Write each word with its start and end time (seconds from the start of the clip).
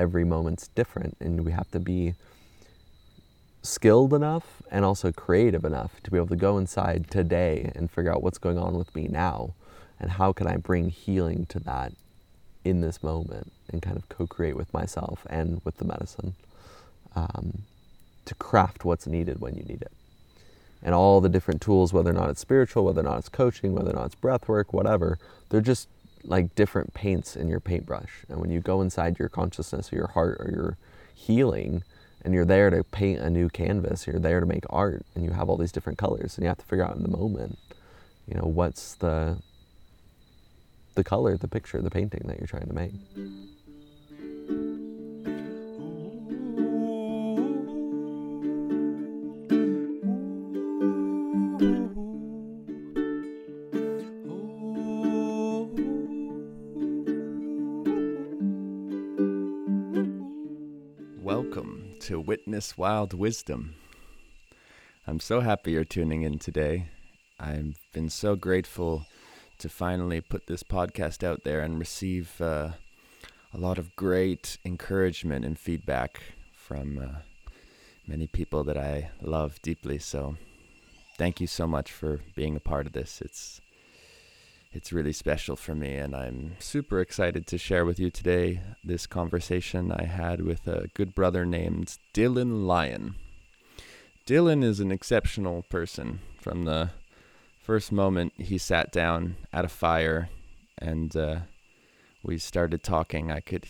every 0.00 0.24
moment's 0.24 0.68
different 0.68 1.14
and 1.20 1.44
we 1.44 1.52
have 1.52 1.70
to 1.70 1.78
be 1.78 2.14
skilled 3.62 4.14
enough 4.14 4.62
and 4.70 4.82
also 4.82 5.12
creative 5.12 5.62
enough 5.62 6.02
to 6.02 6.10
be 6.10 6.16
able 6.16 6.26
to 6.26 6.36
go 6.36 6.56
inside 6.56 7.10
today 7.10 7.70
and 7.74 7.90
figure 7.90 8.10
out 8.10 8.22
what's 8.22 8.38
going 8.38 8.56
on 8.56 8.78
with 8.78 8.94
me 8.96 9.06
now 9.08 9.52
and 10.00 10.12
how 10.12 10.32
can 10.32 10.46
I 10.46 10.56
bring 10.56 10.88
healing 10.88 11.44
to 11.50 11.60
that 11.60 11.92
in 12.64 12.80
this 12.80 13.02
moment 13.02 13.52
and 13.70 13.82
kind 13.82 13.98
of 13.98 14.08
co-create 14.08 14.56
with 14.56 14.72
myself 14.72 15.26
and 15.28 15.60
with 15.66 15.76
the 15.76 15.84
medicine 15.84 16.34
um, 17.14 17.58
to 18.24 18.34
craft 18.36 18.86
what's 18.86 19.06
needed 19.06 19.38
when 19.38 19.54
you 19.54 19.64
need 19.64 19.82
it. 19.82 19.92
And 20.82 20.94
all 20.94 21.20
the 21.20 21.28
different 21.28 21.60
tools 21.60 21.92
whether 21.92 22.08
or 22.08 22.14
not 22.14 22.30
it's 22.30 22.40
spiritual 22.40 22.86
whether 22.86 23.00
or 23.00 23.04
not 23.04 23.18
it's 23.18 23.28
coaching 23.28 23.74
whether 23.74 23.90
or 23.90 23.94
not 23.94 24.06
it's 24.06 24.14
breath 24.14 24.48
work 24.48 24.72
whatever 24.72 25.18
they're 25.50 25.60
just 25.60 25.88
like 26.24 26.54
different 26.54 26.94
paints 26.94 27.36
in 27.36 27.48
your 27.48 27.60
paintbrush. 27.60 28.24
And 28.28 28.40
when 28.40 28.50
you 28.50 28.60
go 28.60 28.80
inside 28.82 29.18
your 29.18 29.28
consciousness 29.28 29.92
or 29.92 29.96
your 29.96 30.08
heart 30.08 30.36
or 30.40 30.50
your 30.50 30.76
healing 31.14 31.82
and 32.22 32.34
you're 32.34 32.44
there 32.44 32.70
to 32.70 32.84
paint 32.84 33.20
a 33.20 33.30
new 33.30 33.48
canvas 33.48 34.06
you're 34.06 34.18
there 34.18 34.40
to 34.40 34.46
make 34.46 34.64
art 34.70 35.04
and 35.14 35.24
you 35.24 35.30
have 35.30 35.48
all 35.48 35.56
these 35.56 35.72
different 35.72 35.98
colors 35.98 36.36
and 36.36 36.44
you 36.44 36.48
have 36.48 36.58
to 36.58 36.64
figure 36.64 36.84
out 36.84 36.96
in 36.96 37.02
the 37.02 37.08
moment 37.08 37.58
you 38.26 38.34
know 38.34 38.46
what's 38.46 38.94
the 38.96 39.36
the 40.94 41.04
color 41.04 41.36
the 41.36 41.48
picture 41.48 41.80
the 41.80 41.90
painting 41.90 42.22
that 42.26 42.38
you're 42.38 42.46
trying 42.46 42.66
to 42.66 42.74
make 42.74 42.92
Witness 62.30 62.78
Wild 62.78 63.12
Wisdom. 63.12 63.74
I'm 65.04 65.18
so 65.18 65.40
happy 65.40 65.72
you're 65.72 65.82
tuning 65.82 66.22
in 66.22 66.38
today. 66.38 66.86
I've 67.40 67.74
been 67.92 68.08
so 68.08 68.36
grateful 68.36 69.04
to 69.58 69.68
finally 69.68 70.20
put 70.20 70.46
this 70.46 70.62
podcast 70.62 71.24
out 71.24 71.42
there 71.42 71.58
and 71.58 71.76
receive 71.76 72.40
uh, 72.40 72.70
a 73.52 73.58
lot 73.58 73.78
of 73.78 73.96
great 73.96 74.58
encouragement 74.64 75.44
and 75.44 75.58
feedback 75.58 76.20
from 76.54 77.00
uh, 77.00 77.18
many 78.06 78.28
people 78.28 78.62
that 78.62 78.78
I 78.78 79.10
love 79.20 79.60
deeply. 79.60 79.98
So, 79.98 80.36
thank 81.18 81.40
you 81.40 81.48
so 81.48 81.66
much 81.66 81.90
for 81.90 82.20
being 82.36 82.54
a 82.54 82.60
part 82.60 82.86
of 82.86 82.92
this. 82.92 83.20
It's 83.20 83.60
it's 84.72 84.92
really 84.92 85.12
special 85.12 85.56
for 85.56 85.74
me, 85.74 85.96
and 85.96 86.14
I'm 86.14 86.54
super 86.60 87.00
excited 87.00 87.46
to 87.48 87.58
share 87.58 87.84
with 87.84 87.98
you 87.98 88.10
today 88.10 88.60
this 88.84 89.06
conversation 89.06 89.90
I 89.90 90.04
had 90.04 90.42
with 90.42 90.68
a 90.68 90.88
good 90.94 91.14
brother 91.14 91.44
named 91.44 91.98
Dylan 92.14 92.66
Lyon. 92.66 93.16
Dylan 94.26 94.62
is 94.62 94.78
an 94.78 94.92
exceptional 94.92 95.64
person. 95.70 96.20
From 96.40 96.64
the 96.64 96.90
first 97.60 97.90
moment 97.90 98.32
he 98.36 98.58
sat 98.58 98.92
down 98.92 99.36
at 99.52 99.64
a 99.64 99.68
fire 99.68 100.28
and 100.78 101.16
uh, 101.16 101.40
we 102.22 102.38
started 102.38 102.82
talking, 102.82 103.30
I 103.32 103.40
could, 103.40 103.66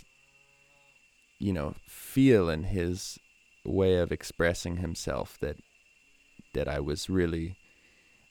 you 1.38 1.52
know, 1.52 1.74
feel 1.86 2.50
in 2.50 2.64
his 2.64 3.18
way 3.64 3.96
of 3.96 4.12
expressing 4.12 4.78
himself 4.78 5.38
that 5.40 5.56
that 6.52 6.68
I 6.68 6.80
was 6.80 7.08
really 7.08 7.56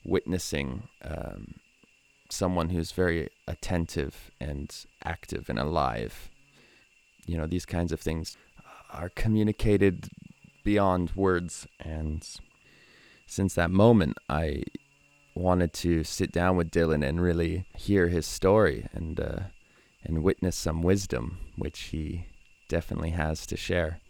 witnessing 0.04 0.84
um, 1.02 1.54
someone 2.32 2.70
who's 2.70 2.92
very 2.92 3.28
attentive 3.46 4.30
and 4.40 4.74
active 5.04 5.48
and 5.48 5.58
alive. 5.58 6.30
You 7.26 7.36
know, 7.36 7.46
these 7.46 7.66
kinds 7.66 7.92
of 7.92 8.00
things 8.00 8.36
are 8.92 9.08
communicated 9.08 10.08
beyond 10.64 11.12
words. 11.14 11.66
And 11.78 12.26
since 13.26 13.54
that 13.54 13.70
moment, 13.70 14.18
I 14.28 14.62
wanted 15.34 15.72
to 15.72 16.04
sit 16.04 16.32
down 16.32 16.56
with 16.56 16.70
Dylan 16.70 17.06
and 17.06 17.20
really 17.20 17.64
hear 17.76 18.08
his 18.08 18.26
story 18.26 18.86
and 18.92 19.18
uh, 19.20 19.40
and 20.02 20.22
witness 20.22 20.56
some 20.56 20.82
wisdom, 20.82 21.38
which 21.56 21.78
he 21.80 22.26
definitely 22.68 23.10
has 23.10 23.46
to 23.46 23.56
share. 23.56 24.00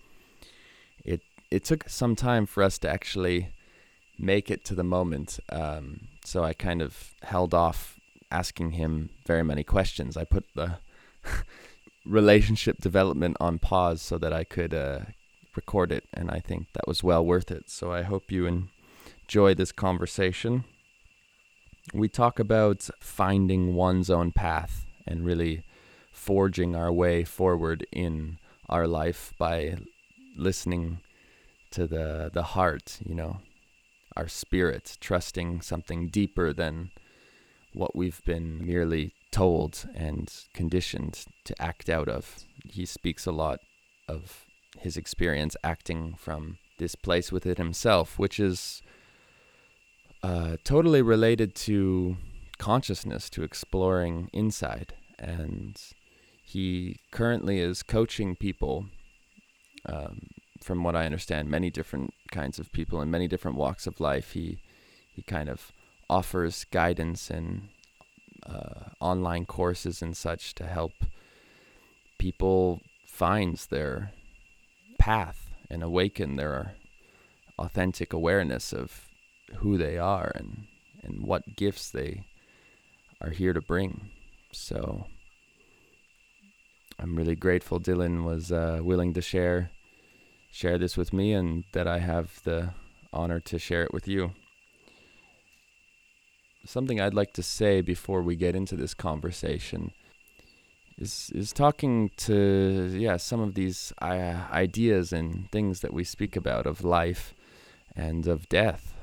It 1.04 1.20
it 1.50 1.64
took 1.64 1.88
some 1.88 2.14
time 2.14 2.46
for 2.46 2.62
us 2.62 2.78
to 2.78 2.88
actually 2.88 3.52
make 4.18 4.50
it 4.50 4.64
to 4.66 4.74
the 4.74 4.84
moment, 4.84 5.40
um, 5.50 6.08
so 6.24 6.44
I 6.44 6.52
kind 6.52 6.82
of 6.82 7.14
held 7.22 7.54
off 7.54 7.98
asking 8.30 8.72
him 8.72 9.10
very 9.26 9.42
many 9.42 9.64
questions. 9.64 10.16
I 10.16 10.24
put 10.24 10.44
the 10.54 10.78
relationship 12.06 12.78
development 12.78 13.36
on 13.40 13.58
pause 13.58 14.02
so 14.02 14.18
that 14.18 14.32
I 14.32 14.44
could 14.44 14.74
uh, 14.74 15.00
record 15.56 15.92
it, 15.92 16.04
and 16.12 16.30
I 16.30 16.40
think 16.40 16.72
that 16.72 16.86
was 16.86 17.02
well 17.02 17.24
worth 17.24 17.50
it. 17.50 17.70
So 17.70 17.92
I 17.92 18.02
hope 18.02 18.30
you 18.30 18.46
enjoy 19.26 19.54
this 19.54 19.72
conversation. 19.72 20.64
We 21.92 22.08
talk 22.08 22.38
about 22.38 22.88
finding 23.00 23.74
one's 23.74 24.10
own 24.10 24.32
path 24.32 24.86
and 25.06 25.24
really 25.24 25.64
forging 26.12 26.76
our 26.76 26.92
way 26.92 27.24
forward 27.24 27.86
in 27.90 28.38
our 28.68 28.86
life 28.86 29.32
by 29.38 29.76
listening 30.36 31.00
to 31.70 31.86
the 31.86 32.30
the 32.32 32.42
heart, 32.42 32.98
you 33.04 33.14
know, 33.14 33.40
our 34.16 34.28
spirit, 34.28 34.96
trusting 35.00 35.60
something 35.62 36.08
deeper 36.08 36.52
than 36.52 36.90
what 37.72 37.94
we've 37.94 38.22
been 38.24 38.64
merely 38.66 39.12
told 39.30 39.88
and 39.94 40.32
conditioned 40.54 41.24
to 41.44 41.54
act 41.62 41.88
out 41.88 42.08
of. 42.08 42.44
He 42.64 42.84
speaks 42.84 43.26
a 43.26 43.32
lot 43.32 43.60
of 44.08 44.44
his 44.78 44.96
experience 44.96 45.56
acting 45.62 46.14
from 46.18 46.58
this 46.78 46.94
place 46.94 47.30
within 47.30 47.56
himself, 47.56 48.18
which 48.18 48.40
is 48.40 48.82
uh, 50.22 50.56
totally 50.64 51.02
related 51.02 51.54
to 51.54 52.16
consciousness, 52.58 53.30
to 53.30 53.42
exploring 53.42 54.28
inside. 54.32 54.94
And 55.18 55.80
he 56.42 56.96
currently 57.10 57.60
is 57.60 57.82
coaching 57.82 58.36
people, 58.36 58.86
um, 59.86 60.28
from 60.62 60.82
what 60.82 60.96
I 60.96 61.06
understand, 61.06 61.48
many 61.48 61.70
different 61.70 62.12
kinds 62.32 62.58
of 62.58 62.72
people 62.72 63.00
in 63.00 63.10
many 63.10 63.28
different 63.28 63.56
walks 63.56 63.86
of 63.86 64.00
life. 64.00 64.32
He 64.32 64.58
he 65.12 65.22
kind 65.22 65.48
of 65.48 65.72
offers 66.10 66.64
guidance 66.64 67.30
and 67.30 67.68
uh, 68.44 68.90
online 69.00 69.46
courses 69.46 70.02
and 70.02 70.16
such 70.16 70.54
to 70.56 70.64
help 70.64 70.92
people 72.18 72.80
find 73.06 73.56
their 73.70 74.10
path 74.98 75.50
and 75.70 75.82
awaken 75.84 76.34
their 76.34 76.74
authentic 77.58 78.12
awareness 78.12 78.72
of 78.72 79.06
who 79.58 79.78
they 79.78 79.96
are 79.96 80.32
and 80.34 80.66
and 81.02 81.22
what 81.22 81.56
gifts 81.56 81.90
they 81.90 82.22
are 83.22 83.30
here 83.30 83.52
to 83.54 83.60
bring. 83.60 84.10
So 84.52 85.06
I'm 86.98 87.16
really 87.16 87.36
grateful 87.36 87.80
Dylan 87.80 88.24
was 88.24 88.52
uh, 88.52 88.80
willing 88.82 89.14
to 89.14 89.22
share 89.22 89.70
share 90.50 90.76
this 90.76 90.96
with 90.96 91.12
me 91.12 91.32
and 91.32 91.64
that 91.72 91.86
I 91.86 92.00
have 92.00 92.42
the 92.42 92.70
honor 93.12 93.38
to 93.40 93.58
share 93.58 93.84
it 93.84 93.94
with 93.94 94.08
you 94.08 94.32
something 96.70 97.00
I'd 97.00 97.14
like 97.14 97.32
to 97.34 97.42
say 97.42 97.80
before 97.80 98.22
we 98.22 98.36
get 98.36 98.54
into 98.54 98.76
this 98.76 98.94
conversation 98.94 99.92
is 100.96 101.32
is 101.34 101.52
talking 101.52 102.10
to 102.16 102.94
yeah 102.96 103.16
some 103.16 103.40
of 103.40 103.54
these 103.54 103.92
uh, 104.00 104.44
ideas 104.52 105.12
and 105.12 105.50
things 105.50 105.80
that 105.80 105.92
we 105.92 106.04
speak 106.04 106.36
about 106.36 106.66
of 106.66 106.84
life 106.84 107.34
and 107.96 108.26
of 108.26 108.48
death. 108.48 108.94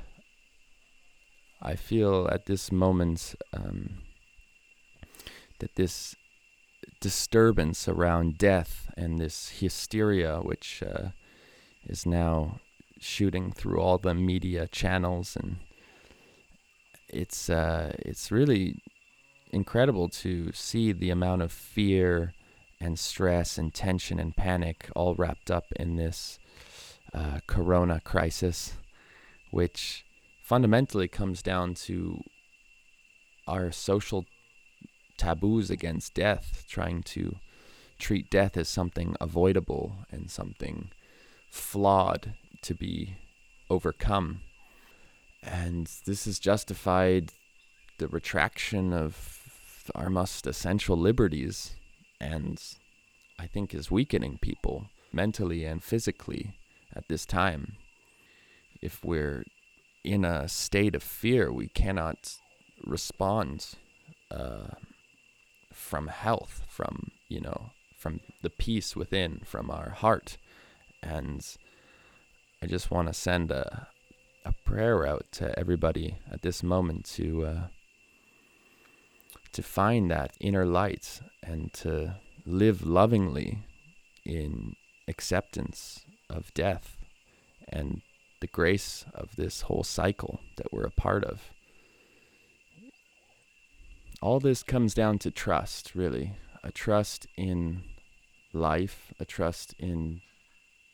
I 1.62 1.76
feel 1.76 2.30
at 2.32 2.46
this 2.46 2.72
moment 2.72 3.36
um, 3.52 4.04
that 5.60 5.76
this 5.76 6.16
disturbance 7.02 7.88
around 7.88 8.38
death 8.38 8.92
and 8.96 9.20
this 9.20 9.50
hysteria, 9.60 10.40
which 10.40 10.84
uh, 10.84 11.10
is 11.86 12.06
now 12.06 12.60
shooting 13.00 13.52
through 13.52 13.80
all 13.80 13.98
the 13.98 14.14
media 14.14 14.68
channels 14.68 15.36
and 15.36 15.58
it's 17.10 17.50
uh, 17.50 17.94
it's 18.00 18.32
really 18.32 18.82
incredible 19.52 20.10
to 20.10 20.52
see 20.54 20.92
the 20.92 21.10
amount 21.10 21.42
of 21.42 21.52
fear 21.52 22.34
and 22.80 23.00
stress 23.00 23.58
and 23.58 23.74
tension 23.74 24.20
and 24.20 24.36
panic 24.36 24.90
all 24.96 25.16
wrapped 25.16 25.50
up 25.50 25.66
in 25.76 25.96
this 25.96 26.38
uh, 27.14 27.40
corona 27.48 28.00
crisis, 28.04 28.74
which 29.52 30.06
fundamentally 30.44 31.08
comes 31.08 31.42
down 31.42 31.74
to 31.74 32.22
our 33.48 33.72
social 33.72 34.26
taboos 35.18 35.70
against 35.70 36.14
death, 36.14 36.66
trying 36.70 37.02
to 37.02 37.38
treat 37.98 38.30
death 38.30 38.56
as 38.56 38.70
something 38.70 39.16
avoidable 39.20 39.96
and 40.12 40.30
something 40.30 40.92
flawed 41.50 42.34
to 42.62 42.76
be 42.76 43.18
overcome. 43.70 44.42
And 45.44 45.90
this 46.06 46.26
has 46.26 46.40
justified 46.40 47.32
the 48.00 48.08
retraction 48.08 48.94
of 48.94 49.88
our 49.96 50.10
most 50.10 50.46
essential 50.46 50.98
liberties 50.98 51.76
and 52.20 52.62
I 53.40 53.48
think 53.48 53.74
is 53.74 53.92
weakening 53.92 54.40
people 54.42 54.88
mentally 55.14 55.64
and 55.66 55.84
physically 55.84 56.56
at 56.96 57.08
this 57.08 57.26
time. 57.26 57.78
If 58.82 59.04
we're 59.04 59.44
in 60.04 60.26
a 60.26 60.48
state 60.48 60.96
of 60.96 61.04
fear, 61.04 61.52
we 61.52 61.68
cannot 61.68 62.38
respond 62.86 63.74
uh, 64.32 64.68
from 65.72 66.08
health, 66.08 66.66
from, 66.68 67.12
you 67.30 67.42
know, 67.42 67.72
from 67.98 68.20
the 68.42 68.50
peace 68.50 68.96
within, 68.96 69.42
from 69.46 69.70
our 69.70 69.92
heart. 69.92 70.38
And 71.02 71.46
I 72.62 72.66
just 72.66 72.92
want 72.92 73.08
to 73.08 73.14
send 73.14 73.52
a, 73.52 73.88
a 74.48 74.54
prayer 74.64 75.06
out 75.06 75.26
to 75.30 75.58
everybody 75.60 76.16
at 76.32 76.42
this 76.42 76.64
moment 76.64 77.04
to 77.04 77.46
uh, 77.46 77.68
to 79.52 79.62
find 79.62 80.10
that 80.10 80.32
inner 80.40 80.66
light 80.66 81.20
and 81.44 81.74
to 81.74 82.16
live 82.46 82.86
lovingly 82.86 83.60
in 84.24 84.74
acceptance 85.08 86.06
of 86.30 86.54
death 86.54 86.98
and 87.68 88.02
the 88.40 88.48
grace 88.48 89.04
of 89.14 89.36
this 89.36 89.62
whole 89.62 89.84
cycle 89.84 90.40
that 90.56 90.72
we're 90.72 90.86
a 90.86 90.92
part 90.92 91.26
of. 91.26 91.42
All 94.22 94.40
this 94.40 94.64
comes 94.64 94.94
down 94.94 95.20
to 95.20 95.32
trust, 95.32 95.94
really. 95.94 96.34
A 96.64 96.72
trust 96.72 97.28
in 97.36 97.84
life, 98.54 99.14
a 99.20 99.26
trust 99.26 99.74
in 99.78 100.22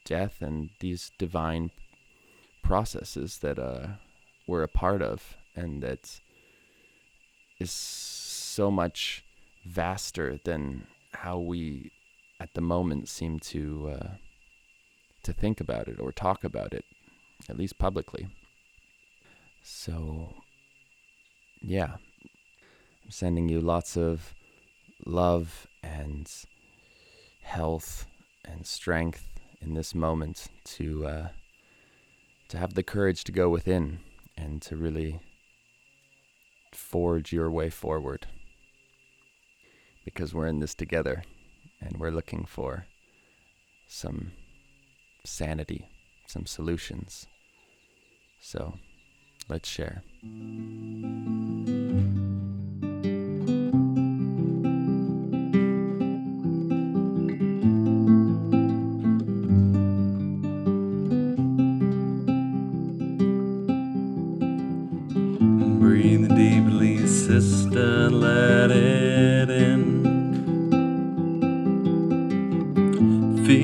death 0.05 0.41
and 0.41 0.69
these 0.79 1.11
divine 1.17 1.71
processes 2.63 3.37
that 3.39 3.59
uh, 3.59 3.87
we're 4.47 4.63
a 4.63 4.67
part 4.67 5.01
of 5.01 5.37
and 5.55 5.83
that 5.83 6.19
is 7.59 7.71
so 7.71 8.71
much 8.71 9.23
vaster 9.65 10.39
than 10.43 10.87
how 11.11 11.37
we 11.37 11.91
at 12.39 12.53
the 12.55 12.61
moment 12.61 13.07
seem 13.07 13.39
to 13.39 13.95
uh, 13.99 14.07
to 15.23 15.31
think 15.31 15.61
about 15.61 15.87
it 15.87 15.99
or 15.99 16.11
talk 16.11 16.43
about 16.43 16.73
it 16.73 16.85
at 17.49 17.57
least 17.57 17.77
publicly. 17.77 18.27
So 19.61 20.33
yeah. 21.61 21.95
I'm 23.03 23.11
sending 23.11 23.49
you 23.49 23.61
lots 23.61 23.97
of 23.97 24.33
love 25.05 25.67
and 25.81 26.29
health 27.41 28.05
and 28.45 28.65
strength 28.65 29.27
in 29.61 29.73
this 29.73 29.95
moment 29.95 30.47
to 30.63 31.05
uh, 31.05 31.27
to 32.53 32.59
have 32.59 32.75
the 32.75 32.83
courage 32.83 33.23
to 33.23 33.31
go 33.31 33.49
within 33.49 33.97
and 34.37 34.61
to 34.61 34.75
really 34.75 35.19
forge 36.71 37.33
your 37.33 37.49
way 37.49 37.67
forward 37.67 38.27
because 40.05 40.35
we're 40.35 40.45
in 40.45 40.59
this 40.59 40.75
together 40.75 41.23
and 41.81 41.97
we're 41.97 42.11
looking 42.11 42.45
for 42.45 42.85
some 43.87 44.33
sanity, 45.25 45.87
some 46.27 46.45
solutions. 46.45 47.25
So 48.39 48.75
let's 49.49 49.67
share. 49.67 50.03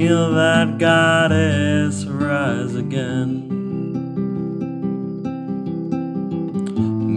Feel 0.10 0.32
that 0.34 0.80
goddess 0.80 2.04
rise 2.06 2.74
again. 2.74 3.48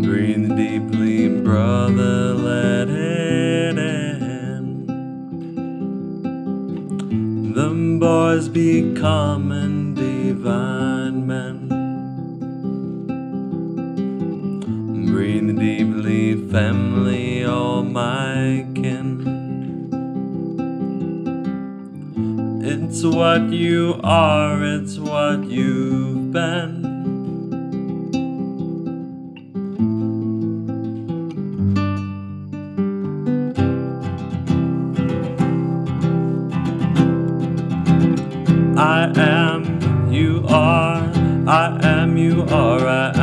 Breathe 0.02 0.54
deeply, 0.54 1.40
brother, 1.40 2.34
let 2.34 2.90
it 2.90 3.78
in. 3.78 4.84
Them 7.54 7.98
boys 7.98 8.50
becoming 8.50 9.94
divine 9.94 11.26
men. 11.26 11.68
Breathe 15.06 15.58
deeply, 15.58 16.46
family, 16.50 17.46
all 17.46 17.84
my 17.84 18.31
It's 23.04 23.16
what 23.16 23.50
you 23.50 23.98
are, 24.04 24.62
it's 24.62 24.96
what 24.96 25.50
you've 25.50 26.30
been. 26.30 26.86
I 38.78 39.10
am, 39.16 40.12
you 40.12 40.44
are, 40.46 41.02
I 41.48 41.80
am, 41.82 42.16
you 42.16 42.42
are, 42.42 42.86
I 42.86 43.10
am, 43.16 43.21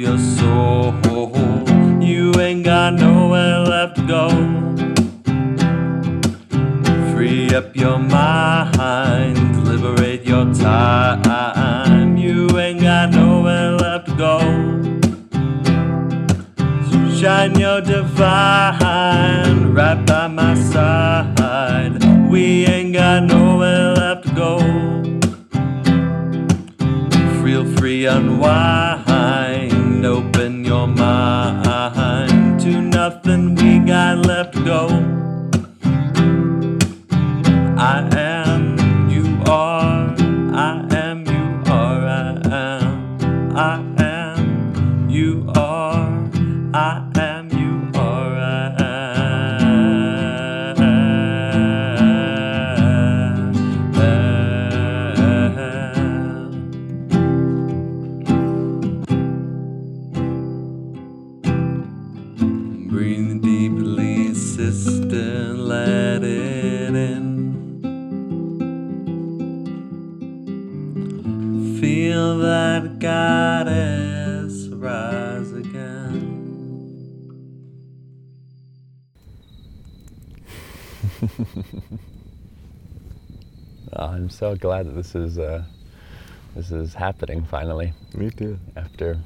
your 0.00 0.18
soul. 0.18 0.94
You 2.00 2.32
ain't 2.40 2.64
got 2.64 2.94
nowhere 2.94 3.58
left 3.58 3.96
to 3.96 4.06
go. 4.06 4.30
Free 7.12 7.54
up 7.54 7.76
your 7.76 7.98
mind, 7.98 9.68
liberate 9.68 10.24
your 10.24 10.54
time. 10.54 12.16
You 12.16 12.58
ain't 12.58 12.80
got 12.80 13.10
nowhere 13.10 13.72
left 13.72 14.06
to 14.06 14.14
go. 14.16 14.38
Shine 17.14 17.60
your 17.60 17.82
divine 17.82 19.74
right 19.74 20.02
by 20.06 20.28
my 20.28 20.54
side. 20.54 22.02
We 22.30 22.64
ain't 22.64 22.94
got 22.94 23.24
nowhere 23.24 23.92
left 23.92 24.28
to 24.28 24.34
go. 24.34 24.60
Feel 27.44 27.66
free, 27.76 28.06
unwind, 28.06 28.99
I'm 83.92 84.30
so 84.30 84.56
glad 84.56 84.86
that 84.86 84.94
this 84.94 85.14
is 85.14 85.38
uh, 85.38 85.64
this 86.54 86.70
is 86.70 86.94
happening 86.94 87.44
finally. 87.44 87.92
Me 88.14 88.30
too. 88.30 88.58
After 88.76 89.18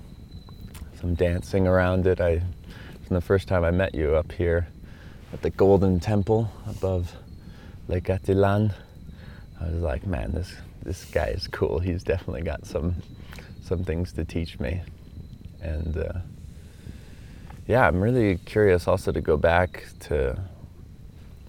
some 1.01 1.15
dancing 1.15 1.67
around 1.67 2.07
it, 2.07 2.21
I 2.21 2.43
from 3.07 3.15
the 3.15 3.21
first 3.21 3.49
time 3.49 3.65
I 3.65 3.71
met 3.71 3.95
you 3.95 4.15
up 4.15 4.33
here 4.33 4.69
at 5.33 5.43
the 5.43 5.51
Golden 5.51 6.01
Temple 6.01 6.51
above 6.67 7.15
Lake 7.89 8.05
Atitlan, 8.05 8.75
I 9.61 9.65
was 9.65 9.83
like, 9.83 10.07
man, 10.07 10.33
this 10.33 10.55
this 10.83 11.05
guy 11.05 11.27
is 11.27 11.49
cool. 11.49 11.79
He's 11.79 12.03
definitely 12.03 12.43
got 12.43 12.67
some 12.67 12.97
some 13.63 13.85
things 13.85 14.13
to 14.13 14.25
teach 14.25 14.59
me, 14.61 14.83
and 15.61 15.97
uh, 15.97 16.19
yeah, 17.67 17.87
I'm 17.87 18.01
really 18.01 18.37
curious 18.37 18.89
also 18.89 19.13
to 19.13 19.21
go 19.21 19.37
back 19.37 19.85
to 20.01 20.39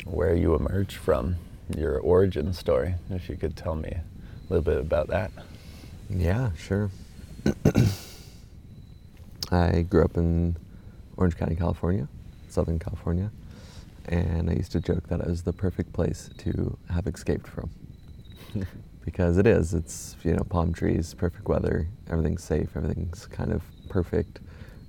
where 0.05 0.35
you 0.35 0.55
emerged 0.55 0.95
from, 0.95 1.35
your 1.75 1.99
origin 1.99 2.53
story. 2.53 2.95
If 3.09 3.27
you 3.29 3.35
could 3.35 3.57
tell 3.57 3.75
me 3.75 3.89
a 3.89 4.03
little 4.49 4.63
bit 4.63 4.77
about 4.77 5.07
that. 5.07 5.31
Yeah, 6.09 6.51
sure. 6.57 6.89
I 9.51 9.81
grew 9.81 10.03
up 10.03 10.17
in 10.17 10.55
Orange 11.17 11.37
County, 11.37 11.55
California, 11.55 12.07
Southern 12.49 12.79
California, 12.79 13.31
and 14.05 14.49
I 14.49 14.53
used 14.53 14.71
to 14.71 14.79
joke 14.79 15.07
that 15.09 15.19
it 15.19 15.27
was 15.27 15.43
the 15.43 15.53
perfect 15.53 15.93
place 15.93 16.29
to 16.39 16.77
have 16.89 17.05
escaped 17.07 17.47
from. 17.47 17.69
because 19.05 19.37
it 19.37 19.45
is. 19.45 19.73
It's, 19.73 20.17
you 20.23 20.33
know, 20.33 20.43
palm 20.43 20.73
trees, 20.73 21.13
perfect 21.13 21.47
weather, 21.47 21.87
everything's 22.09 22.43
safe, 22.43 22.75
everything's 22.75 23.27
kind 23.27 23.53
of 23.53 23.61
perfect, 23.87 24.39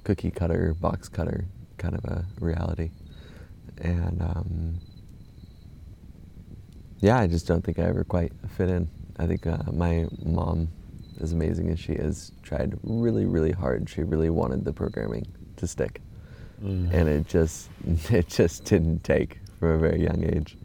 cookie 0.05 0.31
cutter, 0.31 0.75
box 0.75 1.09
cutter 1.09 1.45
kind 1.79 1.95
of 1.95 2.05
a 2.07 2.25
reality. 2.41 2.91
And 3.79 4.23
um, 4.23 4.81
yeah, 7.01 7.19
I 7.19 7.27
just 7.27 7.47
don't 7.47 7.63
think 7.63 7.79
I 7.79 7.83
ever 7.83 8.05
quite 8.05 8.33
fit 8.57 8.71
in. 8.71 8.89
I 9.19 9.27
think 9.27 9.47
uh, 9.47 9.59
my 9.73 10.07
mom, 10.25 10.69
as 11.21 11.33
amazing 11.33 11.71
as 11.71 11.79
she 11.79 11.93
is, 11.93 12.33
tried 12.43 12.79
really, 12.83 13.27
really 13.27 13.53
hard. 13.53 13.89
She 13.89 14.03
really 14.03 14.31
wanted 14.31 14.65
the 14.65 14.73
programming 14.73 15.27
to 15.57 15.67
stick, 15.67 16.01
mm. 16.63 16.93
and 16.93 17.09
it 17.09 17.27
just, 17.27 17.69
it 18.11 18.29
just 18.29 18.65
didn't 18.65 19.05
take 19.05 19.39
from 19.59 19.71
a 19.71 19.79
very 19.79 20.03
young 20.03 20.25
age. 20.25 20.57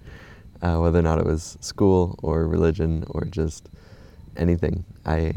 Uh, 0.62 0.78
whether 0.78 1.00
or 1.00 1.02
not 1.02 1.18
it 1.20 1.26
was 1.26 1.58
school 1.60 2.20
or 2.22 2.48
religion 2.48 3.04
or 3.10 3.26
just 3.26 3.70
anything, 4.38 4.86
I, 5.06 5.34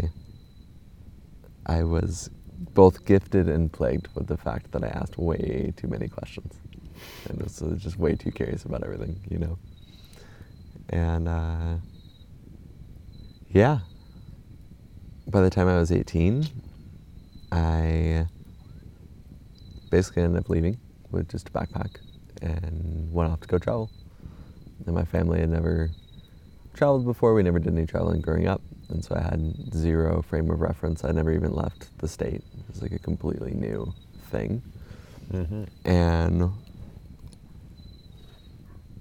I 1.67 1.83
was 1.83 2.31
both 2.75 3.05
gifted 3.05 3.49
and 3.49 3.73
plagued 3.73 4.09
with 4.15 4.27
the 4.27 4.37
fact 4.37 4.73
that 4.73 4.85
I 4.85 4.89
asked 4.89 5.17
way 5.17 5.73
too 5.77 5.89
many 5.89 6.09
questions, 6.09 6.55
and 7.29 7.41
was 7.41 7.63
just 7.79 7.99
way 7.99 8.15
too 8.15 8.31
curious 8.31 8.65
about 8.65 8.85
everything, 8.85 9.21
you 9.31 9.39
know. 9.39 9.59
And 10.91 11.29
uh, 11.29 11.77
yeah, 13.49 13.79
by 15.29 15.41
the 15.41 15.51
time 15.51 15.69
I 15.69 15.79
was 15.79 15.91
18, 15.91 16.47
I 17.53 18.27
basically 19.91 20.23
ended 20.23 20.41
up 20.41 20.51
leaving 20.51 20.79
with 21.11 21.29
just 21.29 21.49
a 21.49 21.53
backpack 21.53 21.97
and 22.43 23.13
went 23.13 23.31
off 23.31 23.41
to 23.41 23.49
go 23.49 23.59
travel. 23.59 23.91
And 24.87 24.95
my 24.95 25.05
family 25.05 25.41
had 25.41 25.51
never 25.51 25.91
traveled 26.75 27.05
before. 27.05 27.35
We 27.35 27.43
never 27.43 27.59
did 27.59 27.73
any 27.73 27.87
traveling 27.87 28.21
growing 28.21 28.47
up. 28.49 28.61
And 28.89 29.05
so 29.05 29.15
I 29.15 29.23
had 29.23 29.73
zero 29.73 30.23
frame 30.23 30.51
of 30.51 30.61
reference. 30.61 31.05
I 31.05 31.13
never 31.13 31.33
even 31.33 31.53
left 31.53 31.97
the 31.99 32.09
state. 32.09 32.43
It 32.59 32.69
was 32.69 32.83
like 32.83 32.93
a 32.93 32.99
completely 32.99 33.53
new 33.53 33.93
thing. 34.31 34.63
Mm-hmm. 35.33 35.89
And 35.89 36.53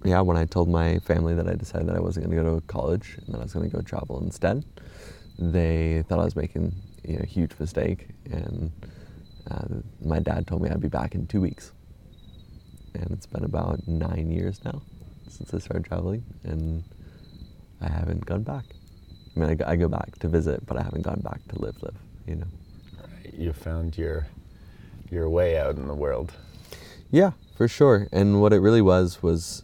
yeah, 0.06 0.22
when 0.22 0.38
I 0.38 0.46
told 0.46 0.70
my 0.70 1.00
family 1.00 1.34
that 1.36 1.48
I 1.48 1.54
decided 1.54 1.88
that 1.88 1.96
I 1.96 2.00
wasn't 2.00 2.26
going 2.26 2.38
to 2.38 2.44
go 2.44 2.60
to 2.60 2.66
college 2.68 3.18
and 3.26 3.34
that 3.34 3.40
I 3.40 3.44
was 3.44 3.54
going 3.54 3.70
to 3.70 3.76
go 3.76 3.82
travel 3.82 4.22
instead, 4.22 4.64
they 5.40 6.04
thought 6.08 6.20
I 6.20 6.26
was 6.26 6.36
making 6.36 6.74
you 7.04 7.16
know, 7.16 7.22
a 7.24 7.26
huge 7.26 7.52
mistake. 7.60 8.10
And 8.32 8.72
uh, 9.50 9.66
my 10.04 10.20
dad 10.20 10.48
told 10.48 10.62
me 10.62 10.70
I'd 10.70 10.82
be 10.82 10.90
back 10.90 11.16
in 11.16 11.28
two 11.28 11.42
weeks. 11.42 11.72
And 12.96 13.10
it's 13.12 13.26
been 13.26 13.44
about 13.44 13.88
nine 13.88 14.32
years 14.32 14.64
now 14.64 14.82
since 15.28 15.54
I 15.54 15.58
started 15.58 15.86
traveling, 15.86 16.24
and 16.44 16.84
I 17.82 17.90
haven't 17.90 18.26
gone 18.26 18.44
back. 18.44 18.66
I 19.36 19.40
mean, 19.40 19.50
I 19.50 19.56
go, 19.56 19.66
I 19.68 19.76
go 19.76 19.88
back 19.88 20.20
to 20.20 20.28
visit, 20.28 20.66
but 20.66 20.78
I 20.78 20.84
haven't 20.84 21.02
gone 21.02 21.22
back 21.22 21.40
to 21.50 21.60
live, 21.60 21.82
live. 21.82 21.96
You 22.28 22.36
know. 22.36 22.48
You 23.36 23.52
found 23.52 23.98
your 23.98 24.28
your 25.10 25.30
way 25.30 25.58
out 25.58 25.76
in 25.76 25.88
the 25.88 25.96
world. 25.96 26.34
Yeah, 27.10 27.32
for 27.58 27.68
sure. 27.68 28.08
And 28.12 28.42
what 28.42 28.54
it 28.54 28.60
really 28.60 28.82
was 28.82 29.24
was 29.24 29.64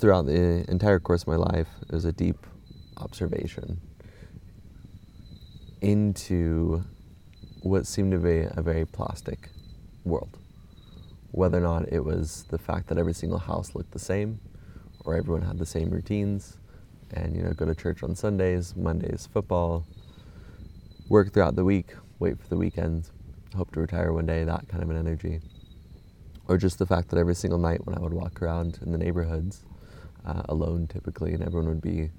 throughout 0.00 0.24
the 0.24 0.64
entire 0.70 0.98
course 0.98 1.22
of 1.22 1.28
my 1.28 1.36
life, 1.36 1.68
it 1.82 1.92
was 1.92 2.06
a 2.06 2.12
deep 2.12 2.46
observation 2.96 3.78
into 5.82 6.82
what 7.62 7.86
seemed 7.86 8.12
to 8.12 8.18
be 8.18 8.46
a 8.50 8.62
very 8.62 8.86
plastic 8.86 9.50
world. 10.04 10.38
Whether 11.32 11.58
or 11.58 11.60
not 11.60 11.92
it 11.92 12.02
was 12.02 12.44
the 12.48 12.58
fact 12.58 12.88
that 12.88 12.96
every 12.96 13.12
single 13.12 13.38
house 13.38 13.74
looked 13.74 13.92
the 13.92 13.98
same, 13.98 14.40
or 15.04 15.16
everyone 15.16 15.42
had 15.42 15.58
the 15.58 15.66
same 15.66 15.90
routines, 15.90 16.56
and 17.12 17.36
you 17.36 17.42
know, 17.42 17.52
go 17.52 17.66
to 17.66 17.74
church 17.74 18.02
on 18.02 18.14
Sundays, 18.14 18.74
Mondays 18.74 19.28
football, 19.30 19.86
work 21.08 21.32
throughout 21.32 21.56
the 21.56 21.64
week, 21.64 21.94
wait 22.18 22.40
for 22.40 22.48
the 22.48 22.56
weekend, 22.56 23.10
hope 23.54 23.70
to 23.72 23.80
retire 23.80 24.12
one 24.12 24.26
day, 24.26 24.44
that 24.44 24.66
kind 24.68 24.82
of 24.82 24.88
an 24.88 24.96
energy. 24.96 25.40
Or 26.48 26.56
just 26.56 26.78
the 26.78 26.86
fact 26.86 27.10
that 27.10 27.18
every 27.18 27.34
single 27.34 27.58
night 27.58 27.86
when 27.86 27.96
I 27.96 28.00
would 28.00 28.14
walk 28.14 28.40
around 28.40 28.78
in 28.82 28.92
the 28.92 28.98
neighborhoods, 28.98 29.66
uh, 30.24 30.42
alone 30.48 30.86
typically, 30.86 31.32
and 31.32 31.42
everyone 31.42 31.68
would 31.68 31.82
be 31.82 32.10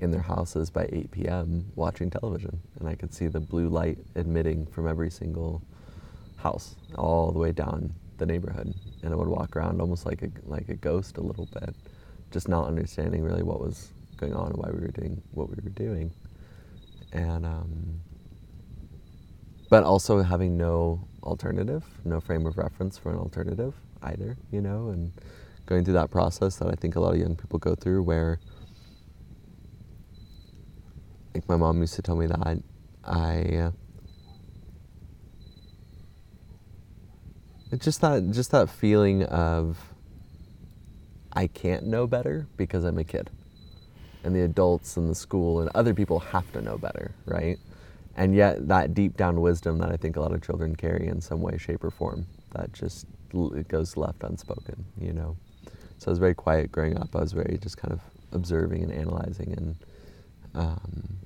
in 0.00 0.10
their 0.10 0.22
houses 0.22 0.70
by 0.70 0.88
8 0.90 1.10
p.m. 1.10 1.66
watching 1.76 2.10
television, 2.10 2.58
and 2.78 2.88
I 2.88 2.94
could 2.94 3.12
see 3.12 3.26
the 3.28 3.40
blue 3.40 3.68
light 3.68 3.98
emitting 4.14 4.66
from 4.66 4.88
every 4.88 5.10
single 5.10 5.62
house 6.36 6.74
all 6.96 7.32
the 7.32 7.38
way 7.38 7.52
down 7.52 7.92
the 8.16 8.26
neighborhood, 8.26 8.74
and 9.02 9.12
I 9.12 9.16
would 9.16 9.28
walk 9.28 9.56
around 9.56 9.80
almost 9.80 10.06
like 10.06 10.22
a 10.22 10.30
like 10.46 10.68
a 10.68 10.74
ghost 10.74 11.16
a 11.18 11.20
little 11.20 11.46
bit, 11.52 11.74
just 12.30 12.48
not 12.48 12.66
understanding 12.66 13.22
really 13.22 13.42
what 13.42 13.60
was 13.60 13.92
going 14.16 14.34
on 14.34 14.48
and 14.48 14.56
why 14.56 14.70
we 14.70 14.80
were 14.80 14.88
doing 14.88 15.20
what 15.32 15.48
we 15.48 15.56
were 15.62 15.70
doing, 15.70 16.10
and 17.12 17.44
um, 17.44 18.00
but 19.68 19.84
also 19.84 20.22
having 20.22 20.56
no 20.56 21.00
alternative, 21.22 21.84
no 22.04 22.20
frame 22.20 22.46
of 22.46 22.58
reference 22.58 22.98
for 22.98 23.10
an 23.10 23.18
alternative 23.18 23.74
either, 24.02 24.36
you 24.50 24.60
know, 24.60 24.88
and 24.88 25.12
going 25.70 25.84
through 25.84 25.94
that 25.94 26.10
process 26.10 26.56
that 26.56 26.68
I 26.68 26.74
think 26.74 26.96
a 26.96 27.00
lot 27.00 27.14
of 27.14 27.20
young 27.20 27.36
people 27.36 27.60
go 27.60 27.76
through 27.76 28.02
where 28.02 28.40
like 31.32 31.48
my 31.48 31.56
mom 31.56 31.80
used 31.80 31.94
to 31.94 32.02
tell 32.02 32.16
me 32.16 32.26
that 32.26 32.58
I 33.04 33.68
uh, 33.68 33.70
it's 37.70 37.84
just 37.84 38.00
that 38.00 38.32
just 38.32 38.50
that 38.50 38.68
feeling 38.68 39.22
of 39.22 39.78
I 41.32 41.46
can't 41.46 41.86
know 41.86 42.08
better 42.08 42.48
because 42.56 42.82
I'm 42.82 42.98
a 42.98 43.04
kid. 43.04 43.30
And 44.24 44.34
the 44.34 44.42
adults 44.42 44.96
and 44.96 45.08
the 45.08 45.14
school 45.14 45.60
and 45.60 45.70
other 45.74 45.94
people 45.94 46.18
have 46.18 46.50
to 46.52 46.60
know 46.60 46.76
better, 46.76 47.14
right? 47.24 47.58
And 48.16 48.34
yet 48.34 48.66
that 48.66 48.92
deep 48.92 49.16
down 49.16 49.40
wisdom 49.40 49.78
that 49.78 49.92
I 49.92 49.96
think 49.96 50.16
a 50.16 50.20
lot 50.20 50.32
of 50.32 50.42
children 50.42 50.74
carry 50.74 51.06
in 51.06 51.20
some 51.20 51.40
way, 51.40 51.56
shape, 51.56 51.84
or 51.84 51.92
form, 51.92 52.26
that 52.54 52.72
just 52.72 53.06
it 53.32 53.68
goes 53.68 53.96
left 53.96 54.24
unspoken, 54.24 54.84
you 55.00 55.12
know. 55.12 55.36
So 56.00 56.08
I 56.08 56.12
was 56.12 56.18
very 56.18 56.34
quiet 56.34 56.72
growing 56.72 56.96
up. 56.96 57.14
I 57.14 57.20
was 57.20 57.32
very 57.32 57.58
just 57.58 57.76
kind 57.76 57.92
of 57.92 58.00
observing 58.32 58.82
and 58.84 58.90
analyzing 58.90 59.52
and 59.52 59.76
um, 60.54 61.18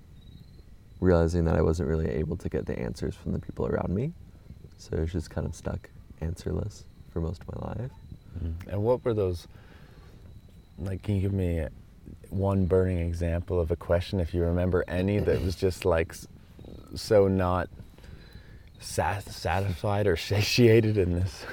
realizing 0.98 1.44
that 1.44 1.54
I 1.54 1.62
wasn't 1.62 1.88
really 1.88 2.08
able 2.08 2.36
to 2.38 2.48
get 2.48 2.66
the 2.66 2.76
answers 2.76 3.14
from 3.14 3.30
the 3.30 3.38
people 3.38 3.68
around 3.68 3.94
me. 3.94 4.12
So 4.78 4.96
I 4.96 5.00
was 5.02 5.12
just 5.12 5.30
kind 5.30 5.46
of 5.46 5.54
stuck 5.54 5.88
answerless 6.20 6.86
for 7.12 7.20
most 7.20 7.42
of 7.42 7.54
my 7.54 7.68
life. 7.68 7.90
Mm-hmm. 8.36 8.70
And 8.70 8.82
what 8.82 9.04
were 9.04 9.14
those? 9.14 9.46
Like, 10.76 11.04
can 11.04 11.14
you 11.14 11.20
give 11.20 11.32
me 11.32 11.68
one 12.30 12.66
burning 12.66 12.98
example 12.98 13.60
of 13.60 13.70
a 13.70 13.76
question, 13.76 14.18
if 14.18 14.34
you 14.34 14.42
remember 14.42 14.84
any, 14.88 15.20
that 15.20 15.40
was 15.40 15.54
just 15.54 15.84
like 15.84 16.16
so 16.96 17.28
not 17.28 17.68
sat- 18.80 19.22
satisfied 19.22 20.08
or 20.08 20.16
satiated 20.16 20.98
in 20.98 21.12
this? 21.12 21.46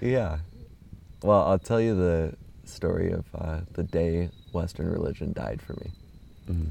Yeah. 0.00 0.38
Well, 1.22 1.42
I'll 1.42 1.58
tell 1.58 1.80
you 1.80 1.94
the 1.94 2.34
story 2.68 3.12
of 3.12 3.24
uh, 3.34 3.60
the 3.72 3.82
day 3.82 4.30
Western 4.52 4.90
religion 4.90 5.32
died 5.32 5.60
for 5.62 5.74
me. 5.74 5.90
Mm. 6.50 6.66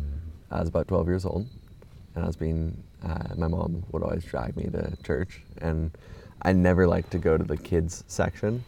I 0.51 0.59
was 0.59 0.69
about 0.69 0.87
12 0.87 1.07
years 1.07 1.25
old, 1.25 1.47
and 2.15 2.23
I 2.23 2.27
was 2.27 2.35
being, 2.35 2.81
uh, 3.03 3.35
my 3.35 3.47
mom 3.47 3.83
would 3.91 4.03
always 4.03 4.23
drag 4.23 4.55
me 4.55 4.65
to 4.65 4.95
church, 5.03 5.41
and 5.59 5.91
I 6.41 6.53
never 6.53 6.87
liked 6.87 7.11
to 7.11 7.17
go 7.17 7.37
to 7.37 7.43
the 7.43 7.57
kids 7.57 8.03
section 8.07 8.63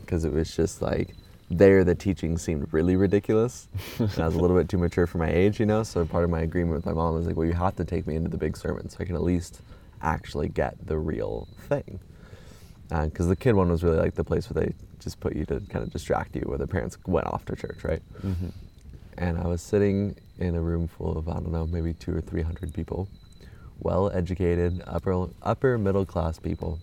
because 0.00 0.24
it 0.24 0.32
was 0.32 0.54
just 0.54 0.80
like, 0.82 1.14
there 1.50 1.82
the 1.82 1.94
teaching 1.94 2.38
seemed 2.38 2.72
really 2.72 2.94
ridiculous. 2.96 3.66
and 3.98 4.18
I 4.18 4.26
was 4.26 4.36
a 4.36 4.38
little 4.38 4.56
bit 4.56 4.68
too 4.68 4.78
mature 4.78 5.06
for 5.06 5.18
my 5.18 5.30
age, 5.30 5.58
you 5.58 5.66
know. 5.66 5.82
So 5.82 6.04
part 6.04 6.24
of 6.24 6.30
my 6.30 6.40
agreement 6.40 6.76
with 6.76 6.86
my 6.86 6.92
mom 6.92 7.14
was 7.14 7.26
like, 7.26 7.36
well, 7.36 7.46
you 7.46 7.54
have 7.54 7.74
to 7.76 7.84
take 7.84 8.06
me 8.06 8.14
into 8.14 8.30
the 8.30 8.38
big 8.38 8.56
sermon 8.56 8.88
so 8.88 8.98
I 9.00 9.04
can 9.04 9.16
at 9.16 9.22
least 9.22 9.60
actually 10.00 10.48
get 10.48 10.86
the 10.86 10.96
real 10.96 11.48
thing 11.68 12.00
because 12.88 13.26
uh, 13.26 13.28
the 13.28 13.36
kid 13.36 13.54
one 13.54 13.70
was 13.70 13.84
really 13.84 13.98
like 13.98 14.14
the 14.14 14.24
place 14.24 14.50
where 14.50 14.64
they 14.64 14.74
just 15.00 15.20
put 15.20 15.34
you 15.34 15.44
to 15.46 15.60
kind 15.68 15.84
of 15.84 15.90
distract 15.90 16.36
you, 16.36 16.42
where 16.42 16.58
the 16.58 16.66
parents 16.66 16.96
went 17.06 17.26
off 17.26 17.44
to 17.46 17.56
church, 17.56 17.82
right? 17.84 18.02
Mm-hmm. 18.22 18.48
And 19.18 19.38
I 19.38 19.46
was 19.46 19.60
sitting 19.60 20.16
in 20.38 20.54
a 20.54 20.60
room 20.60 20.88
full 20.88 21.18
of 21.18 21.28
I 21.28 21.34
don't 21.34 21.52
know, 21.52 21.66
maybe 21.66 21.92
two 21.94 22.16
or 22.16 22.20
three 22.20 22.42
hundred 22.42 22.72
people, 22.72 23.08
well-educated, 23.80 24.82
upper 24.86 25.28
upper 25.42 25.78
middle 25.78 26.06
class 26.06 26.38
people, 26.38 26.78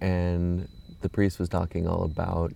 and 0.00 0.68
the 1.00 1.08
priest 1.08 1.38
was 1.38 1.48
talking 1.48 1.86
all 1.86 2.04
about 2.04 2.52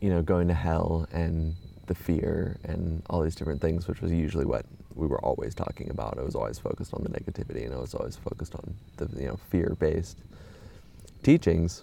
you 0.00 0.10
know 0.10 0.22
going 0.22 0.48
to 0.48 0.54
hell 0.54 1.06
and 1.12 1.54
the 1.86 1.94
fear 1.94 2.56
and 2.64 3.02
all 3.10 3.22
these 3.22 3.34
different 3.34 3.60
things, 3.60 3.86
which 3.88 4.00
was 4.00 4.10
usually 4.10 4.44
what 4.44 4.64
we 4.94 5.06
were 5.06 5.22
always 5.24 5.54
talking 5.54 5.90
about. 5.90 6.18
I 6.18 6.22
was 6.22 6.34
always 6.34 6.58
focused 6.58 6.94
on 6.94 7.02
the 7.02 7.10
negativity 7.10 7.64
and 7.64 7.74
I 7.74 7.78
was 7.78 7.94
always 7.94 8.16
focused 8.16 8.54
on 8.54 8.74
the 8.96 9.08
you 9.20 9.28
know 9.28 9.36
fear 9.50 9.76
based 9.78 10.18
teachings. 11.24 11.82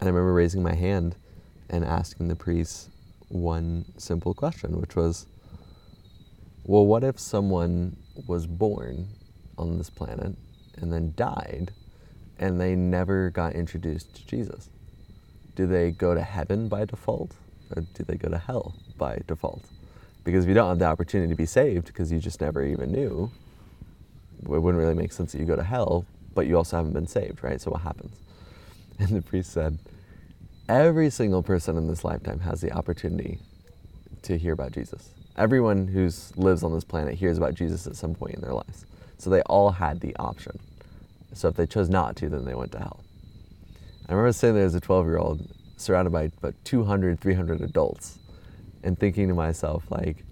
And 0.00 0.02
I 0.02 0.06
remember 0.06 0.32
raising 0.32 0.62
my 0.62 0.74
hand 0.74 1.16
and 1.68 1.84
asking 1.84 2.28
the 2.28 2.36
priest 2.36 2.90
one 3.28 3.84
simple 3.98 4.32
question, 4.32 4.80
which 4.80 4.96
was, 4.96 5.26
well, 6.64 6.86
what 6.86 7.04
if 7.04 7.18
someone 7.18 7.96
was 8.26 8.46
born 8.46 9.08
on 9.58 9.76
this 9.76 9.90
planet 9.90 10.36
and 10.76 10.92
then 10.92 11.12
died 11.16 11.72
and 12.38 12.60
they 12.60 12.74
never 12.74 13.30
got 13.30 13.54
introduced 13.54 14.14
to 14.14 14.26
Jesus? 14.26 14.70
Do 15.56 15.66
they 15.66 15.90
go 15.90 16.14
to 16.14 16.22
heaven 16.22 16.68
by 16.68 16.84
default 16.84 17.32
or 17.74 17.82
do 17.94 18.04
they 18.04 18.16
go 18.16 18.28
to 18.28 18.38
hell 18.38 18.74
by 18.96 19.20
default? 19.26 19.64
Because 20.24 20.44
if 20.44 20.48
you 20.48 20.54
don't 20.54 20.68
have 20.68 20.78
the 20.78 20.86
opportunity 20.86 21.30
to 21.30 21.36
be 21.36 21.46
saved 21.46 21.86
because 21.86 22.10
you 22.10 22.18
just 22.18 22.40
never 22.40 22.64
even 22.64 22.92
knew, 22.92 23.30
it 24.42 24.48
wouldn't 24.48 24.80
really 24.80 24.94
make 24.94 25.12
sense 25.12 25.32
that 25.32 25.38
you 25.38 25.44
go 25.44 25.56
to 25.56 25.62
hell, 25.62 26.06
but 26.34 26.46
you 26.46 26.56
also 26.56 26.76
haven't 26.76 26.92
been 26.92 27.06
saved, 27.06 27.42
right? 27.42 27.60
So 27.60 27.70
what 27.70 27.82
happens? 27.82 28.16
And 28.98 29.08
the 29.08 29.22
priest 29.22 29.52
said, 29.52 29.78
every 30.68 31.10
single 31.10 31.42
person 31.42 31.76
in 31.76 31.88
this 31.88 32.04
lifetime 32.04 32.38
has 32.40 32.60
the 32.60 32.70
opportunity 32.70 33.40
to 34.22 34.38
hear 34.38 34.52
about 34.52 34.70
Jesus. 34.70 35.10
Everyone 35.36 35.88
who 35.88 36.10
lives 36.36 36.62
on 36.62 36.72
this 36.72 36.84
planet 36.84 37.14
hears 37.14 37.36
about 37.36 37.54
Jesus 37.54 37.88
at 37.88 37.96
some 37.96 38.14
point 38.14 38.36
in 38.36 38.40
their 38.40 38.52
lives. 38.52 38.86
So 39.18 39.30
they 39.30 39.42
all 39.42 39.70
had 39.70 40.00
the 40.00 40.14
option. 40.16 40.60
So 41.32 41.48
if 41.48 41.56
they 41.56 41.66
chose 41.66 41.88
not 41.88 42.14
to, 42.16 42.28
then 42.28 42.44
they 42.44 42.54
went 42.54 42.72
to 42.72 42.78
hell. 42.78 43.04
I 44.08 44.12
remember 44.12 44.32
sitting 44.32 44.54
there 44.54 44.64
as 44.64 44.74
a 44.74 44.80
12 44.80 45.06
year 45.06 45.18
old, 45.18 45.48
surrounded 45.76 46.10
by 46.10 46.24
about 46.24 46.54
200, 46.64 47.20
300 47.20 47.60
adults, 47.62 48.18
and 48.82 48.98
thinking 48.98 49.28
to 49.28 49.34
myself, 49.34 49.84
like, 49.90 50.24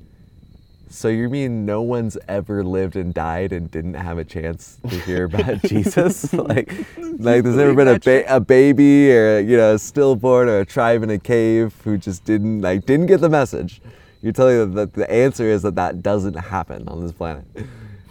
so 0.93 1.09
you 1.09 1.29
mean 1.29 1.65
no 1.65 1.83
one's 1.83 2.19
ever 2.29 2.63
lived 2.63 2.97
and 2.97 3.15
died 3.15 3.53
and 3.53 3.71
didn't 3.71 3.95
have 3.95 4.19
a 4.19 4.25
chance 4.25 4.79
to 4.89 5.01
hear 5.01 5.25
about 5.25 5.63
Jesus? 5.65 6.33
like, 6.33 6.71
like 6.99 7.43
there's 7.43 7.57
never 7.57 7.75
been 7.75 7.89
a, 7.89 7.99
ba- 7.99 8.25
a 8.29 8.41
baby 8.41 9.13
or 9.13 9.39
you 9.41 9.57
know 9.57 9.75
a 9.75 9.79
stillborn 9.79 10.49
or 10.49 10.61
a 10.61 10.67
tribe 10.67 11.03
in 11.03 11.11
a 11.11 11.19
cave 11.19 11.75
who 11.85 11.97
just 11.97 12.25
didn't 12.25 12.61
like 12.61 12.87
didn't 12.87 13.07
get 13.07 13.21
the 13.21 13.29
message. 13.29 13.81
You're 14.21 14.33
telling 14.33 14.69
me 14.69 14.75
that 14.77 14.93
the 14.93 15.11
answer 15.11 15.45
is 15.45 15.63
that 15.63 15.75
that 15.77 16.03
doesn't 16.03 16.35
happen 16.35 16.87
on 16.89 17.03
this 17.03 17.13
planet. 17.13 17.45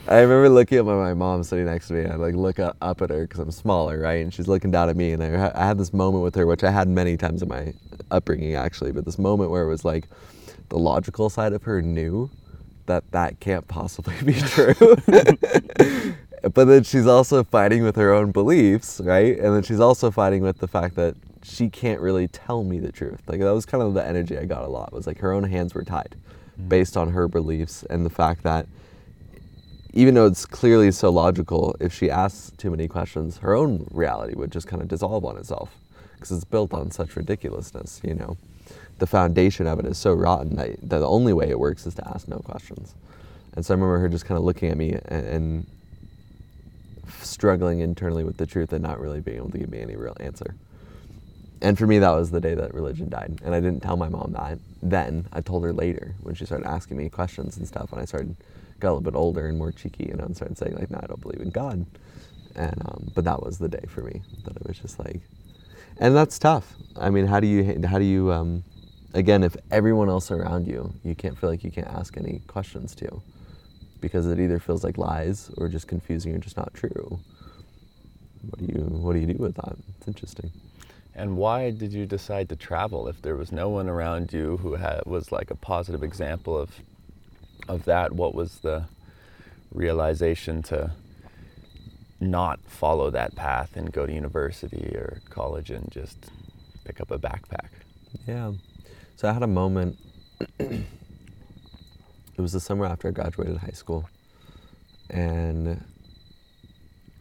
I 0.08 0.20
remember 0.20 0.50
looking 0.50 0.80
at 0.80 0.86
my, 0.86 0.96
my 0.96 1.14
mom 1.14 1.44
sitting 1.44 1.66
next 1.66 1.88
to 1.90 1.94
me. 1.94 2.10
I 2.10 2.16
like 2.16 2.34
look 2.34 2.60
up, 2.60 2.76
up 2.82 3.02
at 3.02 3.12
her 3.12 3.22
because 3.22 3.40
I'm 3.40 3.52
smaller, 3.52 4.00
right? 4.00 4.24
And 4.24 4.34
she's 4.34 4.48
looking 4.48 4.72
down 4.72 4.90
at 4.90 4.98
me. 4.98 5.12
And 5.12 5.24
I, 5.24 5.52
I 5.54 5.66
had 5.66 5.78
this 5.78 5.94
moment 5.94 6.24
with 6.24 6.36
her, 6.36 6.46
which 6.48 6.64
I 6.64 6.72
had 6.72 6.88
many 6.90 7.16
times 7.18 7.44
in 7.44 7.48
my 7.48 7.74
upbringing 8.10 8.56
actually, 8.56 8.92
but 8.92 9.06
this 9.06 9.20
moment 9.20 9.52
where 9.52 9.64
it 9.64 9.68
was 9.68 9.86
like 9.86 10.08
the 10.70 10.80
logical 10.80 11.30
side 11.30 11.54
of 11.54 11.64
her 11.64 11.82
knew 11.82 12.30
that 12.91 13.12
that 13.12 13.39
can't 13.39 13.67
possibly 13.67 14.15
be 14.24 14.33
true. 14.33 14.74
but 16.53 16.65
then 16.65 16.83
she's 16.83 17.07
also 17.07 17.43
fighting 17.43 17.83
with 17.83 17.95
her 17.95 18.13
own 18.13 18.31
beliefs, 18.31 19.00
right? 19.03 19.38
And 19.38 19.55
then 19.55 19.63
she's 19.63 19.79
also 19.79 20.12
fighting 20.12 20.43
with 20.43 20.57
the 20.57 20.67
fact 20.67 20.95
that 20.95 21.15
she 21.43 21.69
can't 21.69 22.01
really 22.01 22.27
tell 22.27 22.63
me 22.63 22.79
the 22.79 22.91
truth. 22.91 23.21
Like 23.27 23.39
that 23.39 23.51
was 23.51 23.65
kind 23.65 23.81
of 23.81 23.93
the 23.93 24.05
energy 24.05 24.38
I 24.38 24.45
got 24.45 24.63
a 24.63 24.67
lot. 24.67 24.91
Was 24.91 25.07
like 25.07 25.19
her 25.19 25.31
own 25.31 25.43
hands 25.43 25.74
were 25.74 25.83
tied 25.83 26.15
mm-hmm. 26.15 26.67
based 26.67 26.98
on 26.98 27.12
her 27.12 27.27
beliefs 27.27 27.83
and 27.89 28.05
the 28.05 28.10
fact 28.10 28.43
that 28.43 28.67
even 29.93 30.13
though 30.13 30.25
it's 30.25 30.45
clearly 30.45 30.91
so 30.91 31.10
logical, 31.10 31.75
if 31.79 31.93
she 31.93 32.10
asks 32.10 32.51
too 32.57 32.71
many 32.71 32.88
questions, 32.88 33.38
her 33.38 33.53
own 33.53 33.88
reality 33.91 34.36
would 34.36 34.51
just 34.51 34.67
kind 34.67 34.81
of 34.81 34.88
dissolve 34.88 35.25
on 35.25 35.38
itself 35.38 35.75
because 36.15 36.31
it's 36.31 36.45
built 36.45 36.74
on 36.74 36.91
such 36.91 37.15
ridiculousness, 37.15 38.00
you 38.03 38.13
know 38.13 38.38
the 39.01 39.08
foundation 39.08 39.65
of 39.65 39.79
it 39.79 39.86
is 39.88 39.98
so 39.98 40.13
rotten 40.13 40.55
that, 40.58 40.79
that 40.88 41.00
the 41.00 41.08
only 41.08 41.34
way 41.34 41.50
it 41.50 41.60
works 41.60 41.88
is 41.88 41.96
to 41.96 42.08
ask 42.08 42.27
no 42.27 42.38
questions. 42.38 42.93
And 43.55 43.65
so 43.65 43.74
I 43.74 43.75
remember 43.75 43.98
her 43.98 44.08
just 44.08 44.25
kind 44.25 44.38
of 44.38 44.43
looking 44.43 44.70
at 44.70 44.77
me 44.77 44.91
and, 44.91 45.25
and 45.25 45.67
struggling 47.20 47.79
internally 47.79 48.24
with 48.24 48.38
the 48.38 48.46
truth 48.46 48.72
and 48.74 48.84
not 48.84 49.00
really 49.00 49.20
being 49.20 49.38
able 49.38 49.50
to 49.50 49.58
give 49.58 49.72
me 49.72 49.79
any 49.81 49.96
real 49.96 50.15
answer. 50.20 50.53
And 51.63 51.79
for 51.79 51.88
me, 51.88 51.98
that 51.98 52.12
was 52.12 52.29
the 52.29 52.39
day 52.39 52.53
that 52.53 52.75
religion 52.75 53.10
died. 53.10 53.41
And 53.43 53.55
I 53.55 53.60
didn't 53.60 53.81
tell 53.81 53.98
my 53.98 54.08
mom 54.08 54.34
that 54.34 54.60
then. 54.84 55.26
I 55.34 55.41
told 55.41 55.63
her 55.63 55.73
later 55.73 56.13
when 56.21 56.36
she 56.36 56.45
started 56.45 56.67
asking 56.67 56.97
me 56.97 57.10
questions 57.10 57.58
and 57.58 57.67
stuff. 57.67 57.91
And 57.91 57.99
I 57.99 58.06
started 58.06 58.36
got 58.80 58.89
a 58.89 58.93
little 58.93 59.12
bit 59.12 59.15
older 59.15 59.47
and 59.47 59.58
more 59.58 59.71
cheeky, 59.71 60.06
you 60.10 60.13
know, 60.13 60.26
and 60.26 60.36
started 60.36 60.58
saying 60.60 60.76
like, 60.76 60.91
"No, 60.91 60.99
I 61.02 61.08
don't 61.08 61.21
believe 61.21 61.41
in 61.41 61.49
God." 61.49 61.86
And 62.56 62.82
um, 62.86 63.12
but 63.15 63.26
that 63.26 63.41
was 63.41 63.58
the 63.58 63.69
day 63.69 63.84
for 63.88 64.02
me 64.02 64.21
that 64.45 64.56
it 64.56 64.67
was 64.67 64.78
just 64.80 64.99
like, 64.99 65.21
and 65.99 66.15
that's 66.15 66.38
tough. 66.39 66.76
I 66.99 67.10
mean, 67.10 67.26
how 67.28 67.39
do 67.39 67.47
you 67.47 67.82
how 67.88 67.99
do 67.99 68.06
you 68.06 68.32
um, 68.32 68.63
again, 69.13 69.43
if 69.43 69.56
everyone 69.71 70.10
else 70.10 70.32
around 70.32 70.67
you, 70.67 70.93
you 71.04 71.15
can't 71.15 71.38
feel 71.38 71.50
like 71.50 71.63
you 71.63 71.71
can't 71.71 71.88
ask 71.88 72.17
any 72.17 72.41
questions 72.47 72.95
to 72.95 73.21
because 74.00 74.26
it 74.28 74.39
either 74.39 74.60
feels 74.60 74.84
like 74.84 74.97
lies 74.97 75.52
or 75.58 75.67
just 75.67 75.88
confusing 75.88 76.34
or 76.36 76.39
just 76.39 76.58
not 76.58 76.74
true. 76.74 77.19
What 78.50 78.60
do 78.60 78.65
you 78.65 78.82
what 78.82 79.13
do 79.13 79.19
you 79.19 79.28
do 79.28 79.38
with 79.38 79.56
that? 79.56 79.76
It's 79.97 80.08
interesting. 80.08 80.52
And 81.13 81.38
why 81.38 81.71
did 81.71 81.93
you 81.93 82.06
decide 82.06 82.50
to 82.50 82.56
travel 82.56 83.08
if 83.08 83.21
there 83.21 83.36
was 83.36 83.52
no 83.52 83.69
one 83.69 83.89
around 83.89 84.32
you 84.34 84.58
who 84.58 84.76
had, 84.76 85.02
was 85.06 85.32
like 85.32 85.52
a 85.52 85.56
positive 85.56 86.04
example 86.04 86.58
of 86.58 86.71
of 87.67 87.86
that? 87.86 88.13
What 88.13 88.34
was 88.34 88.60
the 88.60 88.86
realization 89.74 90.63
to 90.63 90.91
not 92.19 92.60
follow 92.67 93.10
that 93.12 93.36
path 93.36 93.76
and 93.76 93.91
go 93.91 94.06
to 94.06 94.13
university 94.13 94.95
or 94.95 95.21
college 95.30 95.69
and 95.69 95.91
just 95.91 96.17
pick 96.86 97.02
up 97.02 97.12
a 97.12 97.19
backpack? 97.19 97.69
Yeah. 98.28 98.54
So 99.21 99.29
I 99.29 99.34
had 99.34 99.43
a 99.43 99.47
moment. 99.47 99.99
it 100.57 100.81
was 102.39 102.53
the 102.53 102.60
summer 102.60 102.88
after 102.88 103.07
I 103.07 103.12
graduated 103.12 103.57
high 103.57 103.69
school, 103.69 104.10
and 105.12 105.79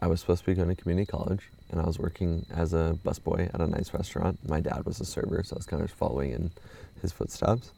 I 0.01 0.07
was 0.07 0.21
supposed 0.21 0.41
to 0.45 0.47
be 0.47 0.55
going 0.55 0.75
to 0.75 0.75
community 0.75 1.05
college, 1.05 1.51
and 1.71 1.79
I 1.79 1.85
was 1.85 1.99
working 1.99 2.47
as 2.55 2.73
a 2.73 2.99
busboy 3.05 3.53
at 3.53 3.61
a 3.61 3.67
nice 3.67 3.93
restaurant. 3.93 4.39
My 4.49 4.61
dad 4.63 4.87
was 4.87 4.99
a 5.03 5.05
server, 5.05 5.43
so 5.45 5.57
I 5.57 5.59
was 5.59 5.67
kind 5.67 5.83
of 5.83 5.91
following 5.91 6.33
in 6.33 6.53
his 7.03 7.13
footsteps, 7.13 7.71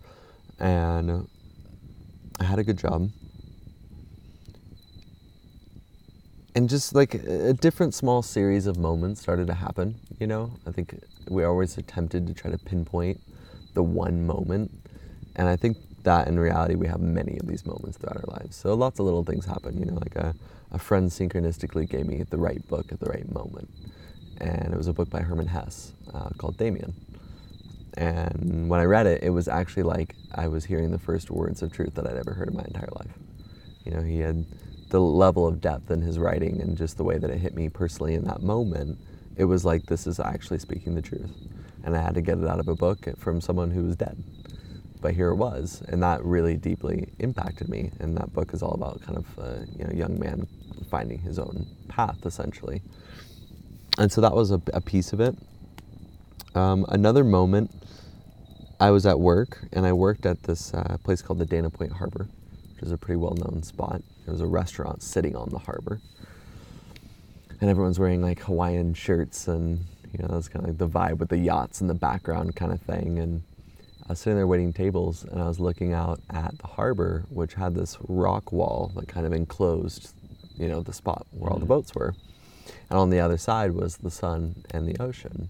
and 0.60 1.26
I 2.38 2.44
had 2.44 2.60
a 2.60 2.62
good 2.62 2.78
job. 2.78 3.10
And 6.54 6.68
just 6.68 6.94
like 6.94 7.14
a 7.14 7.54
different 7.54 7.92
small 7.92 8.22
series 8.22 8.68
of 8.68 8.76
moments 8.76 9.20
started 9.20 9.48
to 9.48 9.54
happen, 9.54 9.96
you 10.20 10.28
know? 10.28 10.52
I 10.64 10.70
think 10.70 10.94
we 11.28 11.42
always 11.42 11.76
attempted 11.76 12.28
to 12.28 12.34
try 12.34 12.52
to 12.52 12.58
pinpoint 12.58 13.20
the 13.74 13.82
one 13.82 14.26
moment. 14.26 14.70
And 15.36 15.48
I 15.48 15.56
think 15.56 15.76
that 16.04 16.28
in 16.28 16.38
reality, 16.38 16.74
we 16.74 16.86
have 16.86 17.00
many 17.00 17.38
of 17.38 17.46
these 17.46 17.64
moments 17.64 17.96
throughout 17.98 18.16
our 18.16 18.38
lives. 18.38 18.56
So 18.56 18.74
lots 18.74 18.98
of 18.98 19.06
little 19.06 19.24
things 19.24 19.46
happen, 19.46 19.78
you 19.78 19.86
know, 19.86 19.94
like 19.94 20.16
a, 20.16 20.34
a 20.70 20.78
friend 20.78 21.10
synchronistically 21.10 21.88
gave 21.88 22.06
me 22.06 22.22
the 22.28 22.38
right 22.38 22.66
book 22.68 22.92
at 22.92 23.00
the 23.00 23.06
right 23.06 23.30
moment. 23.32 23.70
And 24.38 24.72
it 24.72 24.76
was 24.76 24.88
a 24.88 24.92
book 24.92 25.10
by 25.10 25.20
Hermann 25.20 25.46
Hesse 25.46 25.92
uh, 26.12 26.30
called 26.38 26.56
Demian. 26.56 26.92
And 27.94 28.68
when 28.68 28.80
I 28.80 28.84
read 28.84 29.06
it, 29.06 29.22
it 29.22 29.30
was 29.30 29.48
actually 29.48 29.84
like 29.84 30.14
I 30.34 30.48
was 30.48 30.64
hearing 30.64 30.90
the 30.90 30.98
first 30.98 31.30
words 31.30 31.62
of 31.62 31.72
truth 31.72 31.94
that 31.94 32.06
I'd 32.06 32.16
ever 32.16 32.32
heard 32.32 32.48
in 32.48 32.56
my 32.56 32.64
entire 32.64 32.88
life. 32.96 33.12
You 33.84 33.92
know, 33.92 34.00
he 34.02 34.20
had 34.20 34.44
the 34.88 35.00
level 35.00 35.46
of 35.46 35.60
depth 35.60 35.90
in 35.90 36.00
his 36.00 36.18
writing 36.18 36.60
and 36.60 36.76
just 36.76 36.96
the 36.96 37.04
way 37.04 37.18
that 37.18 37.30
it 37.30 37.38
hit 37.38 37.54
me 37.54 37.68
personally 37.68 38.14
in 38.14 38.24
that 38.24 38.42
moment. 38.42 38.98
It 39.36 39.44
was 39.44 39.64
like 39.64 39.86
this 39.86 40.06
is 40.06 40.18
actually 40.18 40.58
speaking 40.58 40.94
the 40.94 41.02
truth 41.02 41.30
and 41.84 41.96
I 41.96 42.02
had 42.02 42.14
to 42.14 42.20
get 42.20 42.38
it 42.38 42.46
out 42.46 42.60
of 42.60 42.68
a 42.68 42.74
book 42.74 43.06
from 43.18 43.40
someone 43.40 43.70
who 43.70 43.84
was 43.84 43.96
dead. 43.96 44.22
But 45.00 45.14
here 45.14 45.28
it 45.28 45.36
was, 45.36 45.82
and 45.88 46.02
that 46.02 46.24
really 46.24 46.56
deeply 46.56 47.12
impacted 47.18 47.68
me. 47.68 47.90
And 47.98 48.16
that 48.16 48.32
book 48.32 48.54
is 48.54 48.62
all 48.62 48.72
about 48.72 49.02
kind 49.02 49.18
of 49.18 49.38
a 49.38 49.66
you 49.76 49.84
know, 49.84 49.92
young 49.92 50.18
man 50.18 50.46
finding 50.90 51.18
his 51.18 51.38
own 51.38 51.66
path, 51.88 52.24
essentially. 52.24 52.82
And 53.98 54.12
so 54.12 54.20
that 54.20 54.32
was 54.32 54.52
a, 54.52 54.62
a 54.72 54.80
piece 54.80 55.12
of 55.12 55.20
it. 55.20 55.36
Um, 56.54 56.86
another 56.88 57.24
moment, 57.24 57.72
I 58.78 58.90
was 58.90 59.06
at 59.06 59.18
work, 59.18 59.64
and 59.72 59.86
I 59.86 59.92
worked 59.92 60.24
at 60.24 60.42
this 60.44 60.72
uh, 60.72 60.98
place 61.02 61.20
called 61.20 61.38
the 61.38 61.46
Dana 61.46 61.70
Point 61.70 61.92
Harbor, 61.92 62.28
which 62.74 62.82
is 62.82 62.92
a 62.92 62.98
pretty 62.98 63.16
well-known 63.16 63.62
spot. 63.62 64.02
It 64.26 64.30
was 64.30 64.40
a 64.40 64.46
restaurant 64.46 65.02
sitting 65.02 65.34
on 65.34 65.50
the 65.50 65.58
harbor, 65.58 66.00
and 67.60 67.68
everyone's 67.70 67.98
wearing 67.98 68.22
like 68.22 68.40
Hawaiian 68.40 68.94
shirts 68.94 69.48
and 69.48 69.84
you 70.12 70.22
know, 70.22 70.28
that's 70.34 70.48
kind 70.48 70.64
of 70.64 70.70
like 70.70 70.78
the 70.78 70.88
vibe 70.88 71.18
with 71.18 71.30
the 71.30 71.38
yachts 71.38 71.80
in 71.80 71.86
the 71.86 71.94
background 71.94 72.54
kind 72.54 72.72
of 72.72 72.80
thing. 72.80 73.18
And 73.18 73.42
I 74.04 74.12
was 74.12 74.20
sitting 74.20 74.36
there 74.36 74.46
waiting 74.46 74.72
tables 74.72 75.24
and 75.24 75.40
I 75.40 75.46
was 75.46 75.58
looking 75.58 75.92
out 75.92 76.20
at 76.30 76.58
the 76.58 76.66
harbor, 76.66 77.24
which 77.30 77.54
had 77.54 77.74
this 77.74 77.96
rock 78.08 78.52
wall 78.52 78.92
that 78.96 79.08
kind 79.08 79.26
of 79.26 79.32
enclosed, 79.32 80.14
you 80.56 80.68
know, 80.68 80.82
the 80.82 80.92
spot 80.92 81.26
where 81.30 81.50
all 81.50 81.58
the 81.58 81.64
mm-hmm. 81.64 81.68
boats 81.68 81.94
were. 81.94 82.14
And 82.90 82.98
on 82.98 83.10
the 83.10 83.20
other 83.20 83.38
side 83.38 83.72
was 83.72 83.96
the 83.96 84.10
sun 84.10 84.64
and 84.70 84.86
the 84.86 85.02
ocean. 85.02 85.48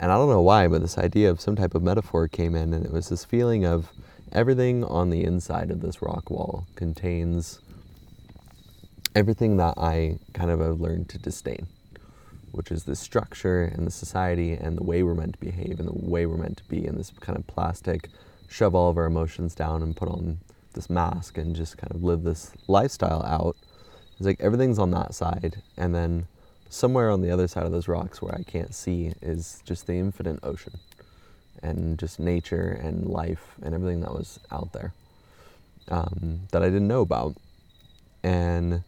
And 0.00 0.12
I 0.12 0.16
don't 0.16 0.28
know 0.28 0.42
why, 0.42 0.68
but 0.68 0.82
this 0.82 0.98
idea 0.98 1.30
of 1.30 1.40
some 1.40 1.56
type 1.56 1.74
of 1.74 1.82
metaphor 1.82 2.28
came 2.28 2.54
in, 2.54 2.74
and 2.74 2.84
it 2.84 2.92
was 2.92 3.08
this 3.08 3.24
feeling 3.24 3.64
of 3.64 3.90
everything 4.30 4.84
on 4.84 5.08
the 5.08 5.24
inside 5.24 5.70
of 5.70 5.80
this 5.80 6.02
rock 6.02 6.28
wall 6.28 6.66
contains 6.74 7.60
everything 9.14 9.56
that 9.56 9.74
I 9.78 10.18
kind 10.34 10.50
of 10.50 10.60
have 10.60 10.80
learned 10.80 11.08
to 11.10 11.18
disdain 11.18 11.66
which 12.56 12.72
is 12.72 12.84
the 12.84 12.96
structure 12.96 13.62
and 13.62 13.86
the 13.86 13.90
society 13.90 14.52
and 14.52 14.78
the 14.78 14.82
way 14.82 15.02
we're 15.02 15.14
meant 15.14 15.34
to 15.34 15.38
behave 15.38 15.78
and 15.78 15.86
the 15.86 16.10
way 16.10 16.24
we're 16.24 16.38
meant 16.38 16.56
to 16.56 16.64
be 16.64 16.86
in 16.86 16.96
this 16.96 17.12
kind 17.20 17.38
of 17.38 17.46
plastic, 17.46 18.08
shove 18.48 18.74
all 18.74 18.88
of 18.88 18.96
our 18.96 19.04
emotions 19.04 19.54
down 19.54 19.82
and 19.82 19.94
put 19.94 20.08
on 20.08 20.38
this 20.72 20.88
mask 20.88 21.36
and 21.36 21.54
just 21.54 21.76
kind 21.76 21.92
of 21.94 22.02
live 22.02 22.22
this 22.22 22.52
lifestyle 22.66 23.22
out. 23.24 23.56
It's 24.12 24.26
like 24.26 24.40
everything's 24.40 24.78
on 24.78 24.90
that 24.92 25.14
side, 25.14 25.62
and 25.76 25.94
then 25.94 26.26
somewhere 26.70 27.10
on 27.10 27.20
the 27.20 27.30
other 27.30 27.46
side 27.46 27.66
of 27.66 27.72
those 27.72 27.88
rocks 27.88 28.22
where 28.22 28.34
I 28.34 28.42
can't 28.42 28.74
see 28.74 29.12
is 29.20 29.62
just 29.66 29.86
the 29.86 29.94
infinite 29.94 30.40
ocean 30.42 30.78
and 31.62 31.98
just 31.98 32.18
nature 32.18 32.80
and 32.82 33.06
life 33.06 33.54
and 33.62 33.74
everything 33.74 34.00
that 34.00 34.12
was 34.12 34.40
out 34.50 34.72
there 34.72 34.94
um, 35.88 36.40
that 36.52 36.62
I 36.62 36.66
didn't 36.66 36.88
know 36.88 37.02
about. 37.02 37.36
And 38.22 38.82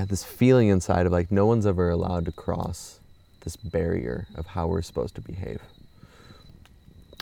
had 0.00 0.08
this 0.08 0.24
feeling 0.24 0.68
inside 0.68 1.06
of 1.06 1.12
like 1.12 1.30
no 1.30 1.46
one's 1.46 1.66
ever 1.66 1.90
allowed 1.90 2.24
to 2.24 2.32
cross 2.32 3.00
this 3.42 3.56
barrier 3.56 4.26
of 4.34 4.46
how 4.46 4.66
we're 4.66 4.82
supposed 4.82 5.14
to 5.14 5.20
behave. 5.20 5.60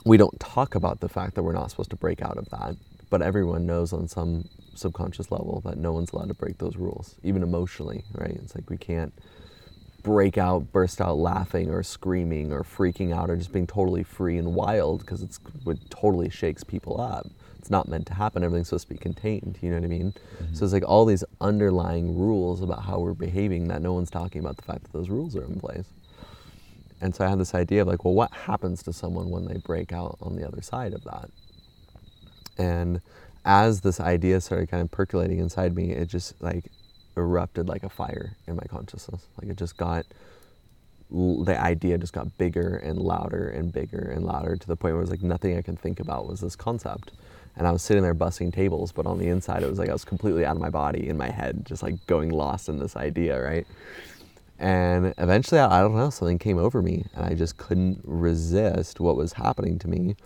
We 0.04 0.16
don't 0.16 0.38
talk 0.40 0.74
about 0.74 1.00
the 1.00 1.08
fact 1.08 1.34
that 1.34 1.42
we're 1.42 1.52
not 1.52 1.70
supposed 1.70 1.90
to 1.90 1.96
break 1.96 2.22
out 2.22 2.38
of 2.38 2.48
that, 2.50 2.76
but 3.10 3.20
everyone 3.20 3.66
knows 3.66 3.92
on 3.92 4.08
some 4.08 4.48
subconscious 4.74 5.30
level 5.30 5.60
that 5.64 5.76
no 5.76 5.92
one's 5.92 6.12
allowed 6.12 6.28
to 6.28 6.34
break 6.34 6.58
those 6.58 6.76
rules, 6.76 7.16
even 7.22 7.42
emotionally, 7.42 8.04
right? 8.14 8.30
It's 8.30 8.54
like 8.54 8.70
we 8.70 8.76
can't 8.76 9.12
break 10.02 10.38
out, 10.38 10.72
burst 10.72 11.00
out 11.00 11.18
laughing 11.18 11.70
or 11.70 11.82
screaming 11.82 12.52
or 12.52 12.62
freaking 12.62 13.14
out 13.14 13.28
or 13.28 13.36
just 13.36 13.52
being 13.52 13.66
totally 13.66 14.04
free 14.04 14.38
and 14.38 14.54
wild 14.54 15.00
because 15.00 15.20
it's 15.22 15.40
it 15.66 15.78
totally 15.90 16.30
shakes 16.30 16.62
people 16.62 17.00
up. 17.00 17.26
It's 17.68 17.70
not 17.70 17.86
meant 17.86 18.06
to 18.06 18.14
happen. 18.14 18.42
Everything's 18.42 18.68
supposed 18.68 18.88
to 18.88 18.94
be 18.94 18.98
contained. 18.98 19.58
You 19.60 19.68
know 19.68 19.76
what 19.76 19.84
I 19.84 19.88
mean? 19.88 20.12
Mm-hmm. 20.12 20.54
So 20.54 20.64
it's 20.64 20.72
like 20.72 20.88
all 20.88 21.04
these 21.04 21.22
underlying 21.38 22.18
rules 22.18 22.62
about 22.62 22.82
how 22.82 22.98
we're 22.98 23.12
behaving 23.12 23.68
that 23.68 23.82
no 23.82 23.92
one's 23.92 24.08
talking 24.08 24.40
about 24.40 24.56
the 24.56 24.62
fact 24.62 24.84
that 24.84 24.92
those 24.94 25.10
rules 25.10 25.36
are 25.36 25.44
in 25.44 25.60
place. 25.60 25.84
And 27.02 27.14
so 27.14 27.26
I 27.26 27.28
had 27.28 27.38
this 27.38 27.54
idea 27.54 27.82
of 27.82 27.88
like, 27.88 28.06
well, 28.06 28.14
what 28.14 28.32
happens 28.32 28.82
to 28.84 28.92
someone 28.94 29.28
when 29.28 29.44
they 29.44 29.58
break 29.58 29.92
out 29.92 30.16
on 30.22 30.34
the 30.34 30.48
other 30.48 30.62
side 30.62 30.94
of 30.94 31.04
that? 31.04 31.28
And 32.56 33.02
as 33.44 33.82
this 33.82 34.00
idea 34.00 34.40
started 34.40 34.70
kind 34.70 34.82
of 34.82 34.90
percolating 34.90 35.38
inside 35.38 35.76
me, 35.76 35.90
it 35.90 36.08
just 36.08 36.40
like 36.40 36.72
erupted 37.18 37.68
like 37.68 37.82
a 37.82 37.90
fire 37.90 38.34
in 38.46 38.56
my 38.56 38.64
consciousness. 38.66 39.26
Like 39.38 39.50
it 39.50 39.58
just 39.58 39.76
got, 39.76 40.06
the 41.10 41.60
idea 41.60 41.98
just 41.98 42.14
got 42.14 42.38
bigger 42.38 42.76
and 42.76 42.98
louder 42.98 43.46
and 43.50 43.70
bigger 43.74 44.10
and 44.10 44.24
louder 44.24 44.56
to 44.56 44.66
the 44.66 44.74
point 44.74 44.94
where 44.94 45.02
it 45.02 45.04
was 45.04 45.10
like 45.10 45.22
nothing 45.22 45.54
I 45.58 45.60
could 45.60 45.78
think 45.78 46.00
about 46.00 46.26
was 46.26 46.40
this 46.40 46.56
concept. 46.56 47.12
And 47.58 47.66
I 47.66 47.72
was 47.72 47.82
sitting 47.82 48.04
there 48.04 48.14
busting 48.14 48.52
tables, 48.52 48.92
but 48.92 49.04
on 49.04 49.18
the 49.18 49.26
inside 49.26 49.64
it 49.64 49.68
was 49.68 49.80
like 49.80 49.88
I 49.88 49.92
was 49.92 50.04
completely 50.04 50.46
out 50.46 50.54
of 50.54 50.62
my 50.62 50.70
body 50.70 51.08
in 51.08 51.16
my 51.16 51.28
head, 51.28 51.66
just 51.66 51.82
like 51.82 52.06
going 52.06 52.30
lost 52.30 52.68
in 52.68 52.78
this 52.78 52.96
idea, 52.96 53.42
right? 53.42 53.66
And 54.60 55.12
eventually, 55.18 55.60
I, 55.60 55.78
I 55.78 55.82
don't 55.82 55.96
know, 55.96 56.10
something 56.10 56.38
came 56.38 56.58
over 56.58 56.80
me 56.80 57.04
and 57.14 57.26
I 57.26 57.34
just 57.34 57.56
couldn't 57.56 58.00
resist 58.04 59.00
what 59.00 59.16
was 59.16 59.32
happening 59.32 59.78
to 59.80 59.88
me. 59.88 60.16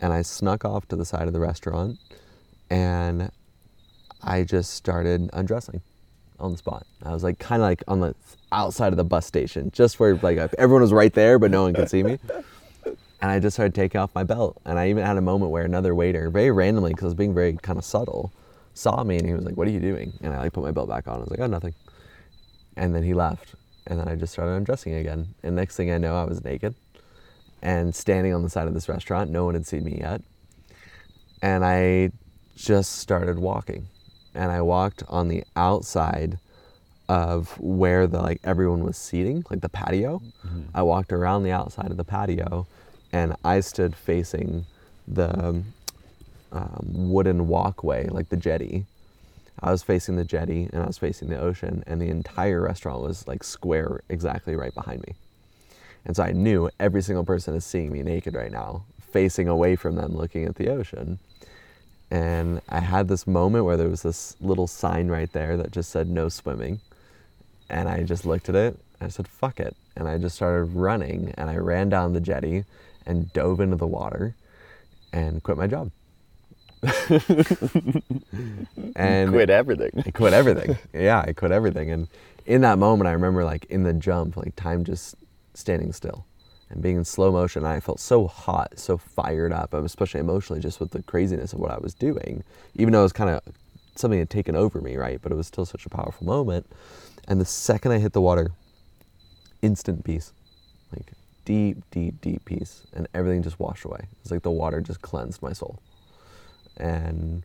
And 0.00 0.12
I 0.12 0.22
snuck 0.22 0.64
off 0.64 0.86
to 0.88 0.96
the 0.96 1.04
side 1.04 1.28
of 1.28 1.32
the 1.32 1.40
restaurant 1.40 1.98
and 2.70 3.30
I 4.22 4.42
just 4.42 4.74
started 4.74 5.30
undressing 5.32 5.80
on 6.40 6.52
the 6.52 6.58
spot. 6.58 6.86
I 7.04 7.12
was 7.12 7.22
like 7.22 7.38
kind 7.38 7.62
of 7.62 7.68
like 7.68 7.84
on 7.86 8.00
the 8.00 8.16
outside 8.50 8.92
of 8.92 8.96
the 8.96 9.04
bus 9.04 9.26
station, 9.26 9.70
just 9.72 10.00
where 10.00 10.16
like 10.16 10.38
everyone 10.58 10.82
was 10.82 10.92
right 10.92 11.12
there, 11.12 11.38
but 11.38 11.52
no 11.52 11.62
one 11.62 11.74
could 11.74 11.88
see 11.88 12.02
me. 12.02 12.18
And 13.24 13.32
I 13.32 13.40
just 13.40 13.54
started 13.54 13.74
taking 13.74 13.98
off 14.02 14.14
my 14.14 14.22
belt. 14.22 14.60
And 14.66 14.78
I 14.78 14.90
even 14.90 15.02
had 15.02 15.16
a 15.16 15.22
moment 15.22 15.50
where 15.50 15.64
another 15.64 15.94
waiter, 15.94 16.28
very 16.28 16.50
randomly, 16.50 16.90
because 16.90 17.04
I 17.04 17.06
was 17.06 17.14
being 17.14 17.32
very 17.32 17.54
kind 17.54 17.78
of 17.78 17.84
subtle, 17.86 18.30
saw 18.74 19.02
me 19.02 19.16
and 19.16 19.26
he 19.26 19.32
was 19.32 19.46
like, 19.46 19.56
"What 19.56 19.66
are 19.66 19.70
you 19.70 19.80
doing?" 19.80 20.12
And 20.20 20.34
I 20.34 20.40
like 20.40 20.52
put 20.52 20.62
my 20.62 20.72
belt 20.72 20.90
back 20.90 21.08
on. 21.08 21.16
I 21.16 21.20
was 21.20 21.30
like, 21.30 21.40
"Oh, 21.40 21.46
nothing." 21.46 21.72
And 22.76 22.94
then 22.94 23.02
he 23.02 23.14
left. 23.14 23.54
And 23.86 23.98
then 23.98 24.08
I 24.08 24.14
just 24.14 24.34
started 24.34 24.52
undressing 24.52 24.92
again. 24.92 25.34
And 25.42 25.56
next 25.56 25.74
thing 25.74 25.90
I 25.90 25.96
know, 25.96 26.14
I 26.14 26.24
was 26.24 26.44
naked 26.44 26.74
and 27.62 27.94
standing 27.94 28.34
on 28.34 28.42
the 28.42 28.50
side 28.50 28.68
of 28.68 28.74
this 28.74 28.90
restaurant. 28.90 29.30
No 29.30 29.46
one 29.46 29.54
had 29.54 29.66
seen 29.66 29.84
me 29.84 30.00
yet. 30.00 30.20
And 31.40 31.64
I 31.64 32.10
just 32.56 32.96
started 32.96 33.38
walking 33.38 33.86
and 34.34 34.52
I 34.52 34.60
walked 34.60 35.02
on 35.08 35.28
the 35.28 35.44
outside 35.56 36.38
of 37.08 37.58
where 37.58 38.06
the 38.06 38.20
like 38.20 38.40
everyone 38.44 38.84
was 38.84 38.98
seating, 38.98 39.46
like 39.48 39.62
the 39.62 39.70
patio. 39.70 40.20
Mm-hmm. 40.46 40.62
I 40.74 40.82
walked 40.82 41.10
around 41.10 41.44
the 41.44 41.52
outside 41.52 41.90
of 41.90 41.96
the 41.96 42.04
patio, 42.04 42.66
and 43.14 43.36
I 43.44 43.60
stood 43.60 43.94
facing 43.94 44.66
the 45.06 45.62
um, 46.50 46.82
wooden 46.82 47.46
walkway, 47.46 48.08
like 48.08 48.28
the 48.28 48.36
jetty. 48.36 48.86
I 49.62 49.70
was 49.70 49.84
facing 49.84 50.16
the 50.16 50.24
jetty 50.24 50.68
and 50.72 50.82
I 50.82 50.86
was 50.86 50.98
facing 50.98 51.28
the 51.28 51.38
ocean, 51.38 51.84
and 51.86 52.02
the 52.02 52.08
entire 52.08 52.60
restaurant 52.60 53.02
was 53.02 53.28
like 53.28 53.44
square, 53.44 54.00
exactly 54.08 54.56
right 54.56 54.74
behind 54.74 55.02
me. 55.06 55.14
And 56.04 56.16
so 56.16 56.24
I 56.24 56.32
knew 56.32 56.68
every 56.80 57.02
single 57.02 57.24
person 57.24 57.54
is 57.54 57.64
seeing 57.64 57.92
me 57.92 58.02
naked 58.02 58.34
right 58.34 58.50
now, 58.50 58.84
facing 59.00 59.46
away 59.46 59.76
from 59.76 59.94
them, 59.94 60.16
looking 60.16 60.44
at 60.44 60.56
the 60.56 60.68
ocean. 60.68 61.20
And 62.10 62.60
I 62.68 62.80
had 62.80 63.06
this 63.06 63.28
moment 63.28 63.64
where 63.64 63.76
there 63.76 63.88
was 63.88 64.02
this 64.02 64.34
little 64.40 64.66
sign 64.66 65.06
right 65.06 65.32
there 65.32 65.56
that 65.56 65.70
just 65.70 65.90
said 65.90 66.10
no 66.10 66.28
swimming. 66.28 66.80
And 67.70 67.88
I 67.88 68.02
just 68.02 68.26
looked 68.26 68.48
at 68.48 68.56
it 68.56 68.76
I 69.04 69.08
said, 69.08 69.28
fuck 69.28 69.60
it. 69.60 69.76
And 69.96 70.08
I 70.08 70.18
just 70.18 70.36
started 70.36 70.64
running 70.64 71.32
and 71.36 71.50
I 71.50 71.56
ran 71.56 71.88
down 71.88 72.12
the 72.12 72.20
jetty 72.20 72.64
and 73.06 73.32
dove 73.32 73.60
into 73.60 73.76
the 73.76 73.86
water 73.86 74.34
and 75.12 75.42
quit 75.42 75.56
my 75.56 75.66
job. 75.66 75.90
and 78.96 79.30
quit 79.30 79.50
everything. 79.50 79.90
I 80.04 80.10
quit 80.10 80.32
everything. 80.32 80.76
Yeah, 80.92 81.24
I 81.26 81.32
quit 81.32 81.52
everything. 81.52 81.90
And 81.90 82.08
in 82.46 82.60
that 82.62 82.78
moment, 82.78 83.08
I 83.08 83.12
remember 83.12 83.44
like 83.44 83.64
in 83.66 83.84
the 83.84 83.92
jump, 83.92 84.36
like 84.36 84.54
time 84.56 84.84
just 84.84 85.14
standing 85.54 85.92
still 85.92 86.26
and 86.70 86.82
being 86.82 86.96
in 86.96 87.04
slow 87.04 87.32
motion. 87.32 87.64
I 87.64 87.80
felt 87.80 88.00
so 88.00 88.26
hot, 88.26 88.78
so 88.78 88.98
fired 88.98 89.52
up, 89.52 89.74
um, 89.74 89.84
especially 89.84 90.20
emotionally, 90.20 90.60
just 90.60 90.80
with 90.80 90.90
the 90.90 91.02
craziness 91.02 91.52
of 91.52 91.60
what 91.60 91.70
I 91.70 91.78
was 91.78 91.94
doing. 91.94 92.44
Even 92.74 92.92
though 92.92 93.00
it 93.00 93.04
was 93.04 93.12
kind 93.12 93.30
of 93.30 93.40
something 93.94 94.18
had 94.18 94.30
taken 94.30 94.56
over 94.56 94.80
me, 94.80 94.96
right? 94.96 95.20
But 95.22 95.32
it 95.32 95.36
was 95.36 95.46
still 95.46 95.64
such 95.64 95.86
a 95.86 95.88
powerful 95.90 96.26
moment. 96.26 96.66
And 97.26 97.40
the 97.40 97.44
second 97.44 97.92
I 97.92 97.98
hit 97.98 98.12
the 98.12 98.20
water, 98.20 98.50
instant 99.62 100.04
peace, 100.04 100.32
like 100.94 101.12
deep, 101.44 101.78
deep, 101.90 102.20
deep 102.20 102.44
peace, 102.44 102.82
and 102.92 103.08
everything 103.14 103.42
just 103.42 103.60
washed 103.60 103.84
away. 103.84 104.06
It's 104.20 104.30
like 104.30 104.42
the 104.42 104.50
water 104.50 104.80
just 104.80 105.02
cleansed 105.02 105.42
my 105.42 105.52
soul. 105.52 105.80
And 106.76 107.44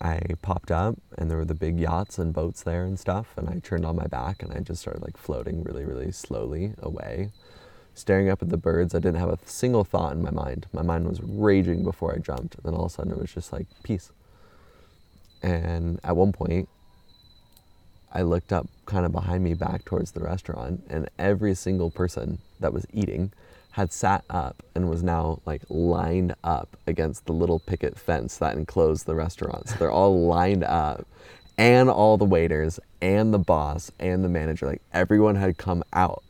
I 0.00 0.20
popped 0.42 0.70
up, 0.70 0.96
and 1.16 1.30
there 1.30 1.38
were 1.38 1.44
the 1.44 1.54
big 1.54 1.78
yachts 1.78 2.18
and 2.18 2.32
boats 2.32 2.62
there 2.62 2.84
and 2.84 2.98
stuff. 2.98 3.34
And 3.36 3.48
I 3.48 3.60
turned 3.60 3.84
on 3.84 3.96
my 3.96 4.06
back, 4.06 4.42
and 4.42 4.52
I 4.52 4.60
just 4.60 4.82
started 4.82 5.02
like 5.02 5.16
floating 5.16 5.62
really, 5.62 5.84
really 5.84 6.12
slowly 6.12 6.74
away 6.78 7.30
staring 7.94 8.28
up 8.28 8.42
at 8.42 8.50
the 8.50 8.56
birds. 8.56 8.94
I 8.94 8.98
didn't 8.98 9.20
have 9.20 9.30
a 9.30 9.38
single 9.46 9.84
thought 9.84 10.12
in 10.12 10.22
my 10.22 10.30
mind. 10.30 10.66
My 10.72 10.82
mind 10.82 11.06
was 11.06 11.22
raging 11.22 11.84
before 11.84 12.12
I 12.12 12.18
jumped. 12.18 12.56
And 12.56 12.64
then 12.64 12.74
all 12.74 12.86
of 12.86 12.92
a 12.92 12.94
sudden 12.94 13.12
it 13.12 13.18
was 13.18 13.32
just 13.32 13.52
like 13.52 13.66
peace. 13.82 14.10
And 15.42 16.00
at 16.02 16.16
one 16.16 16.32
point, 16.32 16.68
I 18.14 18.22
looked 18.22 18.52
up 18.52 18.68
kind 18.86 19.04
of 19.04 19.12
behind 19.12 19.42
me 19.44 19.54
back 19.54 19.84
towards 19.84 20.12
the 20.12 20.20
restaurant, 20.20 20.84
and 20.88 21.08
every 21.18 21.54
single 21.54 21.90
person 21.90 22.38
that 22.60 22.72
was 22.72 22.86
eating 22.92 23.32
had 23.72 23.92
sat 23.92 24.24
up 24.30 24.62
and 24.74 24.88
was 24.88 25.02
now 25.02 25.40
like 25.46 25.62
lined 25.68 26.34
up 26.44 26.76
against 26.86 27.26
the 27.26 27.32
little 27.32 27.58
picket 27.58 27.98
fence 27.98 28.38
that 28.38 28.56
enclosed 28.56 29.06
the 29.06 29.14
restaurant. 29.14 29.68
So 29.68 29.76
they're 29.76 29.90
all 29.90 30.26
lined 30.26 30.64
up, 30.64 31.06
and 31.58 31.90
all 31.90 32.16
the 32.16 32.24
waiters, 32.24 32.78
and 33.02 33.34
the 33.34 33.38
boss, 33.38 33.90
and 33.98 34.24
the 34.24 34.28
manager, 34.28 34.66
like 34.66 34.82
everyone 34.92 35.36
had 35.36 35.58
come 35.58 35.82
out 35.92 36.22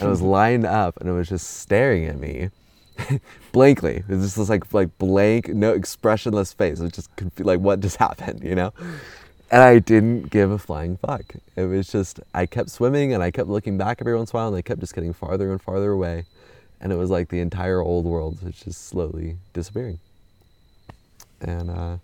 and 0.00 0.06
it 0.06 0.10
was 0.10 0.22
lined 0.22 0.66
up 0.66 0.98
and 1.00 1.08
it 1.08 1.12
was 1.12 1.28
just 1.28 1.58
staring 1.58 2.06
at 2.06 2.18
me 2.18 2.50
blankly. 3.52 3.96
It 3.96 4.08
was 4.08 4.22
just 4.22 4.36
this 4.36 4.48
like 4.48 4.72
like 4.72 4.96
blank, 4.98 5.48
no 5.48 5.72
expressionless 5.72 6.52
face. 6.52 6.80
It 6.80 6.84
was 6.84 6.92
just 6.92 7.10
like 7.38 7.60
what 7.60 7.80
just 7.80 7.96
happened, 7.96 8.42
you 8.42 8.54
know? 8.54 8.72
And 9.50 9.62
I 9.62 9.78
didn't 9.78 10.30
give 10.30 10.50
a 10.50 10.58
flying 10.58 10.96
fuck. 10.96 11.34
It 11.54 11.64
was 11.66 11.90
just 11.90 12.20
I 12.34 12.46
kept 12.46 12.70
swimming 12.70 13.12
and 13.12 13.22
I 13.22 13.30
kept 13.30 13.48
looking 13.48 13.78
back 13.78 13.98
every 14.00 14.16
once 14.16 14.32
in 14.32 14.36
a 14.36 14.40
while 14.40 14.48
and 14.48 14.56
they 14.56 14.62
kept 14.62 14.80
just 14.80 14.94
getting 14.94 15.12
farther 15.12 15.52
and 15.52 15.62
farther 15.62 15.92
away. 15.92 16.24
And 16.80 16.92
it 16.92 16.96
was 16.96 17.10
like 17.10 17.28
the 17.28 17.40
entire 17.40 17.80
old 17.80 18.04
world 18.04 18.42
was 18.42 18.56
just 18.56 18.86
slowly 18.88 19.38
disappearing. 19.52 20.00
And 21.40 21.70
uh, 21.70 21.96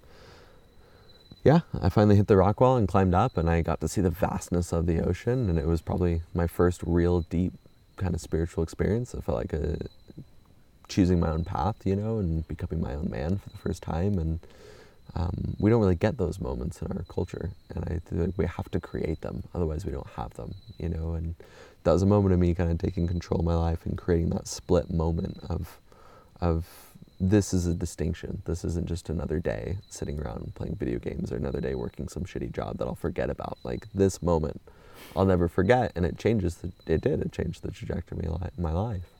yeah, 1.44 1.60
I 1.80 1.88
finally 1.88 2.16
hit 2.16 2.28
the 2.28 2.36
rock 2.36 2.60
wall 2.60 2.76
and 2.76 2.86
climbed 2.86 3.14
up, 3.14 3.36
and 3.36 3.50
I 3.50 3.62
got 3.62 3.80
to 3.80 3.88
see 3.88 4.00
the 4.00 4.10
vastness 4.10 4.72
of 4.72 4.86
the 4.86 5.00
ocean. 5.00 5.50
And 5.50 5.58
it 5.58 5.66
was 5.66 5.82
probably 5.82 6.22
my 6.34 6.46
first 6.46 6.82
real 6.86 7.22
deep 7.22 7.52
kind 7.96 8.14
of 8.14 8.20
spiritual 8.20 8.62
experience. 8.62 9.14
I 9.14 9.20
felt 9.20 9.38
like 9.38 9.52
a, 9.52 9.78
choosing 10.88 11.20
my 11.20 11.30
own 11.30 11.44
path, 11.44 11.84
you 11.84 11.96
know, 11.96 12.18
and 12.18 12.46
becoming 12.46 12.80
my 12.80 12.94
own 12.94 13.10
man 13.10 13.38
for 13.38 13.50
the 13.50 13.58
first 13.58 13.82
time. 13.82 14.18
And 14.18 14.40
um, 15.14 15.56
we 15.58 15.70
don't 15.70 15.80
really 15.80 15.94
get 15.94 16.16
those 16.16 16.40
moments 16.40 16.80
in 16.80 16.90
our 16.92 17.04
culture, 17.08 17.50
and 17.74 17.84
I 17.84 18.00
think 18.08 18.38
we 18.38 18.46
have 18.46 18.70
to 18.70 18.80
create 18.80 19.20
them. 19.20 19.42
Otherwise, 19.54 19.84
we 19.84 19.92
don't 19.92 20.06
have 20.16 20.34
them, 20.34 20.54
you 20.78 20.88
know. 20.88 21.12
And 21.12 21.34
that 21.84 21.92
was 21.92 22.02
a 22.02 22.06
moment 22.06 22.32
of 22.32 22.40
me 22.40 22.54
kind 22.54 22.70
of 22.70 22.78
taking 22.78 23.06
control 23.06 23.40
of 23.40 23.46
my 23.46 23.54
life 23.54 23.84
and 23.84 23.98
creating 23.98 24.30
that 24.30 24.46
split 24.46 24.90
moment 24.90 25.38
of, 25.48 25.78
of 26.40 26.66
this 27.20 27.52
is 27.52 27.66
a 27.66 27.74
distinction. 27.74 28.42
This 28.46 28.64
isn't 28.64 28.86
just 28.86 29.10
another 29.10 29.38
day 29.38 29.78
sitting 29.90 30.18
around 30.18 30.54
playing 30.54 30.76
video 30.76 30.98
games 30.98 31.30
or 31.30 31.36
another 31.36 31.60
day 31.60 31.74
working 31.74 32.08
some 32.08 32.24
shitty 32.24 32.52
job 32.52 32.78
that 32.78 32.86
I'll 32.86 32.94
forget 32.94 33.30
about. 33.30 33.58
Like 33.64 33.86
this 33.92 34.22
moment 34.22 34.60
I'll 35.14 35.24
never 35.24 35.48
forget. 35.48 35.92
And 35.94 36.04
it 36.04 36.18
changes, 36.18 36.56
the, 36.56 36.72
it 36.86 37.00
did, 37.00 37.20
it 37.20 37.32
changed 37.32 37.62
the 37.62 37.70
trajectory 37.70 38.26
of 38.26 38.58
my 38.58 38.72
life 38.72 39.10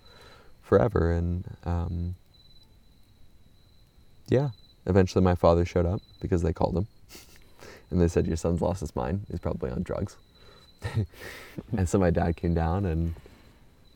forever. 0.62 1.12
And 1.12 1.44
um, 1.64 2.14
yeah, 4.28 4.50
eventually 4.86 5.24
my 5.24 5.34
father 5.34 5.64
showed 5.64 5.86
up 5.86 6.00
because 6.20 6.42
they 6.42 6.52
called 6.52 6.76
him. 6.76 6.86
and 7.90 8.00
they 8.00 8.08
said, 8.08 8.26
Your 8.26 8.36
son's 8.36 8.60
lost 8.60 8.80
his 8.80 8.94
mind. 8.96 9.26
He's 9.30 9.40
probably 9.40 9.70
on 9.70 9.82
drugs. 9.82 10.16
and 11.76 11.88
so 11.88 11.98
my 11.98 12.10
dad 12.10 12.36
came 12.36 12.54
down 12.54 12.84
and 12.86 13.14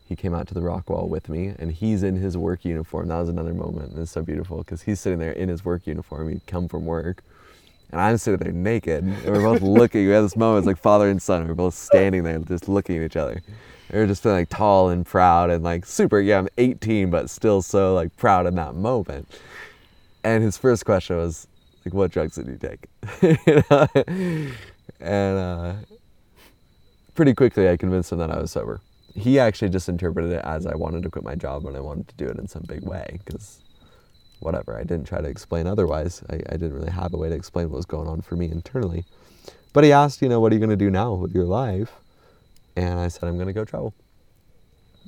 he 0.07 0.15
came 0.15 0.33
out 0.33 0.47
to 0.47 0.53
the 0.53 0.61
rock 0.61 0.89
wall 0.89 1.09
with 1.09 1.27
me 1.27 1.53
and 1.59 1.71
he's 1.71 2.03
in 2.03 2.15
his 2.15 2.37
work 2.37 2.63
uniform. 2.63 3.09
That 3.09 3.19
was 3.19 3.29
another 3.29 3.53
moment. 3.53 3.91
And 3.91 4.01
it's 4.01 4.11
so 4.11 4.21
beautiful 4.21 4.59
because 4.59 4.83
he's 4.83 4.99
sitting 4.99 5.19
there 5.19 5.33
in 5.33 5.49
his 5.49 5.65
work 5.65 5.85
uniform. 5.85 6.29
He'd 6.29 6.45
come 6.47 6.67
from 6.67 6.85
work. 6.85 7.23
And 7.91 8.01
I'm 8.01 8.17
sitting 8.17 8.39
there 8.39 8.51
naked. 8.51 9.03
And 9.03 9.25
we're 9.25 9.41
both 9.41 9.61
looking. 9.61 10.05
We 10.05 10.11
had 10.11 10.23
this 10.23 10.35
moment, 10.35 10.59
it's 10.59 10.67
like 10.67 10.77
father 10.77 11.09
and 11.09 11.21
son. 11.21 11.47
We're 11.47 11.53
both 11.53 11.73
standing 11.73 12.23
there 12.23 12.39
just 12.39 12.67
looking 12.67 12.97
at 12.97 13.03
each 13.03 13.15
other. 13.15 13.41
We 13.91 13.99
are 13.99 14.07
just 14.07 14.23
feeling 14.23 14.39
like 14.39 14.49
tall 14.49 14.89
and 14.89 15.05
proud 15.05 15.49
and 15.49 15.63
like 15.63 15.85
super. 15.85 16.19
Yeah, 16.19 16.39
I'm 16.39 16.49
18, 16.57 17.09
but 17.09 17.29
still 17.29 17.61
so 17.61 17.93
like 17.93 18.15
proud 18.17 18.45
in 18.45 18.55
that 18.55 18.75
moment. 18.75 19.29
And 20.27 20.43
his 20.43 20.57
first 20.57 20.83
question 20.83 21.15
was, 21.15 21.47
like, 21.85 21.93
what 21.93 22.11
drugs 22.11 22.35
did 22.35 22.47
you 22.47 22.57
take? 22.57 22.87
And 24.99 25.37
uh, 25.37 25.73
pretty 27.13 27.33
quickly, 27.33 27.69
I 27.69 27.77
convinced 27.77 28.11
him 28.11 28.17
that 28.17 28.31
I 28.31 28.39
was 28.39 28.51
sober. 28.51 28.81
He 29.13 29.39
actually 29.39 29.69
just 29.69 29.87
interpreted 29.87 30.31
it 30.31 30.41
as 30.43 30.65
I 30.65 30.75
wanted 30.75 31.03
to 31.03 31.09
quit 31.09 31.23
my 31.23 31.35
job 31.35 31.65
and 31.65 31.77
I 31.77 31.79
wanted 31.79 32.07
to 32.09 32.15
do 32.15 32.25
it 32.25 32.37
in 32.39 32.47
some 32.47 32.63
big 32.67 32.83
way 32.83 33.19
because 33.23 33.59
whatever. 34.39 34.77
I 34.77 34.83
didn't 34.83 35.05
try 35.07 35.21
to 35.21 35.27
explain 35.27 35.65
otherwise. 35.65 36.23
I, 36.29 36.35
I 36.35 36.57
didn't 36.57 36.73
really 36.73 36.91
have 36.91 37.13
a 37.13 37.17
way 37.17 37.29
to 37.29 37.35
explain 37.35 37.69
what 37.69 37.77
was 37.77 37.85
going 37.85 38.07
on 38.07 38.21
for 38.21 38.35
me 38.35 38.51
internally. 38.51 39.05
But 39.71 39.83
he 39.85 39.91
asked, 39.91 40.21
you 40.21 40.29
know, 40.29 40.39
what 40.39 40.51
are 40.51 40.55
you 40.55 40.59
going 40.59 40.71
to 40.71 40.75
do 40.75 40.89
now 40.89 41.13
with 41.13 41.33
your 41.33 41.45
life? 41.45 41.93
And 42.75 42.99
I 42.99 43.07
said, 43.07 43.23
I'm 43.23 43.35
going 43.35 43.47
to 43.47 43.53
go 43.53 43.65
travel. 43.65 43.93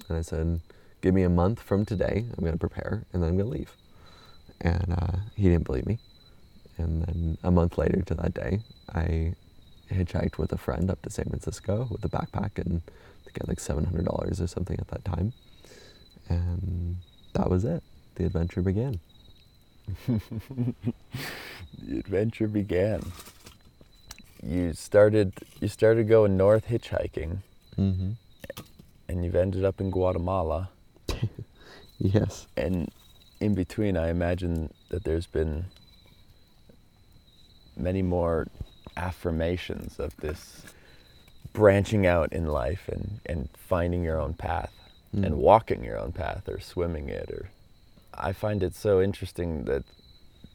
And 0.07 0.17
I 0.17 0.21
said, 0.21 0.61
give 1.01 1.13
me 1.13 1.23
a 1.23 1.29
month 1.29 1.59
from 1.59 1.85
today. 1.85 2.25
I'm 2.37 2.43
going 2.43 2.53
to 2.53 2.57
prepare 2.57 3.05
and 3.11 3.21
then 3.21 3.29
I'm 3.29 3.37
going 3.37 3.51
to 3.51 3.57
leave. 3.57 3.75
And 4.61 4.93
uh, 4.97 5.17
he 5.35 5.43
didn't 5.43 5.65
believe 5.65 5.85
me. 5.85 5.99
And 6.77 7.03
then 7.03 7.37
a 7.43 7.51
month 7.51 7.77
later 7.77 8.01
to 8.01 8.13
that 8.15 8.33
day, 8.33 8.61
I 8.93 9.33
hitchhiked 9.91 10.37
with 10.37 10.53
a 10.53 10.57
friend 10.57 10.89
up 10.89 11.01
to 11.01 11.09
San 11.09 11.25
Francisco 11.25 11.87
with 11.89 12.03
a 12.05 12.09
backpack 12.09 12.57
and 12.57 12.81
I 13.27 13.31
think 13.31 13.47
like 13.47 13.57
$700 13.57 14.41
or 14.41 14.47
something 14.47 14.77
at 14.79 14.87
that 14.89 15.03
time. 15.03 15.33
And 16.29 16.97
that 17.33 17.49
was 17.49 17.65
it. 17.65 17.83
The 18.15 18.25
adventure 18.25 18.61
began. 18.61 18.99
the 20.07 20.73
adventure 21.97 22.47
began. 22.47 23.01
You 24.43 24.73
started 24.73 25.33
you 25.59 25.67
started 25.67 26.07
going 26.07 26.37
north 26.37 26.67
hitchhiking, 26.67 27.39
mm-hmm. 27.77 28.11
and 29.07 29.25
you've 29.25 29.35
ended 29.35 29.65
up 29.65 29.81
in 29.81 29.89
Guatemala. 29.89 30.69
yes. 31.97 32.47
And 32.55 32.89
in 33.39 33.55
between, 33.55 33.97
I 33.97 34.09
imagine 34.09 34.73
that 34.89 35.03
there's 35.03 35.27
been 35.27 35.65
many 37.77 38.01
more 38.01 38.47
affirmations 38.97 39.99
of 39.99 40.15
this 40.17 40.63
branching 41.53 42.05
out 42.05 42.33
in 42.33 42.47
life 42.47 42.89
and, 42.89 43.19
and 43.25 43.49
finding 43.53 44.03
your 44.03 44.19
own 44.19 44.33
path 44.33 44.73
mm. 45.15 45.25
and 45.25 45.37
walking 45.37 45.83
your 45.83 45.97
own 45.97 46.11
path 46.11 46.47
or 46.47 46.59
swimming 46.59 47.09
it 47.09 47.29
or 47.31 47.49
I 48.13 48.33
find 48.33 48.61
it 48.61 48.75
so 48.75 49.01
interesting 49.01 49.63
that 49.65 49.83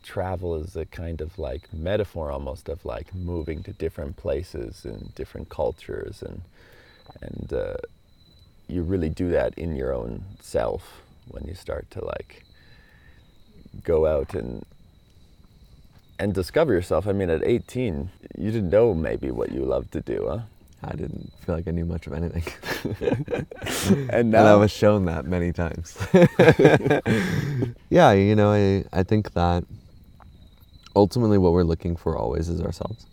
travel 0.03 0.55
is 0.57 0.77
a 0.77 0.85
kind 0.85 1.23
of 1.23 1.39
like 1.39 1.73
metaphor 1.73 2.31
almost 2.31 2.69
of 2.69 2.85
like 2.85 3.15
moving 3.15 3.63
to 3.63 3.73
different 3.73 4.17
places 4.17 4.85
and 4.85 5.15
different 5.15 5.49
cultures 5.49 6.23
and 6.23 6.43
and 7.23 7.53
uh, 7.53 7.77
you 8.69 8.83
really 8.83 9.09
do 9.09 9.31
that 9.31 9.55
in 9.55 9.75
your 9.77 9.95
own 9.95 10.25
self 10.41 11.03
when 11.29 11.45
you 11.45 11.55
start 11.55 11.91
to 11.91 12.05
like 12.05 12.44
go 13.83 14.07
out 14.07 14.35
and 14.35 14.65
and 16.19 16.33
discover 16.33 16.73
yourself. 16.73 17.07
I 17.07 17.13
mean, 17.13 17.29
at 17.29 17.43
18, 17.45 18.11
you 18.39 18.51
didn't 18.51 18.71
know 18.71 18.95
maybe 18.95 19.31
what 19.31 19.51
you 19.51 19.65
loved 19.65 19.93
to 19.93 20.01
do, 20.01 20.27
huh? 20.29 20.41
I 20.83 20.97
didn't 20.97 21.33
feel 21.41 21.55
like 21.55 21.67
I 21.67 21.71
knew 21.71 21.87
much 21.87 22.07
of 22.07 22.13
anything. 22.13 22.45
and 24.11 24.31
now 24.31 24.41
and 24.41 24.49
I 24.49 24.55
was 24.55 24.71
shown 24.71 25.07
that 25.07 25.25
many 25.25 25.53
times. 25.53 25.97
yeah, 27.91 28.13
you 28.13 28.37
know, 28.37 28.53
I, 28.53 28.85
I 28.93 29.03
think 29.03 29.33
that 29.33 29.65
ultimately 30.95 31.39
what 31.39 31.53
we're 31.53 31.65
looking 31.65 31.97
for 31.97 32.17
always 32.17 32.49
is 32.49 32.61
ourselves. 32.61 33.07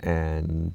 And 0.00 0.74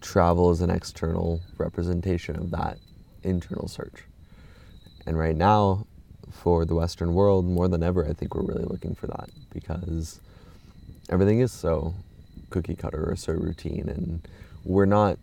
travel 0.00 0.50
is 0.50 0.60
an 0.60 0.70
external 0.70 1.40
representation 1.58 2.36
of 2.36 2.50
that 2.50 2.78
internal 3.22 3.68
search. 3.68 4.04
And 5.06 5.18
right 5.18 5.36
now, 5.36 5.86
for 6.32 6.64
the 6.64 6.74
Western 6.74 7.14
world, 7.14 7.44
more 7.44 7.68
than 7.68 7.82
ever, 7.82 8.06
I 8.08 8.12
think 8.12 8.34
we're 8.34 8.42
really 8.42 8.64
looking 8.64 8.94
for 8.94 9.06
that 9.06 9.30
because 9.52 10.20
everything 11.08 11.40
is 11.40 11.52
so 11.52 11.94
cookie 12.50 12.74
cutter 12.74 13.10
or 13.10 13.16
so 13.16 13.32
routine 13.32 13.88
and 13.88 14.28
we're 14.64 14.86
not 14.86 15.18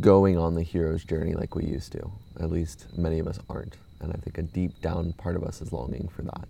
going 0.00 0.38
on 0.38 0.54
the 0.54 0.62
hero's 0.62 1.04
journey 1.04 1.34
like 1.34 1.54
we 1.54 1.64
used 1.64 1.92
to. 1.92 2.10
At 2.38 2.50
least 2.50 2.86
many 2.96 3.18
of 3.18 3.26
us 3.26 3.38
aren't. 3.48 3.76
And 4.00 4.12
I 4.12 4.16
think 4.16 4.38
a 4.38 4.42
deep 4.42 4.80
down 4.80 5.12
part 5.14 5.36
of 5.36 5.42
us 5.44 5.60
is 5.60 5.72
longing 5.72 6.08
for 6.08 6.22
that. 6.22 6.48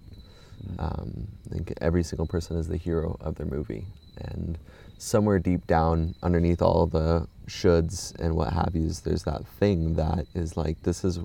Mm-hmm. 0.67 0.81
Um, 0.81 1.29
I 1.47 1.55
think 1.55 1.73
every 1.81 2.03
single 2.03 2.27
person 2.27 2.57
is 2.57 2.69
the 2.69 2.77
hero 2.77 3.17
of 3.21 3.37
their 3.37 3.47
movie. 3.47 3.87
And 4.19 4.59
somewhere 4.99 5.39
deep 5.39 5.67
down, 5.67 6.15
underneath 6.23 6.63
all 6.63 6.87
the 6.87 7.27
shoulds 7.47 8.19
and 8.21 8.37
what 8.37 8.53
have 8.53 8.73
yous, 8.75 9.01
there's 9.01 9.25
that 9.25 9.47
thing 9.47 9.95
that 9.95 10.27
is 10.35 10.57
like, 10.57 10.83
this 10.83 11.05
is 11.05 11.19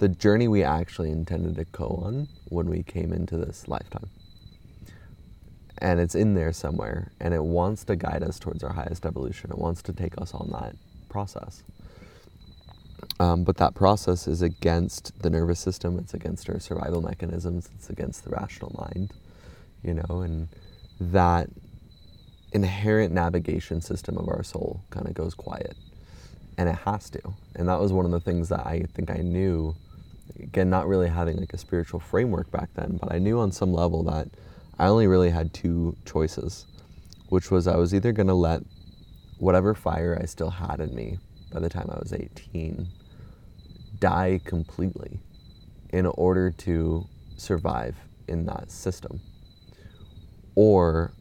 the 0.00 0.08
journey 0.08 0.48
we 0.48 0.64
actually 0.64 1.10
intended 1.10 1.56
to 1.56 1.64
go 1.66 2.02
on 2.04 2.28
when 2.50 2.68
we 2.68 2.82
came 2.82 3.12
into 3.12 3.38
this 3.38 3.68
lifetime. 3.68 4.10
And 5.78 6.00
it's 6.00 6.16
in 6.16 6.34
there 6.34 6.52
somewhere 6.52 7.12
and 7.20 7.34
it 7.34 7.44
wants 7.44 7.84
to 7.84 7.96
guide 7.96 8.22
us 8.22 8.38
towards 8.38 8.64
our 8.64 8.74
highest 8.74 9.06
evolution. 9.06 9.50
It 9.50 9.58
wants 9.58 9.82
to 9.84 9.94
take 9.94 10.20
us 10.20 10.34
on 10.34 10.50
that 10.52 10.76
process. 11.08 11.62
Um, 13.20 13.44
but 13.44 13.58
that 13.58 13.74
process 13.74 14.28
is 14.28 14.42
against 14.42 15.22
the 15.22 15.30
nervous 15.30 15.60
system. 15.60 15.98
It's 15.98 16.14
against 16.14 16.50
our 16.50 16.60
survival 16.60 17.02
mechanisms. 17.02 17.70
It's 17.76 17.90
against 17.90 18.24
the 18.24 18.30
rational 18.30 18.74
mind 18.78 19.12
you 19.82 19.94
know 19.94 20.20
and 20.22 20.48
that 21.00 21.48
inherent 22.52 23.12
navigation 23.12 23.80
system 23.80 24.18
of 24.18 24.28
our 24.28 24.42
soul 24.42 24.82
kind 24.90 25.06
of 25.06 25.14
goes 25.14 25.34
quiet. 25.34 25.76
And 26.58 26.68
it 26.68 26.74
has 26.84 27.08
to. 27.10 27.20
And 27.54 27.68
that 27.68 27.80
was 27.80 27.92
one 27.92 28.04
of 28.04 28.10
the 28.10 28.20
things 28.20 28.50
that 28.50 28.66
i 28.66 28.84
think 28.94 29.10
i 29.10 29.18
knew 29.18 29.74
again 30.38 30.70
not 30.70 30.86
really 30.86 31.08
having 31.08 31.36
like 31.36 31.52
a 31.52 31.58
spiritual 31.58 32.00
framework 32.00 32.50
back 32.50 32.68
then 32.74 32.98
but 33.00 33.12
i 33.12 33.18
knew 33.18 33.38
on 33.38 33.50
some 33.50 33.72
level 33.72 34.02
that 34.02 34.28
I 34.80 34.86
only 34.86 35.06
really 35.06 35.28
had 35.28 35.52
two 35.52 35.94
choices, 36.06 36.64
which 37.28 37.50
was 37.50 37.66
I 37.66 37.76
was 37.76 37.94
either 37.94 38.12
going 38.12 38.28
to 38.28 38.34
let 38.34 38.62
whatever 39.36 39.74
fire 39.74 40.18
I 40.18 40.24
still 40.24 40.48
had 40.48 40.80
in 40.80 40.94
me 40.94 41.18
by 41.52 41.60
the 41.60 41.68
time 41.68 41.90
I 41.90 41.98
was 41.98 42.14
18 42.14 42.88
die 43.98 44.40
completely 44.42 45.20
in 45.90 46.06
order 46.06 46.50
to 46.50 47.06
survive 47.36 47.98
in 48.26 48.46
that 48.46 48.70
system. 48.70 49.20
Or 50.54 51.12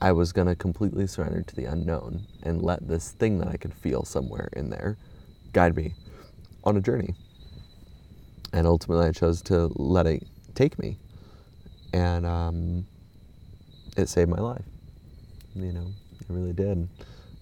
I 0.00 0.12
was 0.12 0.32
going 0.32 0.46
to 0.46 0.54
completely 0.54 1.08
surrender 1.08 1.42
to 1.42 1.56
the 1.56 1.64
unknown 1.64 2.26
and 2.44 2.62
let 2.62 2.86
this 2.86 3.10
thing 3.10 3.38
that 3.38 3.48
I 3.48 3.56
could 3.56 3.74
feel 3.74 4.04
somewhere 4.04 4.48
in 4.52 4.70
there 4.70 4.96
guide 5.52 5.74
me 5.74 5.94
on 6.62 6.76
a 6.76 6.80
journey. 6.80 7.16
And 8.52 8.66
ultimately, 8.66 9.06
I 9.06 9.12
chose 9.12 9.42
to 9.42 9.70
let 9.76 10.06
it 10.06 10.26
take 10.54 10.78
me. 10.78 10.98
And 11.92 12.26
um, 12.26 12.86
it 13.96 14.08
saved 14.08 14.30
my 14.30 14.40
life. 14.40 14.64
You 15.54 15.72
know, 15.72 15.86
it 16.20 16.26
really 16.28 16.52
did. 16.52 16.88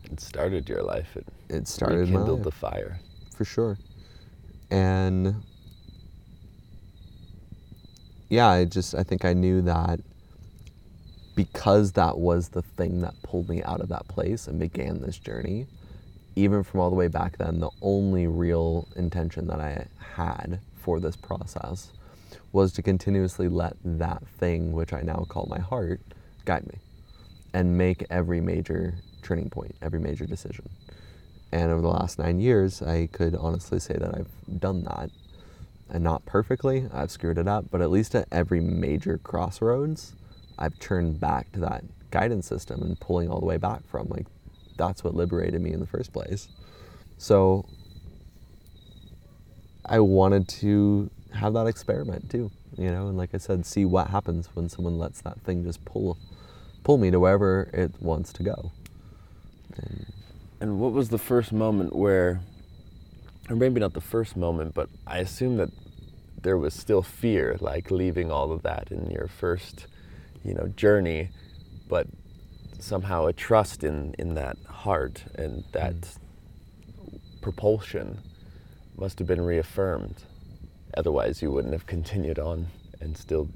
It 0.04 0.20
started 0.20 0.68
your 0.68 0.82
life. 0.82 1.16
It, 1.16 1.26
it 1.48 1.68
started 1.68 2.10
life. 2.10 2.42
the 2.42 2.50
fire. 2.50 2.98
For 3.34 3.44
sure. 3.44 3.78
And 4.70 5.42
yeah, 8.28 8.48
I 8.48 8.64
just 8.64 8.94
I 8.94 9.02
think 9.02 9.24
I 9.24 9.32
knew 9.32 9.60
that 9.62 10.00
because 11.34 11.92
that 11.92 12.18
was 12.18 12.48
the 12.50 12.62
thing 12.62 13.00
that 13.00 13.14
pulled 13.22 13.48
me 13.48 13.62
out 13.62 13.80
of 13.80 13.88
that 13.88 14.06
place 14.08 14.46
and 14.46 14.58
began 14.58 15.00
this 15.00 15.18
journey, 15.18 15.66
even 16.36 16.62
from 16.62 16.80
all 16.80 16.90
the 16.90 16.96
way 16.96 17.08
back 17.08 17.38
then, 17.38 17.60
the 17.60 17.70
only 17.82 18.26
real 18.26 18.88
intention 18.96 19.46
that 19.46 19.60
I 19.60 19.86
had 20.14 20.60
for 20.80 21.00
this 21.00 21.16
process 21.16 21.92
was 22.52 22.72
to 22.72 22.82
continuously 22.82 23.48
let 23.48 23.76
that 23.84 24.26
thing, 24.26 24.72
which 24.72 24.92
I 24.92 25.02
now 25.02 25.24
call 25.28 25.46
my 25.48 25.60
heart, 25.60 26.00
guide 26.44 26.66
me 26.66 26.78
and 27.52 27.76
make 27.76 28.04
every 28.10 28.40
major 28.40 28.94
turning 29.22 29.50
point, 29.50 29.74
every 29.82 30.00
major 30.00 30.26
decision. 30.26 30.68
And 31.52 31.70
over 31.70 31.80
the 31.80 31.88
last 31.88 32.18
nine 32.18 32.40
years, 32.40 32.80
I 32.82 33.08
could 33.12 33.34
honestly 33.34 33.80
say 33.80 33.94
that 33.94 34.14
I've 34.14 34.60
done 34.60 34.84
that. 34.84 35.10
And 35.88 36.04
not 36.04 36.24
perfectly, 36.24 36.86
I've 36.92 37.10
screwed 37.10 37.38
it 37.38 37.48
up, 37.48 37.66
but 37.70 37.80
at 37.80 37.90
least 37.90 38.14
at 38.14 38.28
every 38.30 38.60
major 38.60 39.18
crossroads, 39.18 40.14
I've 40.58 40.78
turned 40.78 41.18
back 41.18 41.50
to 41.52 41.60
that 41.60 41.82
guidance 42.12 42.46
system 42.46 42.82
and 42.82 42.98
pulling 43.00 43.28
all 43.28 43.40
the 43.40 43.46
way 43.46 43.56
back 43.56 43.86
from. 43.88 44.08
Like, 44.08 44.26
that's 44.76 45.02
what 45.02 45.14
liberated 45.14 45.60
me 45.60 45.72
in 45.72 45.80
the 45.80 45.86
first 45.86 46.12
place. 46.12 46.48
So, 47.18 47.66
I 49.90 49.98
wanted 49.98 50.48
to 50.60 51.10
have 51.34 51.52
that 51.54 51.66
experiment 51.66 52.30
too. 52.30 52.50
you 52.78 52.90
know, 52.90 53.08
and 53.08 53.18
like 53.18 53.30
I 53.34 53.38
said, 53.38 53.66
see 53.66 53.84
what 53.84 54.06
happens 54.06 54.48
when 54.54 54.68
someone 54.68 54.98
lets 54.98 55.20
that 55.22 55.40
thing 55.40 55.64
just 55.64 55.84
pull, 55.84 56.16
pull 56.84 56.96
me 56.96 57.10
to 57.10 57.18
wherever 57.18 57.68
it 57.72 58.00
wants 58.00 58.32
to 58.34 58.44
go. 58.44 58.70
And 59.76 60.06
And 60.60 60.78
what 60.78 60.92
was 60.92 61.08
the 61.08 61.18
first 61.18 61.52
moment 61.52 61.96
where, 61.96 62.40
or 63.48 63.56
maybe 63.56 63.80
not 63.80 63.94
the 63.94 64.00
first 64.00 64.36
moment, 64.36 64.74
but 64.74 64.88
I 65.06 65.18
assume 65.18 65.56
that 65.56 65.70
there 66.40 66.56
was 66.56 66.72
still 66.72 67.02
fear, 67.02 67.56
like 67.60 67.90
leaving 67.90 68.30
all 68.30 68.52
of 68.52 68.62
that 68.62 68.92
in 68.92 69.10
your 69.10 69.26
first, 69.26 69.88
you 70.44 70.54
know, 70.54 70.68
journey, 70.68 71.30
but 71.88 72.06
somehow 72.78 73.26
a 73.26 73.32
trust 73.32 73.82
in 73.84 74.14
in 74.18 74.34
that 74.34 74.56
heart 74.66 75.24
and 75.34 75.64
that 75.72 75.94
mm. 75.94 76.18
propulsion 77.42 78.18
must 79.00 79.18
have 79.18 79.26
been 79.26 79.40
reaffirmed. 79.40 80.22
Otherwise, 80.94 81.40
you 81.40 81.50
wouldn't 81.50 81.72
have 81.72 81.86
continued 81.86 82.38
on 82.38 82.66
and 83.00 83.16
still 83.16 83.48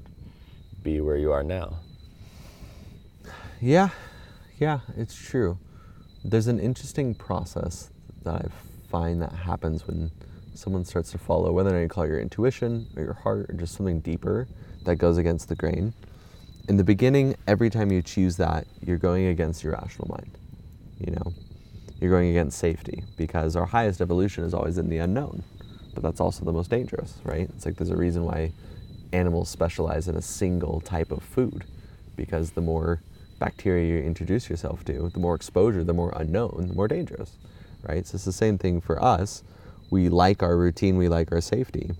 be 0.81 0.99
where 0.99 1.17
you 1.17 1.31
are 1.31 1.43
now. 1.43 1.77
Yeah, 3.61 3.89
yeah, 4.57 4.79
it's 4.97 5.15
true. 5.15 5.59
There's 6.23 6.47
an 6.47 6.59
interesting 6.59 7.13
process 7.13 7.91
that 8.23 8.33
I 8.33 8.45
find 8.89 9.21
that 9.21 9.31
happens 9.31 9.87
when 9.87 10.11
someone 10.55 10.83
starts 10.83 11.11
to 11.11 11.19
follow, 11.19 11.51
whether 11.51 11.69
or 11.69 11.73
not 11.73 11.79
you 11.81 11.87
call 11.87 12.05
it 12.05 12.07
your 12.07 12.19
intuition 12.19 12.87
or 12.95 13.03
your 13.03 13.13
heart 13.13 13.49
or 13.49 13.53
just 13.53 13.75
something 13.75 13.99
deeper 13.99 14.47
that 14.85 14.95
goes 14.95 15.17
against 15.17 15.49
the 15.49 15.55
grain. 15.55 15.93
In 16.67 16.77
the 16.77 16.83
beginning, 16.83 17.35
every 17.45 17.69
time 17.69 17.91
you 17.91 18.01
choose 18.01 18.37
that, 18.37 18.65
you're 18.81 18.97
going 18.97 19.27
against 19.27 19.63
your 19.63 19.73
rational 19.73 20.07
mind. 20.07 20.37
You 20.99 21.11
know, 21.11 21.33
you're 21.99 22.11
going 22.11 22.29
against 22.29 22.57
safety 22.57 23.03
because 23.17 23.55
our 23.55 23.65
highest 23.65 24.01
evolution 24.01 24.43
is 24.43 24.53
always 24.53 24.77
in 24.77 24.89
the 24.89 24.97
unknown, 24.97 25.43
but 25.93 26.03
that's 26.03 26.19
also 26.19 26.45
the 26.45 26.51
most 26.51 26.69
dangerous, 26.69 27.15
right? 27.23 27.49
It's 27.55 27.65
like 27.65 27.75
there's 27.75 27.89
a 27.89 27.95
reason 27.97 28.25
why 28.25 28.51
animals 29.13 29.49
specialize 29.49 30.07
in 30.07 30.15
a 30.15 30.21
single 30.21 30.81
type 30.81 31.11
of 31.11 31.23
food 31.23 31.65
because 32.15 32.51
the 32.51 32.61
more 32.61 33.01
bacteria 33.39 33.87
you 33.87 34.03
introduce 34.03 34.49
yourself 34.49 34.83
to, 34.85 35.09
the 35.13 35.19
more 35.19 35.35
exposure, 35.35 35.83
the 35.83 35.93
more 35.93 36.13
unknown, 36.15 36.65
the 36.67 36.73
more 36.73 36.87
dangerous, 36.87 37.37
right? 37.87 38.05
So 38.05 38.15
it's 38.15 38.25
the 38.25 38.31
same 38.31 38.57
thing 38.57 38.81
for 38.81 39.01
us. 39.01 39.43
We 39.89 40.09
like 40.09 40.41
our 40.41 40.57
routine, 40.57 40.97
we 40.97 41.07
like 41.07 41.31
our 41.31 41.41
safety. 41.41 41.91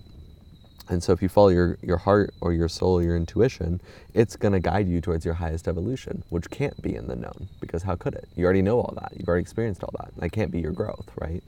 And 0.88 1.02
so 1.02 1.12
if 1.12 1.20
you 1.20 1.28
follow 1.28 1.48
your, 1.48 1.78
your 1.82 1.96
heart 1.96 2.32
or 2.40 2.52
your 2.52 2.68
soul 2.68 2.98
or 2.98 3.02
your 3.02 3.16
intuition, 3.16 3.80
it's 4.14 4.36
going 4.36 4.52
to 4.52 4.60
guide 4.60 4.88
you 4.88 5.00
towards 5.00 5.24
your 5.24 5.34
highest 5.34 5.66
evolution, 5.66 6.22
which 6.28 6.48
can't 6.50 6.80
be 6.80 6.94
in 6.94 7.08
the 7.08 7.16
known 7.16 7.48
because 7.60 7.82
how 7.82 7.96
could 7.96 8.14
it? 8.14 8.28
You 8.36 8.44
already 8.44 8.62
know 8.62 8.78
all 8.78 8.94
that. 9.00 9.12
You've 9.16 9.28
already 9.28 9.42
experienced 9.42 9.82
all 9.82 9.92
that. 9.98 10.12
That 10.16 10.30
can't 10.30 10.52
be 10.52 10.60
your 10.60 10.72
growth, 10.72 11.10
right? 11.20 11.42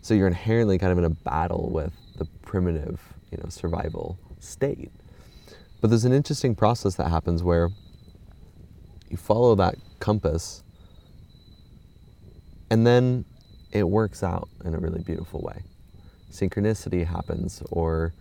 So 0.00 0.14
you're 0.14 0.26
inherently 0.26 0.78
kind 0.78 0.90
of 0.90 0.98
in 0.98 1.04
a 1.04 1.10
battle 1.10 1.70
with 1.72 1.92
the 2.16 2.24
primitive, 2.42 3.00
you 3.30 3.38
know, 3.38 3.48
survival 3.48 4.18
state. 4.40 4.90
But 5.80 5.90
there's 5.90 6.04
an 6.04 6.12
interesting 6.12 6.56
process 6.56 6.96
that 6.96 7.08
happens 7.08 7.42
where 7.42 7.70
you 9.08 9.16
follow 9.16 9.54
that 9.56 9.76
compass 10.00 10.64
and 12.72 12.86
then 12.86 13.26
it 13.70 13.82
works 13.82 14.22
out 14.22 14.48
in 14.64 14.74
a 14.74 14.78
really 14.78 15.02
beautiful 15.02 15.40
way. 15.40 15.62
Synchronicity 16.30 17.06
happens, 17.06 17.62
or 17.70 18.14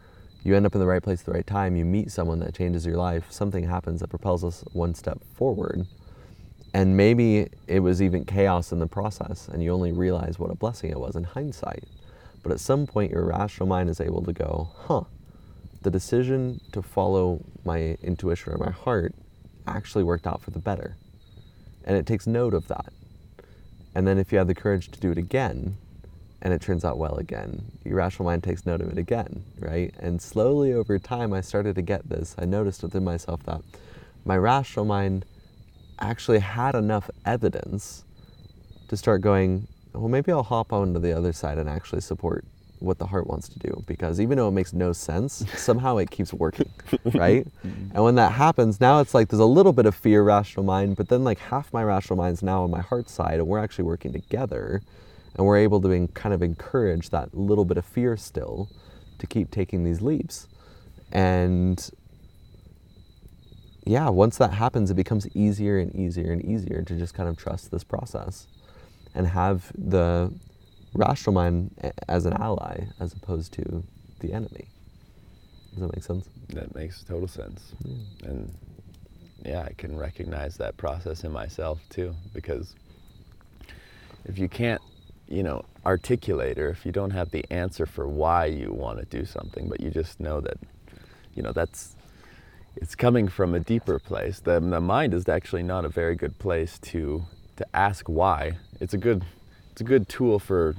you 0.43 0.55
end 0.55 0.65
up 0.65 0.73
in 0.73 0.79
the 0.81 0.87
right 0.87 1.03
place 1.03 1.21
at 1.21 1.25
the 1.25 1.33
right 1.33 1.45
time, 1.45 1.75
you 1.75 1.85
meet 1.85 2.11
someone 2.11 2.39
that 2.39 2.55
changes 2.55 2.85
your 2.85 2.97
life, 2.97 3.31
something 3.31 3.63
happens 3.63 3.99
that 3.99 4.09
propels 4.09 4.43
us 4.43 4.63
one 4.73 4.95
step 4.95 5.21
forward. 5.35 5.85
And 6.73 6.95
maybe 6.95 7.49
it 7.67 7.79
was 7.81 8.01
even 8.01 8.25
chaos 8.25 8.71
in 8.71 8.79
the 8.79 8.87
process, 8.87 9.47
and 9.47 9.61
you 9.61 9.71
only 9.71 9.91
realize 9.91 10.39
what 10.39 10.51
a 10.51 10.55
blessing 10.55 10.89
it 10.89 10.99
was 10.99 11.15
in 11.15 11.25
hindsight. 11.25 11.83
But 12.43 12.51
at 12.51 12.59
some 12.59 12.87
point, 12.87 13.11
your 13.11 13.25
rational 13.25 13.67
mind 13.67 13.89
is 13.89 13.99
able 13.99 14.23
to 14.23 14.33
go, 14.33 14.69
huh, 14.87 15.03
the 15.81 15.91
decision 15.91 16.61
to 16.71 16.81
follow 16.81 17.43
my 17.65 17.97
intuition 18.01 18.53
or 18.53 18.57
my 18.57 18.71
heart 18.71 19.13
actually 19.67 20.03
worked 20.03 20.25
out 20.25 20.41
for 20.41 20.51
the 20.51 20.59
better. 20.59 20.95
And 21.83 21.97
it 21.97 22.05
takes 22.05 22.25
note 22.25 22.53
of 22.53 22.67
that. 22.67 22.93
And 23.93 24.07
then 24.07 24.17
if 24.17 24.31
you 24.31 24.37
have 24.37 24.47
the 24.47 24.55
courage 24.55 24.89
to 24.91 24.99
do 24.99 25.11
it 25.11 25.17
again, 25.17 25.77
and 26.41 26.53
it 26.53 26.61
turns 26.61 26.83
out 26.83 26.97
well 26.97 27.15
again, 27.17 27.63
your 27.83 27.95
rational 27.95 28.25
mind 28.25 28.43
takes 28.43 28.65
note 28.65 28.81
of 28.81 28.89
it 28.91 28.97
again, 28.97 29.43
right? 29.59 29.93
And 29.99 30.21
slowly 30.21 30.73
over 30.73 30.97
time, 30.99 31.33
I 31.33 31.41
started 31.41 31.75
to 31.75 31.81
get 31.81 32.09
this. 32.09 32.35
I 32.37 32.45
noticed 32.45 32.83
within 32.83 33.03
myself 33.03 33.43
that 33.43 33.61
my 34.25 34.37
rational 34.37 34.85
mind 34.85 35.25
actually 35.99 36.39
had 36.39 36.75
enough 36.75 37.09
evidence 37.25 38.03
to 38.87 38.97
start 38.97 39.21
going, 39.21 39.67
well, 39.93 40.09
maybe 40.09 40.31
I'll 40.31 40.43
hop 40.43 40.73
onto 40.73 40.99
the 40.99 41.15
other 41.15 41.33
side 41.33 41.57
and 41.57 41.69
actually 41.69 42.01
support 42.01 42.45
what 42.79 42.97
the 42.97 43.05
heart 43.05 43.27
wants 43.27 43.47
to 43.47 43.59
do 43.59 43.83
because 43.85 44.19
even 44.19 44.37
though 44.37 44.47
it 44.47 44.51
makes 44.51 44.73
no 44.73 44.91
sense, 44.91 45.45
somehow 45.55 45.97
it 45.97 46.09
keeps 46.09 46.33
working, 46.33 46.69
right? 47.13 47.45
and 47.63 48.03
when 48.03 48.15
that 48.15 48.31
happens, 48.31 48.81
now 48.81 48.99
it's 48.99 49.13
like 49.13 49.29
there's 49.29 49.39
a 49.39 49.45
little 49.45 49.73
bit 49.73 49.85
of 49.85 49.95
fear, 49.95 50.23
rational 50.23 50.65
mind, 50.65 50.95
but 50.95 51.07
then 51.07 51.23
like 51.23 51.37
half 51.39 51.71
my 51.71 51.83
rational 51.83 52.17
mind's 52.17 52.41
now 52.41 52.63
on 52.63 52.71
my 52.71 52.81
heart 52.81 53.09
side, 53.09 53.35
and 53.35 53.47
we're 53.47 53.59
actually 53.59 53.85
working 53.85 54.11
together, 54.11 54.81
and 55.35 55.45
we're 55.45 55.57
able 55.57 55.81
to 55.81 56.07
kind 56.13 56.33
of 56.33 56.41
encourage 56.41 57.09
that 57.09 57.33
little 57.33 57.65
bit 57.65 57.77
of 57.77 57.85
fear 57.85 58.17
still 58.17 58.69
to 59.19 59.27
keep 59.27 59.51
taking 59.51 59.83
these 59.83 60.01
leaps. 60.01 60.47
And 61.11 61.89
yeah, 63.85 64.09
once 64.09 64.37
that 64.37 64.53
happens, 64.53 64.91
it 64.91 64.95
becomes 64.95 65.27
easier 65.35 65.77
and 65.79 65.95
easier 65.95 66.31
and 66.31 66.43
easier 66.43 66.83
to 66.83 66.95
just 66.95 67.13
kind 67.13 67.27
of 67.29 67.37
trust 67.37 67.71
this 67.71 67.83
process 67.83 68.47
and 69.13 69.27
have 69.27 69.71
the 69.75 70.33
rational 70.93 71.33
mind 71.33 71.71
as 72.07 72.25
an 72.25 72.33
ally 72.33 72.85
as 72.99 73.13
opposed 73.13 73.53
to 73.53 73.83
the 74.19 74.33
enemy. 74.33 74.67
Does 75.71 75.81
that 75.81 75.95
make 75.95 76.03
sense? 76.03 76.27
That 76.49 76.75
makes 76.75 77.03
total 77.03 77.27
sense. 77.27 77.73
And 78.23 78.53
yeah, 79.45 79.63
I 79.63 79.73
can 79.73 79.97
recognize 79.97 80.57
that 80.57 80.77
process 80.77 81.23
in 81.23 81.31
myself 81.31 81.79
too 81.89 82.15
because 82.33 82.75
if 84.25 84.37
you 84.37 84.47
can't, 84.47 84.81
you 85.27 85.43
know, 85.43 85.65
articulate 85.85 86.59
or 86.59 86.69
if 86.69 86.85
you 86.85 86.91
don't 86.91 87.11
have 87.11 87.31
the 87.31 87.45
answer 87.49 87.85
for 87.85 88.07
why 88.07 88.45
you 88.45 88.71
want 88.71 88.99
to 88.99 89.05
do 89.05 89.25
something, 89.25 89.67
but 89.67 89.79
you 89.79 89.89
just 89.89 90.19
know 90.19 90.41
that, 90.41 90.57
you 91.33 91.41
know, 91.41 91.51
that's 91.51 91.95
it's 92.75 92.95
coming 92.95 93.27
from 93.27 93.53
a 93.53 93.59
deeper 93.59 93.99
place. 93.99 94.39
The, 94.39 94.59
the 94.59 94.79
mind 94.79 95.13
is 95.13 95.27
actually 95.27 95.63
not 95.63 95.85
a 95.85 95.89
very 95.89 96.15
good 96.15 96.37
place 96.39 96.79
to 96.79 97.23
to 97.57 97.65
ask 97.75 98.07
why. 98.07 98.57
It's 98.79 98.93
a 98.93 98.97
good 98.97 99.25
it's 99.71 99.81
a 99.81 99.85
good 99.85 100.07
tool 100.09 100.39
for 100.39 100.75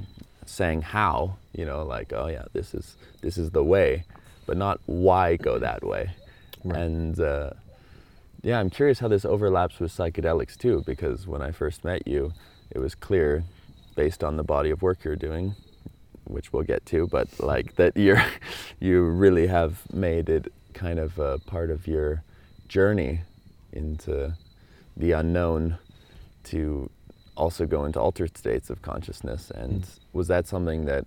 saying 0.46 0.82
how, 0.82 1.36
you 1.52 1.64
know, 1.64 1.82
like 1.82 2.12
oh 2.12 2.28
yeah, 2.28 2.44
this 2.52 2.74
is 2.74 2.96
this 3.20 3.38
is 3.38 3.50
the 3.50 3.64
way, 3.64 4.04
but 4.46 4.56
not 4.56 4.80
why 4.86 5.36
go 5.36 5.58
that 5.58 5.82
way. 5.84 6.10
Right. 6.64 6.78
And 6.78 7.18
uh, 7.20 7.50
yeah, 8.42 8.58
I'm 8.58 8.70
curious 8.70 8.98
how 8.98 9.08
this 9.08 9.24
overlaps 9.24 9.78
with 9.78 9.96
psychedelics 9.96 10.56
too, 10.56 10.82
because 10.86 11.26
when 11.26 11.42
I 11.42 11.52
first 11.52 11.84
met 11.84 12.06
you, 12.06 12.32
it 12.70 12.78
was 12.78 12.94
clear, 12.94 13.44
based 13.94 14.24
on 14.24 14.36
the 14.36 14.42
body 14.42 14.70
of 14.70 14.82
work 14.82 15.04
you're 15.04 15.16
doing, 15.16 15.54
which 16.24 16.52
we'll 16.52 16.62
get 16.62 16.84
to, 16.86 17.06
but 17.08 17.28
like 17.40 17.76
that 17.76 17.96
you're, 17.96 18.24
you 18.80 19.04
really 19.04 19.46
have 19.46 19.80
made 19.92 20.28
it 20.28 20.52
kind 20.74 20.98
of 20.98 21.18
a 21.18 21.38
part 21.40 21.70
of 21.70 21.86
your 21.86 22.22
journey 22.68 23.20
into 23.72 24.34
the 24.96 25.12
unknown 25.12 25.78
to 26.44 26.90
also 27.36 27.66
go 27.66 27.84
into 27.84 28.00
altered 28.00 28.36
states 28.36 28.70
of 28.70 28.82
consciousness. 28.82 29.50
And 29.50 29.84
hmm. 29.84 29.90
was 30.12 30.28
that 30.28 30.46
something 30.46 30.84
that 30.86 31.06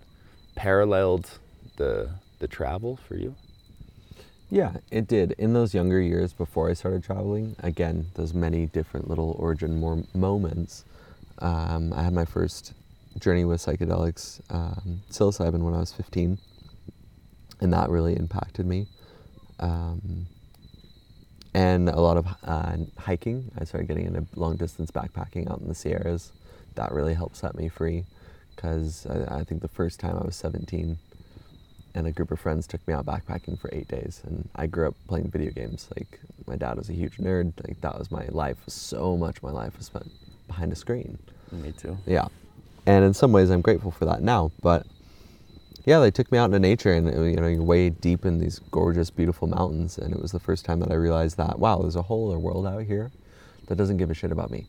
paralleled 0.56 1.39
the 1.78 2.10
the 2.39 2.48
travel 2.48 3.00
for 3.08 3.15
you? 3.15 3.36
Yeah, 4.50 4.74
it 4.91 5.08
did. 5.08 5.32
In 5.34 5.54
those 5.54 5.74
younger 5.74 6.00
years 6.00 6.34
before 6.34 6.69
I 6.69 6.74
started 6.74 7.04
traveling, 7.04 7.56
again, 7.60 8.08
those 8.13 8.34
many 8.34 8.67
different 8.67 9.10
little 9.10 9.36
origin 9.39 9.80
more 9.80 10.04
moments. 10.13 10.86
Um, 11.39 11.93
I 11.93 12.04
had 12.04 12.13
my 12.13 12.26
first 12.26 12.74
journey 13.19 13.45
with 13.45 13.62
psychedelics, 13.62 14.41
um, 14.50 15.02
psilocybin, 15.10 15.60
when 15.60 15.74
I 15.74 15.80
was 15.80 15.91
15, 15.91 16.38
and 17.62 17.74
that 17.74 17.89
really 17.89 18.15
impacted 18.15 18.65
me. 18.65 18.88
Um, 19.60 20.28
and 21.54 21.88
a 21.88 22.02
lot 22.02 22.17
of 22.17 22.28
uh, 22.43 22.78
hiking. 22.98 23.50
I 23.58 23.63
started 23.63 23.88
getting 23.88 24.06
into 24.08 24.26
long 24.36 24.58
distance 24.58 24.91
backpacking 24.91 25.50
out 25.50 25.62
in 25.62 25.67
the 25.67 25.76
Sierras. 25.76 26.34
That 26.76 26.91
really 26.91 27.14
helped 27.14 27.38
set 27.38 27.55
me 27.55 27.70
free 27.70 28.05
because 28.53 29.07
I, 29.07 29.39
I 29.39 29.43
think 29.45 29.62
the 29.62 29.70
first 29.70 29.99
time 29.99 30.18
I 30.18 30.26
was 30.26 30.36
17 30.36 30.97
and 31.95 32.07
a 32.07 32.12
group 32.12 32.32
of 32.32 32.41
friends 32.41 32.68
took 32.68 32.86
me 32.88 32.93
out 32.93 33.05
backpacking 33.05 33.57
for 33.57 33.70
eight 33.72 33.88
days. 33.88 34.22
And 34.26 34.49
I 34.55 34.68
grew 34.68 34.89
up 34.89 34.95
playing 35.07 35.32
video 35.32 35.51
games. 35.51 35.88
Like 35.95 36.20
my 36.45 36.57
dad 36.57 36.76
was 36.76 36.89
a 36.89 36.93
huge 36.93 37.18
nerd. 37.18 37.53
Like 37.66 37.80
that 37.80 37.97
was 37.97 38.12
my 38.12 38.26
life. 38.28 38.57
So 38.68 39.16
much 39.16 39.38
of 39.38 39.43
my 39.43 39.51
life 39.51 39.78
was 39.78 39.86
spent 39.86 40.12
behind 40.48 40.72
a 40.72 40.76
screen. 40.76 41.18
Me 41.52 41.72
too. 41.72 41.98
Yeah, 42.06 42.28
and 42.86 43.04
in 43.06 43.14
some 43.14 43.32
ways 43.32 43.50
I'm 43.50 43.62
grateful 43.62 43.91
for 43.91 44.06
that 44.06 44.22
now. 44.22 44.52
But 44.62 44.86
yeah, 45.86 46.00
they 46.00 46.12
took 46.12 46.32
me 46.32 46.38
out 46.38 46.46
into 46.46 46.60
nature, 46.60 46.91
and 46.91 47.08
you 47.08 47.36
know 47.36 47.48
you're 47.48 47.64
way 47.64 47.89
deep 47.89 48.26
in 48.26 48.39
these 48.39 48.60
gorgeous, 48.72 49.10
beautiful 49.10 49.48
mountains. 49.48 49.98
And 49.98 50.14
it 50.14 50.22
was 50.22 50.32
the 50.32 50.39
first 50.39 50.66
time 50.66 50.80
that 50.80 50.91
I 50.91 50.96
realized 50.96 51.38
that 51.38 51.60
wow, 51.60 51.80
there's 51.80 51.96
a 51.96 52.02
whole 52.02 52.30
other 52.30 52.39
world 52.39 52.66
out 52.66 52.84
here 52.84 53.12
that 53.68 53.76
doesn't 53.76 53.98
give 53.98 54.10
a 54.10 54.14
shit 54.14 54.32
about 54.32 54.52
me 54.52 54.68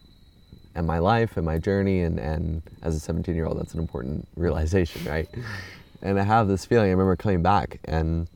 and 0.75 0.87
my 0.87 0.99
life 0.99 1.37
and 1.37 1.47
my 1.47 1.59
journey. 1.59 2.03
And 2.03 2.19
and 2.19 2.63
as 2.83 2.95
a 2.95 3.01
17 3.01 3.35
year 3.35 3.47
old, 3.47 3.59
that's 3.59 3.75
an 3.75 3.81
important 3.81 4.29
realization, 4.37 5.05
right? 5.05 5.29
and 6.03 6.21
I 6.21 6.23
have 6.23 6.49
this 6.49 6.65
feeling. 6.65 6.89
I 6.89 6.91
remember 6.91 7.17
coming 7.17 7.43
back, 7.43 7.81
and 7.85 8.29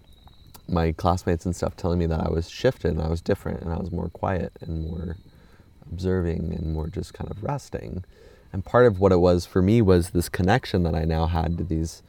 my 0.71 0.93
classmates 0.93 1.45
and 1.47 1.55
stuff 1.55 1.77
telling 1.77 1.99
me 1.99 2.07
that 2.07 2.21
I 2.21 2.31
was 2.31 2.49
shifted 2.49 2.93
and 2.93 3.03
I 3.03 3.09
was 3.09 3.21
different 3.21 3.61
and 3.61 3.73
I 3.73 3.77
was 3.77 3.91
more 3.91 4.09
quiet 4.09 4.53
and 4.61 4.87
more 4.87 5.17
observing 5.91 6.55
and 6.55 6.73
more 6.73 6.89
just 6.89 7.15
kind 7.15 7.31
of 7.31 7.43
resting. 7.43 8.05
And 8.53 8.65
part 8.65 8.87
of 8.87 8.99
what 8.99 9.13
it 9.13 9.19
was 9.19 9.47
for 9.47 9.63
me 9.63 9.81
was 9.81 10.11
this 10.11 10.29
connection 10.29 10.83
that 10.83 10.95
I 10.95 11.05
now 11.05 11.27
had 11.27 11.59
to 11.59 11.65
these 11.65 12.03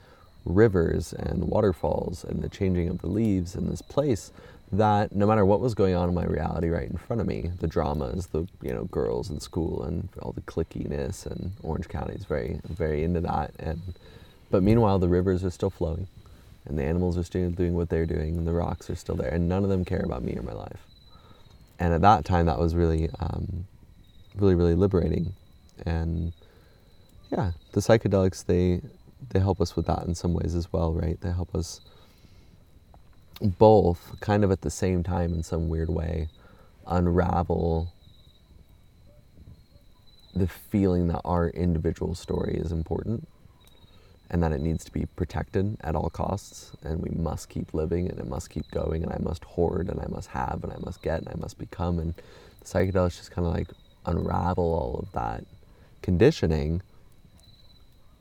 rivers 0.45 1.13
and 1.13 1.45
waterfalls 1.45 2.23
and 2.23 2.41
the 2.41 2.49
changing 2.49 2.89
of 2.89 2.99
the 2.99 3.07
leaves 3.07 3.55
in 3.55 3.69
this 3.69 3.81
place 3.81 4.31
that 4.71 5.13
no 5.13 5.27
matter 5.27 5.45
what 5.45 5.59
was 5.59 5.75
going 5.75 5.95
on 5.95 6.07
in 6.07 6.15
my 6.15 6.23
reality 6.23 6.69
right 6.69 6.89
in 6.89 6.97
front 6.97 7.21
of 7.21 7.27
me, 7.27 7.51
the 7.59 7.67
dramas, 7.67 8.27
the 8.27 8.47
you 8.61 8.73
know 8.73 8.85
girls 8.85 9.29
in 9.29 9.39
school 9.39 9.83
and 9.83 10.07
all 10.21 10.31
the 10.31 10.41
clickiness 10.41 11.25
and 11.25 11.51
Orange 11.61 11.89
County 11.89 12.13
is 12.13 12.25
very 12.25 12.59
very 12.67 13.03
into 13.03 13.19
that 13.21 13.51
and 13.59 13.81
but 14.49 14.63
meanwhile 14.63 14.97
the 14.97 15.09
rivers 15.09 15.43
are 15.43 15.51
still 15.51 15.69
flowing 15.69 16.07
and 16.65 16.77
the 16.77 16.83
animals 16.83 17.17
are 17.17 17.23
still 17.23 17.49
doing 17.49 17.73
what 17.73 17.89
they're 17.89 18.05
doing 18.05 18.37
and 18.37 18.47
the 18.47 18.53
rocks 18.53 18.89
are 18.89 18.95
still 18.95 19.15
there 19.15 19.29
and 19.29 19.49
none 19.49 19.63
of 19.63 19.69
them 19.69 19.83
care 19.83 20.03
about 20.03 20.23
me 20.23 20.35
or 20.35 20.41
my 20.41 20.53
life. 20.53 20.85
And 21.77 21.93
at 21.93 22.01
that 22.01 22.23
time 22.25 22.45
that 22.45 22.59
was 22.59 22.75
really 22.75 23.09
um, 23.19 23.65
really 24.35 24.55
really 24.55 24.75
liberating. 24.75 25.33
And 25.85 26.33
yeah, 27.31 27.51
the 27.73 27.81
psychedelics 27.81 28.45
they 28.45 28.81
they 29.29 29.39
help 29.39 29.61
us 29.61 29.75
with 29.75 29.85
that 29.87 30.03
in 30.05 30.15
some 30.15 30.33
ways 30.33 30.55
as 30.55 30.71
well, 30.73 30.93
right? 30.93 31.19
They 31.21 31.31
help 31.31 31.53
us 31.55 31.81
both 33.41 34.15
kind 34.19 34.43
of 34.43 34.51
at 34.51 34.61
the 34.61 34.69
same 34.69 35.03
time 35.03 35.33
in 35.33 35.43
some 35.43 35.69
weird 35.69 35.89
way 35.89 36.29
unravel 36.87 37.91
the 40.35 40.47
feeling 40.47 41.07
that 41.07 41.21
our 41.25 41.49
individual 41.49 42.15
story 42.15 42.55
is 42.55 42.71
important 42.71 43.27
and 44.29 44.41
that 44.41 44.53
it 44.53 44.61
needs 44.61 44.85
to 44.85 44.91
be 44.91 45.05
protected 45.17 45.75
at 45.81 45.93
all 45.93 46.09
costs. 46.09 46.71
And 46.83 47.01
we 47.01 47.09
must 47.09 47.49
keep 47.49 47.73
living 47.73 48.09
and 48.09 48.17
it 48.17 48.27
must 48.27 48.49
keep 48.49 48.69
going 48.71 49.03
and 49.03 49.11
I 49.11 49.17
must 49.19 49.43
hoard 49.43 49.89
and 49.89 49.99
I 49.99 50.07
must 50.07 50.29
have 50.29 50.61
and 50.63 50.71
I 50.71 50.77
must 50.79 51.01
get 51.01 51.19
and 51.19 51.27
I 51.27 51.35
must 51.37 51.57
become. 51.57 51.99
And 51.99 52.13
the 52.15 52.65
psychedelics 52.65 53.17
just 53.17 53.31
kind 53.31 53.45
of 53.45 53.53
like 53.53 53.67
unravel 54.05 54.63
all 54.63 54.99
of 54.99 55.11
that 55.13 55.43
conditioning 56.01 56.81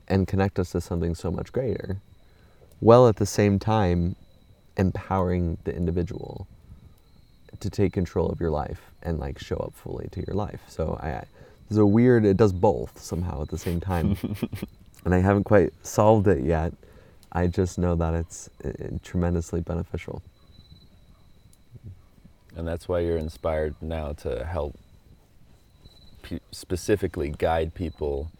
and 0.07 0.27
connect 0.27 0.59
us 0.59 0.71
to 0.71 0.81
something 0.81 1.15
so 1.15 1.31
much 1.31 1.51
greater 1.51 1.97
while 2.79 3.07
at 3.07 3.15
the 3.15 3.25
same 3.25 3.59
time 3.59 4.15
empowering 4.77 5.57
the 5.63 5.75
individual 5.75 6.47
to 7.59 7.69
take 7.69 7.93
control 7.93 8.29
of 8.29 8.39
your 8.39 8.49
life 8.49 8.91
and 9.03 9.19
like 9.19 9.39
show 9.39 9.57
up 9.57 9.73
fully 9.73 10.07
to 10.11 10.23
your 10.25 10.35
life. 10.35 10.61
So 10.67 10.99
I 11.01 11.23
there's 11.69 11.77
a 11.77 11.85
weird 11.85 12.25
it 12.25 12.37
does 12.37 12.51
both 12.51 12.99
somehow 12.99 13.41
at 13.41 13.49
the 13.49 13.57
same 13.57 13.79
time. 13.79 14.17
and 15.05 15.15
I 15.15 15.19
haven't 15.19 15.45
quite 15.45 15.73
solved 15.83 16.27
it 16.27 16.43
yet. 16.43 16.73
I 17.31 17.47
just 17.47 17.77
know 17.77 17.95
that 17.95 18.13
it's 18.13 18.49
tremendously 19.03 19.61
beneficial. 19.61 20.21
And 22.55 22.67
that's 22.67 22.89
why 22.89 22.99
you're 22.99 23.17
inspired 23.17 23.75
now 23.81 24.11
to 24.13 24.43
help 24.43 24.75
pe- 26.31 26.39
specifically 26.51 27.29
guide 27.29 27.73
people 27.73 28.31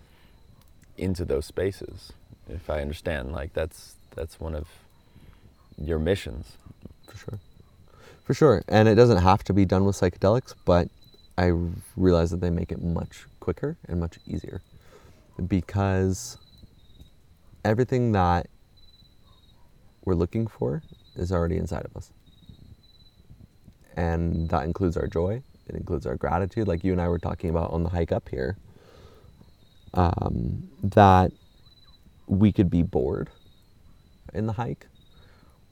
into 0.98 1.26
those 1.26 1.46
spaces. 1.46 2.14
If 2.48 2.70
I 2.70 2.82
understand, 2.82 3.32
like 3.32 3.54
that's 3.54 3.96
that's 4.16 4.40
one 4.40 4.56
of 4.56 4.68
your 5.78 6.00
missions. 6.00 6.58
For 7.08 7.18
sure. 7.18 7.40
For 8.24 8.34
sure. 8.34 8.64
And 8.68 8.88
it 8.88 8.96
doesn't 8.96 9.22
have 9.22 9.44
to 9.46 9.54
be 9.54 9.66
done 9.66 9.86
with 9.86 9.96
psychedelics, 9.96 10.54
but 10.66 10.90
I 11.38 11.52
realize 11.96 12.32
that 12.32 12.42
they 12.42 12.50
make 12.50 12.72
it 12.72 12.82
much 12.82 13.26
quicker 13.40 13.78
and 13.88 14.00
much 14.00 14.20
easier 14.28 14.62
because 15.48 16.38
everything 17.66 18.12
that 18.12 18.48
we're 20.06 20.16
looking 20.16 20.48
for 20.48 20.84
is 21.16 21.32
already 21.32 21.58
inside 21.58 21.86
of 21.86 21.96
us. 21.96 22.12
And 23.96 24.50
that 24.50 24.64
includes 24.64 24.98
our 24.98 25.08
joy, 25.08 25.44
it 25.72 25.78
includes 25.78 26.06
our 26.06 26.16
gratitude, 26.16 26.68
like 26.68 26.84
you 26.84 26.92
and 26.92 27.02
I 27.02 27.08
were 27.08 27.20
talking 27.20 27.50
about 27.50 27.72
on 27.72 27.84
the 27.84 27.90
hike 27.90 28.12
up 28.12 28.30
here. 28.30 28.58
Um, 29.94 30.70
that 30.84 31.32
we 32.28 32.52
could 32.52 32.70
be 32.70 32.82
bored 32.82 33.30
in 34.34 34.48
the 34.48 34.54
hike 34.54 34.88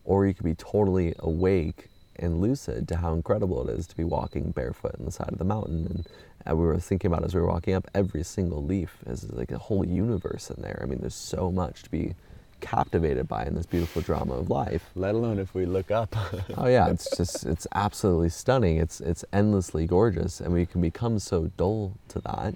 or 0.04 0.26
you 0.26 0.34
could 0.34 0.46
be 0.46 0.56
totally 0.56 1.14
awake 1.20 1.90
and 2.18 2.42
lucid 2.42 2.88
to 2.88 2.98
how 2.98 3.14
incredible 3.14 3.68
it 3.68 3.78
is 3.78 3.88
to 3.88 3.96
be 3.96 4.04
walking 4.04 4.52
barefoot 4.52 4.96
on 5.00 5.06
the 5.06 5.12
side 5.12 5.30
of 5.30 5.38
the 5.38 5.46
mountain. 5.46 5.86
And 5.86 6.08
uh, 6.50 6.56
we 6.56 6.66
were 6.66 6.80
thinking 6.80 7.12
about 7.12 7.24
as 7.24 7.34
we 7.34 7.42
were 7.42 7.48
walking 7.48 7.76
up, 7.76 7.88
every 7.94 8.24
single 8.24 8.64
leaf 8.64 8.98
is 9.06 9.32
like 9.32 9.52
a 9.52 9.58
whole 9.58 9.86
universe 9.86 10.50
in 10.50 10.62
there. 10.62 10.80
I 10.82 10.86
mean, 10.86 11.00
there's 11.00 11.16
so 11.16 11.52
much 11.52 11.84
to 11.84 11.92
be 11.92 12.16
captivated 12.60 13.28
by 13.28 13.46
in 13.46 13.56
this 13.56 13.66
beautiful 13.66 14.02
drama 14.02 14.34
of 14.34 14.50
life. 14.50 14.90
Let 14.96 15.16
alone 15.16 15.40
if 15.40 15.54
we 15.54 15.66
look 15.66 15.92
up. 15.92 16.16
oh 16.58 16.68
yeah, 16.68 16.90
it's 16.90 17.16
just 17.16 17.46
it's 17.46 17.68
absolutely 17.74 18.30
stunning. 18.30 18.78
It's 18.78 19.02
it's 19.02 19.26
endlessly 19.34 19.86
gorgeous, 19.86 20.40
and 20.40 20.54
we 20.54 20.66
can 20.66 20.82
become 20.82 21.20
so 21.20 21.52
dull 21.58 21.98
to 22.10 22.20
that. 22.22 22.56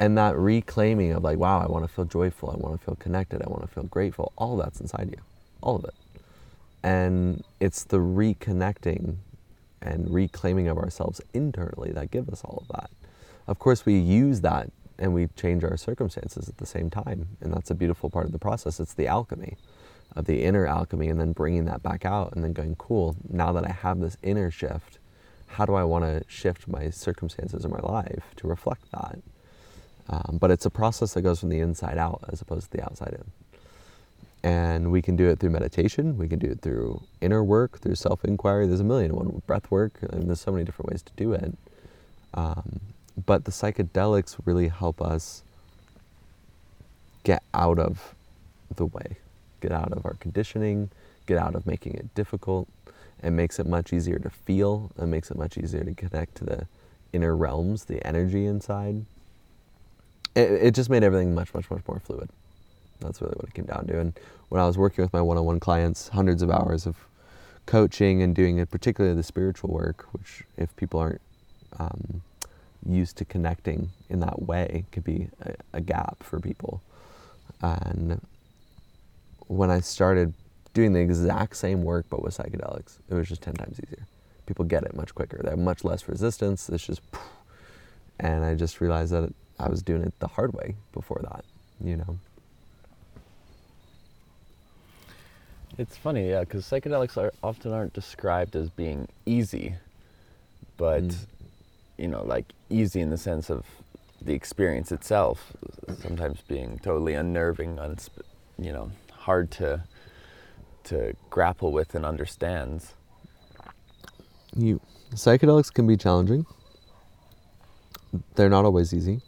And 0.00 0.18
that 0.18 0.36
reclaiming 0.36 1.12
of 1.12 1.22
like, 1.22 1.38
wow, 1.38 1.60
I 1.60 1.66
want 1.66 1.84
to 1.84 1.88
feel 1.88 2.04
joyful, 2.04 2.50
I 2.50 2.56
want 2.56 2.80
to 2.80 2.84
feel 2.84 2.96
connected, 2.96 3.40
I 3.42 3.48
want 3.48 3.62
to 3.62 3.68
feel 3.68 3.84
grateful. 3.84 4.32
All 4.36 4.56
that's 4.56 4.80
inside 4.80 5.10
you, 5.10 5.22
all 5.60 5.76
of 5.76 5.84
it. 5.84 5.94
And 6.82 7.44
it's 7.60 7.84
the 7.84 7.98
reconnecting 7.98 9.16
and 9.80 10.12
reclaiming 10.12 10.68
of 10.68 10.78
ourselves 10.78 11.20
internally 11.32 11.92
that 11.92 12.10
give 12.10 12.28
us 12.28 12.42
all 12.42 12.64
of 12.68 12.76
that. 12.76 12.90
Of 13.46 13.58
course, 13.58 13.86
we 13.86 13.98
use 13.98 14.40
that 14.40 14.70
and 14.98 15.14
we 15.14 15.28
change 15.36 15.64
our 15.64 15.76
circumstances 15.76 16.48
at 16.48 16.58
the 16.58 16.66
same 16.66 16.90
time. 16.90 17.28
And 17.40 17.52
that's 17.52 17.70
a 17.70 17.74
beautiful 17.74 18.10
part 18.10 18.26
of 18.26 18.32
the 18.32 18.38
process. 18.38 18.80
It's 18.80 18.94
the 18.94 19.06
alchemy 19.06 19.56
of 20.14 20.26
the 20.26 20.42
inner 20.42 20.66
alchemy 20.66 21.08
and 21.08 21.20
then 21.20 21.32
bringing 21.32 21.64
that 21.66 21.82
back 21.82 22.04
out 22.04 22.32
and 22.34 22.44
then 22.44 22.52
going, 22.52 22.76
cool, 22.76 23.16
now 23.28 23.52
that 23.52 23.64
I 23.64 23.72
have 23.72 24.00
this 24.00 24.16
inner 24.22 24.50
shift, 24.50 24.98
how 25.46 25.66
do 25.66 25.74
I 25.74 25.84
want 25.84 26.04
to 26.04 26.22
shift 26.28 26.68
my 26.68 26.90
circumstances 26.90 27.64
in 27.64 27.70
my 27.70 27.80
life 27.80 28.34
to 28.36 28.46
reflect 28.46 28.90
that? 28.92 29.18
Um, 30.08 30.38
but 30.40 30.50
it's 30.50 30.66
a 30.66 30.70
process 30.70 31.14
that 31.14 31.22
goes 31.22 31.40
from 31.40 31.48
the 31.48 31.60
inside 31.60 31.98
out 31.98 32.24
as 32.30 32.40
opposed 32.40 32.70
to 32.70 32.76
the 32.76 32.84
outside 32.84 33.14
in. 33.14 33.30
And 34.44 34.90
we 34.90 35.02
can 35.02 35.14
do 35.14 35.28
it 35.28 35.38
through 35.38 35.50
meditation, 35.50 36.18
we 36.18 36.26
can 36.28 36.38
do 36.40 36.48
it 36.48 36.60
through 36.62 37.02
inner 37.20 37.44
work, 37.44 37.78
through 37.78 37.94
self 37.94 38.24
inquiry. 38.24 38.66
There's 38.66 38.80
a 38.80 38.84
million 38.84 39.14
one 39.14 39.40
breath 39.46 39.70
work, 39.70 39.98
and 40.02 40.28
there's 40.28 40.40
so 40.40 40.50
many 40.50 40.64
different 40.64 40.90
ways 40.90 41.02
to 41.02 41.12
do 41.16 41.32
it. 41.32 41.56
Um, 42.34 42.80
but 43.26 43.44
the 43.44 43.50
psychedelics 43.50 44.36
really 44.44 44.68
help 44.68 45.02
us 45.02 45.42
get 47.24 47.42
out 47.54 47.78
of 47.78 48.14
the 48.76 48.86
way, 48.86 49.18
get 49.60 49.72
out 49.72 49.92
of 49.92 50.04
our 50.04 50.14
conditioning, 50.14 50.90
get 51.26 51.38
out 51.38 51.54
of 51.54 51.66
making 51.66 51.94
it 51.94 52.14
difficult. 52.14 52.68
It 53.22 53.30
makes 53.30 53.58
it 53.58 53.66
much 53.66 53.92
easier 53.92 54.18
to 54.18 54.30
feel, 54.30 54.90
it 54.98 55.06
makes 55.06 55.30
it 55.30 55.36
much 55.36 55.56
easier 55.56 55.84
to 55.84 55.94
connect 55.94 56.34
to 56.36 56.44
the 56.44 56.66
inner 57.12 57.36
realms, 57.36 57.84
the 57.84 58.04
energy 58.06 58.46
inside. 58.46 59.04
It, 60.34 60.50
it 60.50 60.74
just 60.74 60.90
made 60.90 61.04
everything 61.04 61.34
much, 61.34 61.54
much, 61.54 61.70
much 61.70 61.82
more 61.86 62.00
fluid. 62.00 62.30
That's 63.00 63.20
really 63.20 63.34
what 63.34 63.48
it 63.48 63.54
came 63.54 63.66
down 63.66 63.86
to. 63.88 63.98
And 63.98 64.18
when 64.48 64.60
I 64.60 64.66
was 64.66 64.78
working 64.78 65.02
with 65.04 65.12
my 65.12 65.20
one-on-one 65.20 65.60
clients, 65.60 66.08
hundreds 66.08 66.42
of 66.42 66.50
hours 66.50 66.86
of 66.86 66.96
coaching 67.66 68.22
and 68.22 68.34
doing 68.34 68.58
it, 68.58 68.70
particularly 68.70 69.14
the 69.14 69.22
spiritual 69.22 69.70
work, 69.70 70.06
which 70.12 70.44
if 70.56 70.74
people 70.76 70.98
aren't 71.00 71.20
um, 71.78 72.22
used 72.88 73.16
to 73.18 73.24
connecting 73.24 73.90
in 74.08 74.20
that 74.20 74.42
way, 74.42 74.84
could 74.92 75.04
be 75.04 75.28
a, 75.40 75.54
a 75.74 75.80
gap 75.80 76.22
for 76.22 76.40
people. 76.40 76.82
And 77.60 78.20
when 79.46 79.70
I 79.70 79.80
started 79.80 80.34
doing 80.74 80.92
the 80.92 81.00
exact 81.00 81.56
same 81.56 81.82
work 81.82 82.06
but 82.10 82.22
with 82.22 82.36
psychedelics, 82.36 82.98
it 83.08 83.14
was 83.14 83.28
just 83.28 83.42
ten 83.42 83.54
times 83.54 83.78
easier. 83.84 84.06
People 84.46 84.64
get 84.64 84.82
it 84.82 84.96
much 84.96 85.14
quicker. 85.14 85.40
They 85.42 85.50
have 85.50 85.58
much 85.58 85.84
less 85.84 86.08
resistance. 86.08 86.68
It's 86.68 86.84
just, 86.84 87.00
and 88.18 88.44
I 88.44 88.54
just 88.54 88.80
realized 88.80 89.12
that 89.12 89.32
I 89.60 89.68
was 89.68 89.82
doing 89.82 90.02
it 90.02 90.18
the 90.18 90.26
hard 90.26 90.52
way 90.52 90.74
before 90.92 91.20
that, 91.22 91.44
you 91.80 91.96
know. 91.96 92.18
It's 95.78 95.96
funny, 95.96 96.28
yeah, 96.28 96.40
because 96.40 96.64
psychedelics 96.64 97.16
are 97.16 97.32
often 97.42 97.72
aren't 97.72 97.92
described 97.92 98.56
as 98.56 98.68
being 98.68 99.08
easy, 99.24 99.76
but 100.76 101.04
mm. 101.04 101.16
You 101.96 102.08
know, 102.08 102.22
like 102.22 102.52
easy 102.70 103.00
in 103.00 103.10
the 103.10 103.18
sense 103.18 103.50
of 103.50 103.64
the 104.20 104.34
experience 104.34 104.92
itself, 104.92 105.52
sometimes 106.00 106.40
being 106.42 106.78
totally 106.78 107.14
unnerving, 107.14 107.76
unsp- 107.76 108.22
you 108.58 108.72
know, 108.72 108.90
hard 109.12 109.50
to 109.52 109.84
to 110.84 111.14
grapple 111.30 111.72
with 111.72 111.94
and 111.94 112.04
understand. 112.04 112.84
You 114.54 114.80
psychedelics 115.14 115.72
can 115.72 115.86
be 115.86 115.96
challenging. 115.96 116.46
They're 118.34 118.50
not 118.50 118.64
always 118.64 118.92
easy. 118.92 119.20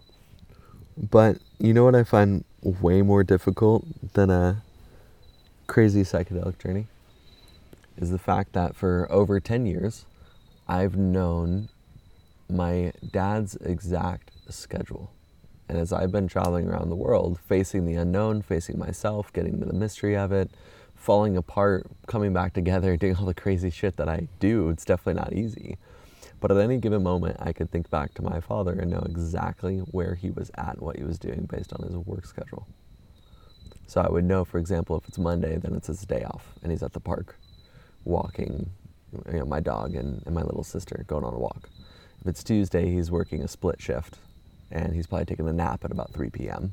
But 0.97 1.39
you 1.59 1.75
know 1.75 1.85
what 1.85 1.95
I 1.95 2.05
find 2.05 2.45
way 2.63 3.03
more 3.03 3.25
difficult 3.25 3.85
than 4.15 4.31
a 4.31 4.63
crazy 5.67 6.03
psychedelic 6.03 6.59
journey 6.59 6.87
is 7.97 8.11
the 8.11 8.19
fact 8.19 8.53
that 8.53 8.75
for 8.77 9.11
over 9.11 9.41
10 9.41 9.67
years, 9.67 10.05
I've 10.69 10.97
known 10.97 11.69
my 12.49 12.93
dad's 13.11 13.57
exact 13.57 14.31
schedule. 14.49 15.13
And 15.69 15.79
as 15.79 15.93
I've 15.93 16.13
been 16.13 16.29
traveling 16.29 16.69
around 16.69 16.91
the 16.91 16.97
world, 16.97 17.39
facing 17.39 17.87
the 17.87 17.95
unknown, 17.95 18.43
facing 18.43 18.79
myself, 18.79 19.33
getting 19.33 19.59
to 19.61 19.67
the 19.67 19.73
mystery 19.73 20.17
of 20.17 20.31
it, 20.31 20.51
falling 20.95 21.37
apart, 21.37 21.87
coming 22.07 22.33
back 22.33 22.53
together, 22.53 22.97
doing 22.99 23.17
all 23.17 23.27
the 23.27 23.35
crazy 23.35 23.71
shit 23.71 23.97
that 23.97 24.09
I 24.09 24.29
do. 24.39 24.69
It's 24.69 24.85
definitely 24.85 25.21
not 25.21 25.33
easy. 25.33 25.79
But 26.41 26.51
at 26.51 26.59
any 26.59 26.77
given 26.77 27.03
moment, 27.03 27.39
I 27.41 27.53
could 27.53 27.71
think 27.71 27.89
back 27.89 28.13
to 28.15 28.23
my 28.23 28.41
father 28.41 28.73
and 28.73 28.91
know 28.91 29.03
exactly 29.09 29.79
where 29.79 30.15
he 30.15 30.31
was 30.31 30.51
at 30.57 30.75
and 30.75 30.83
what 30.83 30.97
he 30.97 31.05
was 31.05 31.19
doing 31.19 31.49
based 31.51 31.73
on 31.73 31.87
his 31.87 31.97
work 31.97 32.27
schedule. 32.27 32.67
So 33.87 34.01
I 34.03 34.11
would 34.11 34.25
know, 34.25 34.45
for 34.45 34.59
example, 34.59 34.97
if 34.99 35.09
it's 35.09 35.19
Monday, 35.19 35.57
then 35.57 35.75
it's 35.75 35.87
his 35.87 36.01
day 36.03 36.25
off 36.25 36.53
and 36.63 36.71
he's 36.71 36.83
at 36.83 36.93
the 36.93 37.01
park 37.01 37.37
walking 38.05 38.71
you 39.33 39.39
know, 39.39 39.45
my 39.45 39.61
dog 39.61 39.95
and, 39.95 40.23
and 40.27 40.35
my 40.35 40.43
little 40.43 40.65
sister 40.65 41.05
going 41.07 41.25
on 41.25 41.35
a 41.35 41.39
walk. 41.39 41.69
If 42.25 42.31
it's 42.31 42.43
Tuesday, 42.43 42.91
he's 42.91 43.11
working 43.11 43.43
a 43.43 43.49
split 43.49 43.83
shift 43.83 44.17
and 44.71 44.95
he's 44.95 45.07
probably 45.07 45.27
taking 45.27 45.47
a 45.47 45.53
nap 45.53 45.85
at 45.85 45.91
about 45.91 46.15
3 46.15 46.31
p.m. 46.31 46.73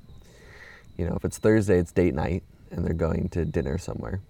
You 0.96 1.06
know, 1.06 1.16
if 1.18 1.26
it's 1.26 1.40
Thursday, 1.40 1.78
it's 1.78 1.92
date 1.92 2.14
night 2.14 2.44
and 2.72 2.86
they're 2.86 2.94
going 2.94 3.28
to 3.30 3.44
dinner 3.44 3.78
somewhere. 3.78 4.22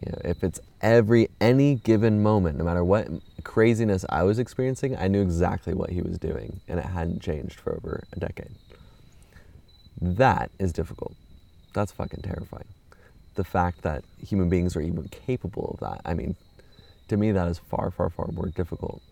You 0.00 0.12
know, 0.12 0.18
if 0.24 0.44
it's 0.44 0.60
every 0.80 1.28
any 1.40 1.74
given 1.74 2.22
moment, 2.22 2.56
no 2.56 2.62
matter 2.62 2.84
what 2.84 3.08
craziness 3.42 4.04
I 4.10 4.22
was 4.22 4.38
experiencing, 4.38 4.96
I 4.96 5.08
knew 5.08 5.22
exactly 5.22 5.74
what 5.74 5.90
he 5.90 6.02
was 6.02 6.18
doing, 6.18 6.60
and 6.68 6.78
it 6.78 6.86
hadn't 6.86 7.20
changed 7.20 7.58
for 7.58 7.74
over 7.74 8.04
a 8.12 8.20
decade. 8.20 8.54
That 10.00 10.52
is 10.60 10.72
difficult. 10.72 11.16
That's 11.74 11.90
fucking 11.90 12.22
terrifying. 12.22 12.68
The 13.34 13.42
fact 13.42 13.82
that 13.82 14.04
human 14.24 14.48
beings 14.48 14.76
are 14.76 14.82
even 14.82 15.08
capable 15.08 15.72
of 15.74 15.80
that, 15.80 16.00
I 16.04 16.14
mean, 16.14 16.36
to 17.08 17.16
me, 17.16 17.32
that 17.32 17.48
is 17.48 17.58
far, 17.58 17.90
far, 17.90 18.08
far 18.08 18.28
more 18.28 18.46
difficult 18.46 19.02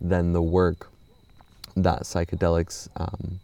than 0.00 0.32
the 0.32 0.42
work 0.42 0.88
that 1.76 2.02
psychedelics 2.02 2.88
um, 2.96 3.40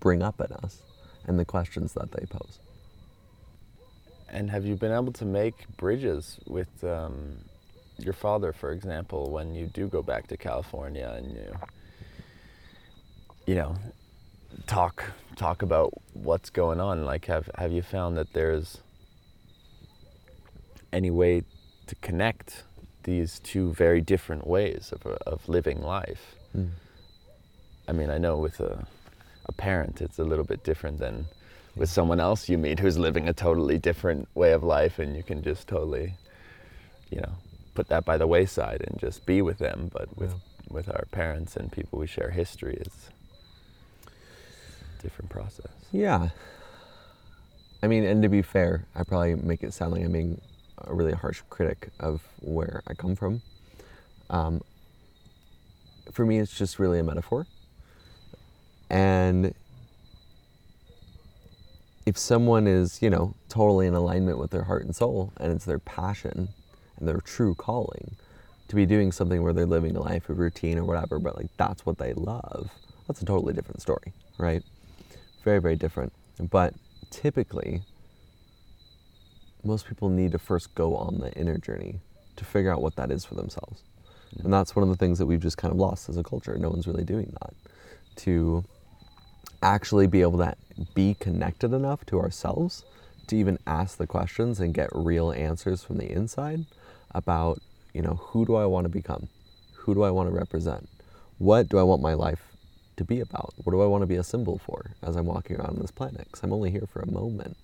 bring 0.00 0.22
up 0.22 0.40
at 0.40 0.52
us 0.52 0.82
and 1.26 1.38
the 1.38 1.44
questions 1.44 1.92
that 1.94 2.12
they 2.12 2.24
pose. 2.26 2.58
And 4.28 4.50
have 4.50 4.64
you 4.64 4.76
been 4.76 4.92
able 4.92 5.12
to 5.12 5.24
make 5.24 5.66
bridges 5.76 6.38
with 6.46 6.84
um, 6.84 7.38
your 7.98 8.12
father, 8.12 8.52
for 8.52 8.72
example, 8.72 9.30
when 9.30 9.54
you 9.54 9.66
do 9.66 9.88
go 9.88 10.02
back 10.02 10.26
to 10.28 10.36
California 10.36 11.12
and 11.16 11.32
you, 11.32 11.54
you 13.46 13.54
know, 13.54 13.76
talk 14.66 15.04
talk 15.36 15.62
about 15.62 15.92
what's 16.12 16.50
going 16.50 16.80
on? 16.80 17.04
Like, 17.04 17.26
have 17.26 17.48
have 17.56 17.72
you 17.72 17.82
found 17.82 18.16
that 18.16 18.32
there's 18.32 18.78
any 20.92 21.10
way 21.10 21.42
to 21.86 21.94
connect 21.96 22.64
these 23.06 23.40
two 23.40 23.72
very 23.72 24.02
different 24.02 24.46
ways 24.46 24.92
of 24.92 25.06
of 25.26 25.48
living 25.48 25.80
life? 25.80 26.36
Mm. 26.54 26.70
I 27.88 27.92
mean, 27.92 28.10
I 28.10 28.18
know 28.18 28.36
with 28.36 28.60
a 28.60 28.86
a 29.46 29.52
parent, 29.52 30.02
it's 30.02 30.18
a 30.18 30.24
little 30.24 30.44
bit 30.44 30.62
different 30.62 30.98
than 30.98 31.26
with 31.76 31.90
someone 31.90 32.18
else 32.18 32.48
you 32.48 32.56
meet 32.56 32.80
who's 32.80 32.98
living 32.98 33.28
a 33.28 33.32
totally 33.32 33.78
different 33.78 34.26
way 34.34 34.52
of 34.52 34.64
life 34.64 34.98
and 34.98 35.14
you 35.14 35.22
can 35.22 35.42
just 35.42 35.68
totally 35.68 36.14
you 37.10 37.20
know 37.20 37.32
put 37.74 37.88
that 37.88 38.04
by 38.04 38.16
the 38.16 38.26
wayside 38.26 38.82
and 38.86 38.98
just 38.98 39.26
be 39.26 39.42
with 39.42 39.58
them 39.58 39.90
but 39.92 40.16
with 40.16 40.30
yeah. 40.30 40.38
with 40.70 40.88
our 40.88 41.04
parents 41.12 41.54
and 41.56 41.70
people 41.70 41.98
we 41.98 42.06
share 42.06 42.30
history 42.30 42.76
it's 42.80 43.10
a 44.06 45.02
different 45.02 45.30
process 45.30 45.70
yeah 45.92 46.30
i 47.82 47.86
mean 47.86 48.04
and 48.04 48.22
to 48.22 48.28
be 48.28 48.40
fair 48.40 48.86
i 48.94 49.04
probably 49.04 49.34
make 49.34 49.62
it 49.62 49.72
sound 49.74 49.92
like 49.92 50.02
i'm 50.02 50.12
being 50.12 50.40
a 50.84 50.94
really 50.94 51.12
harsh 51.12 51.42
critic 51.50 51.90
of 52.00 52.22
where 52.40 52.82
i 52.86 52.94
come 52.94 53.14
from 53.14 53.42
um, 54.30 54.60
for 56.12 56.26
me 56.26 56.38
it's 56.38 56.56
just 56.56 56.78
really 56.78 56.98
a 56.98 57.04
metaphor 57.04 57.46
and 58.88 59.54
if 62.06 62.16
someone 62.16 62.68
is, 62.68 63.02
you 63.02 63.10
know, 63.10 63.34
totally 63.48 63.86
in 63.86 63.94
alignment 63.94 64.38
with 64.38 64.52
their 64.52 64.62
heart 64.62 64.84
and 64.84 64.94
soul 64.94 65.32
and 65.38 65.52
it's 65.52 65.64
their 65.64 65.80
passion 65.80 66.48
and 66.96 67.08
their 67.08 67.20
true 67.20 67.54
calling 67.54 68.16
to 68.68 68.76
be 68.76 68.86
doing 68.86 69.10
something 69.10 69.42
where 69.42 69.52
they're 69.52 69.66
living 69.66 69.96
a 69.96 70.00
life 70.00 70.28
of 70.28 70.38
routine 70.38 70.78
or 70.78 70.84
whatever, 70.84 71.18
but 71.18 71.36
like 71.36 71.48
that's 71.56 71.84
what 71.84 71.98
they 71.98 72.12
love, 72.14 72.70
that's 73.06 73.20
a 73.20 73.24
totally 73.24 73.52
different 73.52 73.82
story, 73.82 74.12
right? 74.38 74.62
Very, 75.44 75.60
very 75.60 75.76
different. 75.76 76.12
But 76.38 76.74
typically, 77.10 77.82
most 79.66 79.86
people 79.86 80.08
need 80.08 80.32
to 80.32 80.38
first 80.38 80.74
go 80.74 80.96
on 80.96 81.18
the 81.18 81.32
inner 81.32 81.58
journey 81.58 82.00
to 82.36 82.44
figure 82.44 82.72
out 82.72 82.82
what 82.82 82.96
that 82.96 83.10
is 83.10 83.24
for 83.24 83.34
themselves. 83.34 83.82
And 84.42 84.52
that's 84.52 84.76
one 84.76 84.82
of 84.82 84.88
the 84.88 84.96
things 84.96 85.18
that 85.18 85.26
we've 85.26 85.40
just 85.40 85.56
kind 85.56 85.72
of 85.72 85.78
lost 85.78 86.08
as 86.08 86.16
a 86.16 86.22
culture. 86.22 86.56
No 86.58 86.70
one's 86.70 86.86
really 86.86 87.04
doing 87.04 87.34
that. 87.40 87.54
To 88.16 88.64
actually 89.62 90.06
be 90.06 90.20
able 90.22 90.38
to 90.38 90.54
be 90.94 91.14
connected 91.14 91.72
enough 91.72 92.04
to 92.06 92.20
ourselves 92.20 92.84
to 93.26 93.36
even 93.36 93.58
ask 93.66 93.98
the 93.98 94.06
questions 94.06 94.60
and 94.60 94.72
get 94.72 94.88
real 94.94 95.32
answers 95.32 95.82
from 95.82 95.98
the 95.98 96.10
inside 96.10 96.64
about, 97.12 97.60
you 97.92 98.02
know, 98.02 98.14
who 98.14 98.46
do 98.46 98.54
I 98.54 98.66
want 98.66 98.84
to 98.84 98.88
become? 98.88 99.28
Who 99.74 99.94
do 99.94 100.02
I 100.02 100.10
want 100.10 100.28
to 100.28 100.34
represent? 100.34 100.88
What 101.38 101.68
do 101.68 101.78
I 101.78 101.82
want 101.82 102.02
my 102.02 102.14
life 102.14 102.52
to 102.96 103.04
be 103.04 103.20
about? 103.20 103.54
What 103.64 103.72
do 103.72 103.82
I 103.82 103.86
want 103.86 104.02
to 104.02 104.06
be 104.06 104.16
a 104.16 104.24
symbol 104.24 104.58
for 104.58 104.92
as 105.02 105.16
I'm 105.16 105.26
walking 105.26 105.56
around 105.56 105.70
on 105.70 105.80
this 105.80 105.90
planet? 105.90 106.26
Because 106.26 106.42
I'm 106.42 106.52
only 106.52 106.70
here 106.70 106.86
for 106.86 107.00
a 107.00 107.10
moment. 107.10 107.56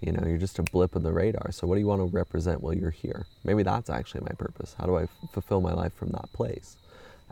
You 0.00 0.12
know, 0.12 0.26
you're 0.26 0.38
just 0.38 0.58
a 0.58 0.62
blip 0.62 0.96
in 0.96 1.02
the 1.02 1.12
radar. 1.12 1.52
So, 1.52 1.66
what 1.66 1.74
do 1.74 1.80
you 1.80 1.86
want 1.86 2.00
to 2.00 2.06
represent 2.16 2.62
while 2.62 2.74
you're 2.74 2.90
here? 2.90 3.26
Maybe 3.44 3.62
that's 3.62 3.90
actually 3.90 4.22
my 4.22 4.34
purpose. 4.38 4.74
How 4.78 4.86
do 4.86 4.96
I 4.96 5.02
f- 5.02 5.10
fulfill 5.32 5.60
my 5.60 5.74
life 5.74 5.94
from 5.94 6.10
that 6.10 6.32
place? 6.32 6.76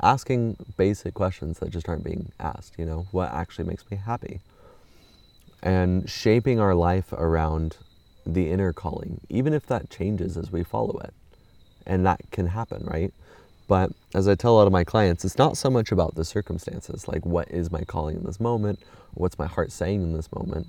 asking 0.03 0.57
basic 0.77 1.15
questions 1.15 1.59
that 1.59 1.71
just 1.71 1.89
aren't 1.89 2.05
being 2.05 2.33
asked. 2.39 2.75
You 2.79 2.87
know, 2.87 3.07
what 3.11 3.33
actually 3.33 3.65
makes 3.65 3.89
me 3.91 3.97
happy? 3.97 4.41
And 5.63 6.09
shaping 6.09 6.61
our 6.61 6.75
life 6.75 7.13
around 7.13 7.77
the 8.25 8.51
inner 8.51 8.73
calling, 8.73 9.21
even 9.29 9.53
if 9.53 9.67
that 9.67 9.91
changes 9.91 10.37
as 10.37 10.53
we 10.53 10.63
follow 10.63 10.99
it. 11.01 11.15
And 11.87 12.05
that 12.07 12.21
can 12.31 12.49
happen, 12.49 12.85
right? 12.87 13.13
But 13.67 13.93
as 14.15 14.29
I 14.29 14.35
tell 14.35 14.55
a 14.55 14.57
lot 14.59 14.67
of 14.67 14.73
my 14.73 14.85
clients, 14.85 15.25
it's 15.25 15.39
not 15.39 15.57
so 15.57 15.71
much 15.71 15.91
about 15.91 16.15
the 16.15 16.25
circumstances, 16.25 17.09
like 17.09 17.25
what 17.27 17.51
is 17.51 17.71
my 17.71 17.83
calling 17.83 18.17
in 18.17 18.25
this 18.25 18.41
moment, 18.41 18.79
what's 19.15 19.39
my 19.39 19.47
heart 19.47 19.73
saying 19.73 20.03
in 20.03 20.13
this 20.13 20.31
moment. 20.33 20.69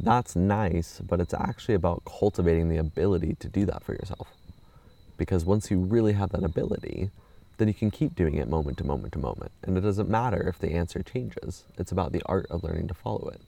That's 0.00 0.36
nice, 0.36 1.00
but 1.00 1.20
it's 1.20 1.34
actually 1.34 1.74
about 1.74 2.04
cultivating 2.04 2.68
the 2.68 2.76
ability 2.78 3.36
to 3.40 3.48
do 3.48 3.66
that 3.66 3.82
for 3.82 3.94
yourself. 3.94 4.28
Because 5.16 5.44
once 5.44 5.70
you 5.70 5.78
really 5.80 6.12
have 6.12 6.30
that 6.30 6.44
ability, 6.44 7.10
then 7.58 7.68
you 7.68 7.74
can 7.74 7.90
keep 7.90 8.14
doing 8.14 8.36
it 8.36 8.48
moment 8.48 8.78
to 8.78 8.84
moment 8.84 9.12
to 9.14 9.18
moment. 9.18 9.50
And 9.64 9.76
it 9.76 9.80
doesn't 9.80 10.08
matter 10.08 10.48
if 10.48 10.58
the 10.58 10.72
answer 10.72 11.02
changes, 11.02 11.64
it's 11.76 11.92
about 11.92 12.12
the 12.12 12.22
art 12.26 12.46
of 12.50 12.62
learning 12.62 12.88
to 12.88 12.94
follow 12.94 13.28
it. 13.28 13.40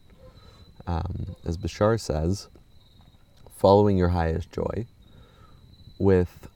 Um, 0.86 1.36
as 1.44 1.56
Bashar 1.56 2.00
says, 2.00 2.48
following 3.56 3.96
your 3.96 4.08
highest 4.08 4.50
joy 4.50 4.86
with, 5.98 6.48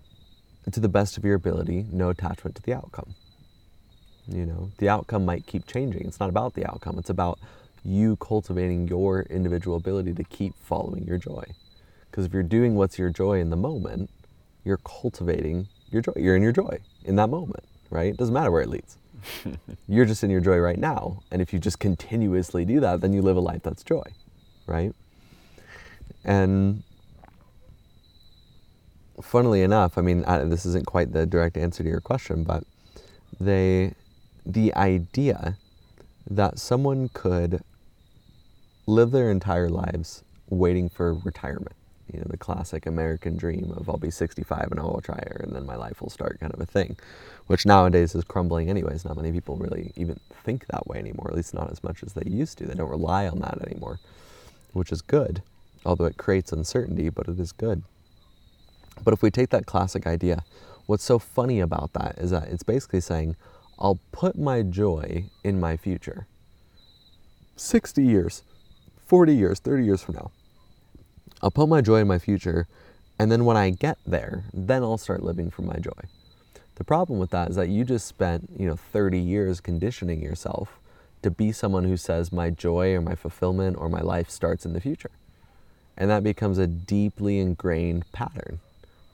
to 0.72 0.80
the 0.80 0.88
best 0.88 1.16
of 1.16 1.24
your 1.24 1.34
ability, 1.36 1.86
no 1.92 2.08
attachment 2.08 2.56
to 2.56 2.62
the 2.62 2.74
outcome. 2.74 3.14
You 4.26 4.46
know, 4.46 4.70
the 4.78 4.88
outcome 4.88 5.24
might 5.24 5.46
keep 5.46 5.66
changing. 5.66 6.06
It's 6.06 6.18
not 6.18 6.30
about 6.30 6.54
the 6.54 6.66
outcome, 6.66 6.98
it's 6.98 7.10
about 7.10 7.38
you 7.84 8.16
cultivating 8.16 8.88
your 8.88 9.22
individual 9.22 9.76
ability 9.76 10.14
to 10.14 10.24
keep 10.24 10.54
following 10.56 11.04
your 11.04 11.18
joy. 11.18 11.44
Because 12.10 12.26
if 12.26 12.32
you're 12.32 12.42
doing 12.42 12.76
what's 12.76 12.98
your 12.98 13.10
joy 13.10 13.40
in 13.40 13.50
the 13.50 13.56
moment, 13.56 14.10
you're 14.64 14.78
cultivating 14.78 15.68
your 15.90 16.00
joy. 16.02 16.12
You're 16.16 16.36
in 16.36 16.42
your 16.42 16.52
joy 16.52 16.78
in 17.04 17.16
that 17.16 17.28
moment, 17.28 17.64
right? 17.90 18.08
It 18.08 18.16
doesn't 18.16 18.32
matter 18.32 18.50
where 18.50 18.62
it 18.62 18.68
leads. 18.68 18.96
You're 19.88 20.04
just 20.04 20.22
in 20.22 20.30
your 20.30 20.40
joy 20.40 20.58
right 20.58 20.78
now. 20.78 21.22
And 21.30 21.40
if 21.40 21.52
you 21.52 21.58
just 21.58 21.78
continuously 21.78 22.64
do 22.64 22.80
that, 22.80 23.00
then 23.00 23.12
you 23.12 23.22
live 23.22 23.36
a 23.36 23.40
life 23.40 23.62
that's 23.62 23.82
joy, 23.82 24.04
right? 24.66 24.92
And 26.24 26.82
funnily 29.22 29.62
enough, 29.62 29.96
I 29.98 30.02
mean, 30.02 30.24
I, 30.24 30.38
this 30.44 30.66
isn't 30.66 30.86
quite 30.86 31.12
the 31.12 31.26
direct 31.26 31.56
answer 31.56 31.82
to 31.82 31.88
your 31.88 32.00
question, 32.00 32.44
but 32.44 32.64
they, 33.40 33.94
the 34.44 34.74
idea 34.74 35.56
that 36.28 36.58
someone 36.58 37.10
could 37.12 37.62
live 38.86 39.10
their 39.10 39.30
entire 39.30 39.68
lives 39.68 40.22
waiting 40.48 40.88
for 40.88 41.14
retirement 41.14 41.74
you 42.12 42.18
know, 42.18 42.26
the 42.28 42.36
classic 42.36 42.86
American 42.86 43.36
dream 43.36 43.72
of 43.76 43.88
I'll 43.88 43.96
be 43.96 44.10
65 44.10 44.68
and 44.70 44.80
I'll 44.80 44.92
retire 44.92 45.40
and 45.42 45.54
then 45.54 45.64
my 45.64 45.76
life 45.76 46.00
will 46.00 46.10
start 46.10 46.38
kind 46.40 46.52
of 46.52 46.60
a 46.60 46.66
thing, 46.66 46.96
which 47.46 47.64
nowadays 47.64 48.14
is 48.14 48.24
crumbling 48.24 48.68
anyways. 48.68 49.04
Not 49.04 49.16
many 49.16 49.32
people 49.32 49.56
really 49.56 49.92
even 49.96 50.18
think 50.44 50.66
that 50.66 50.86
way 50.86 50.98
anymore, 50.98 51.28
at 51.28 51.34
least 51.34 51.54
not 51.54 51.70
as 51.70 51.82
much 51.82 52.02
as 52.02 52.12
they 52.12 52.28
used 52.28 52.58
to. 52.58 52.66
They 52.66 52.74
don't 52.74 52.90
rely 52.90 53.26
on 53.26 53.38
that 53.40 53.60
anymore, 53.66 54.00
which 54.72 54.92
is 54.92 55.00
good, 55.02 55.42
although 55.84 56.04
it 56.04 56.18
creates 56.18 56.52
uncertainty, 56.52 57.08
but 57.08 57.28
it 57.28 57.40
is 57.40 57.52
good. 57.52 57.82
But 59.02 59.14
if 59.14 59.22
we 59.22 59.30
take 59.30 59.50
that 59.50 59.66
classic 59.66 60.06
idea, 60.06 60.44
what's 60.86 61.04
so 61.04 61.18
funny 61.18 61.60
about 61.60 61.94
that 61.94 62.18
is 62.18 62.30
that 62.30 62.48
it's 62.48 62.62
basically 62.62 63.00
saying, 63.00 63.36
I'll 63.78 63.98
put 64.12 64.38
my 64.38 64.62
joy 64.62 65.24
in 65.42 65.58
my 65.58 65.76
future. 65.76 66.26
60 67.56 68.04
years, 68.04 68.42
40 69.06 69.34
years, 69.34 69.58
30 69.60 69.84
years 69.84 70.02
from 70.02 70.14
now. 70.14 70.30
I'll 71.42 71.50
put 71.50 71.68
my 71.68 71.80
joy 71.80 71.96
in 71.96 72.08
my 72.08 72.18
future, 72.18 72.66
and 73.18 73.30
then 73.30 73.44
when 73.44 73.56
I 73.56 73.70
get 73.70 73.98
there, 74.06 74.44
then 74.52 74.82
I'll 74.82 74.98
start 74.98 75.22
living 75.22 75.50
for 75.50 75.62
my 75.62 75.76
joy. 75.76 75.90
The 76.76 76.84
problem 76.84 77.18
with 77.18 77.30
that 77.30 77.50
is 77.50 77.56
that 77.56 77.68
you 77.68 77.84
just 77.84 78.06
spent, 78.06 78.50
you 78.58 78.66
know, 78.66 78.76
30 78.76 79.18
years 79.18 79.60
conditioning 79.60 80.22
yourself 80.22 80.80
to 81.22 81.30
be 81.30 81.52
someone 81.52 81.84
who 81.84 81.96
says 81.96 82.32
my 82.32 82.50
joy 82.50 82.94
or 82.94 83.00
my 83.00 83.14
fulfillment 83.14 83.76
or 83.78 83.88
my 83.88 84.00
life 84.00 84.28
starts 84.28 84.66
in 84.66 84.72
the 84.72 84.80
future. 84.80 85.10
And 85.96 86.10
that 86.10 86.24
becomes 86.24 86.58
a 86.58 86.66
deeply 86.66 87.38
ingrained 87.38 88.10
pattern. 88.12 88.60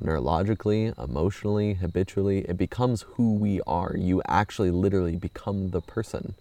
Neurologically, 0.03 0.99
emotionally, 0.99 1.75
habitually, 1.75 2.39
it 2.49 2.57
becomes 2.57 3.03
who 3.03 3.35
we 3.35 3.61
are. 3.67 3.95
You 3.97 4.23
actually 4.27 4.71
literally 4.71 5.17
become 5.17 5.71
the 5.71 5.83
person 5.83 6.35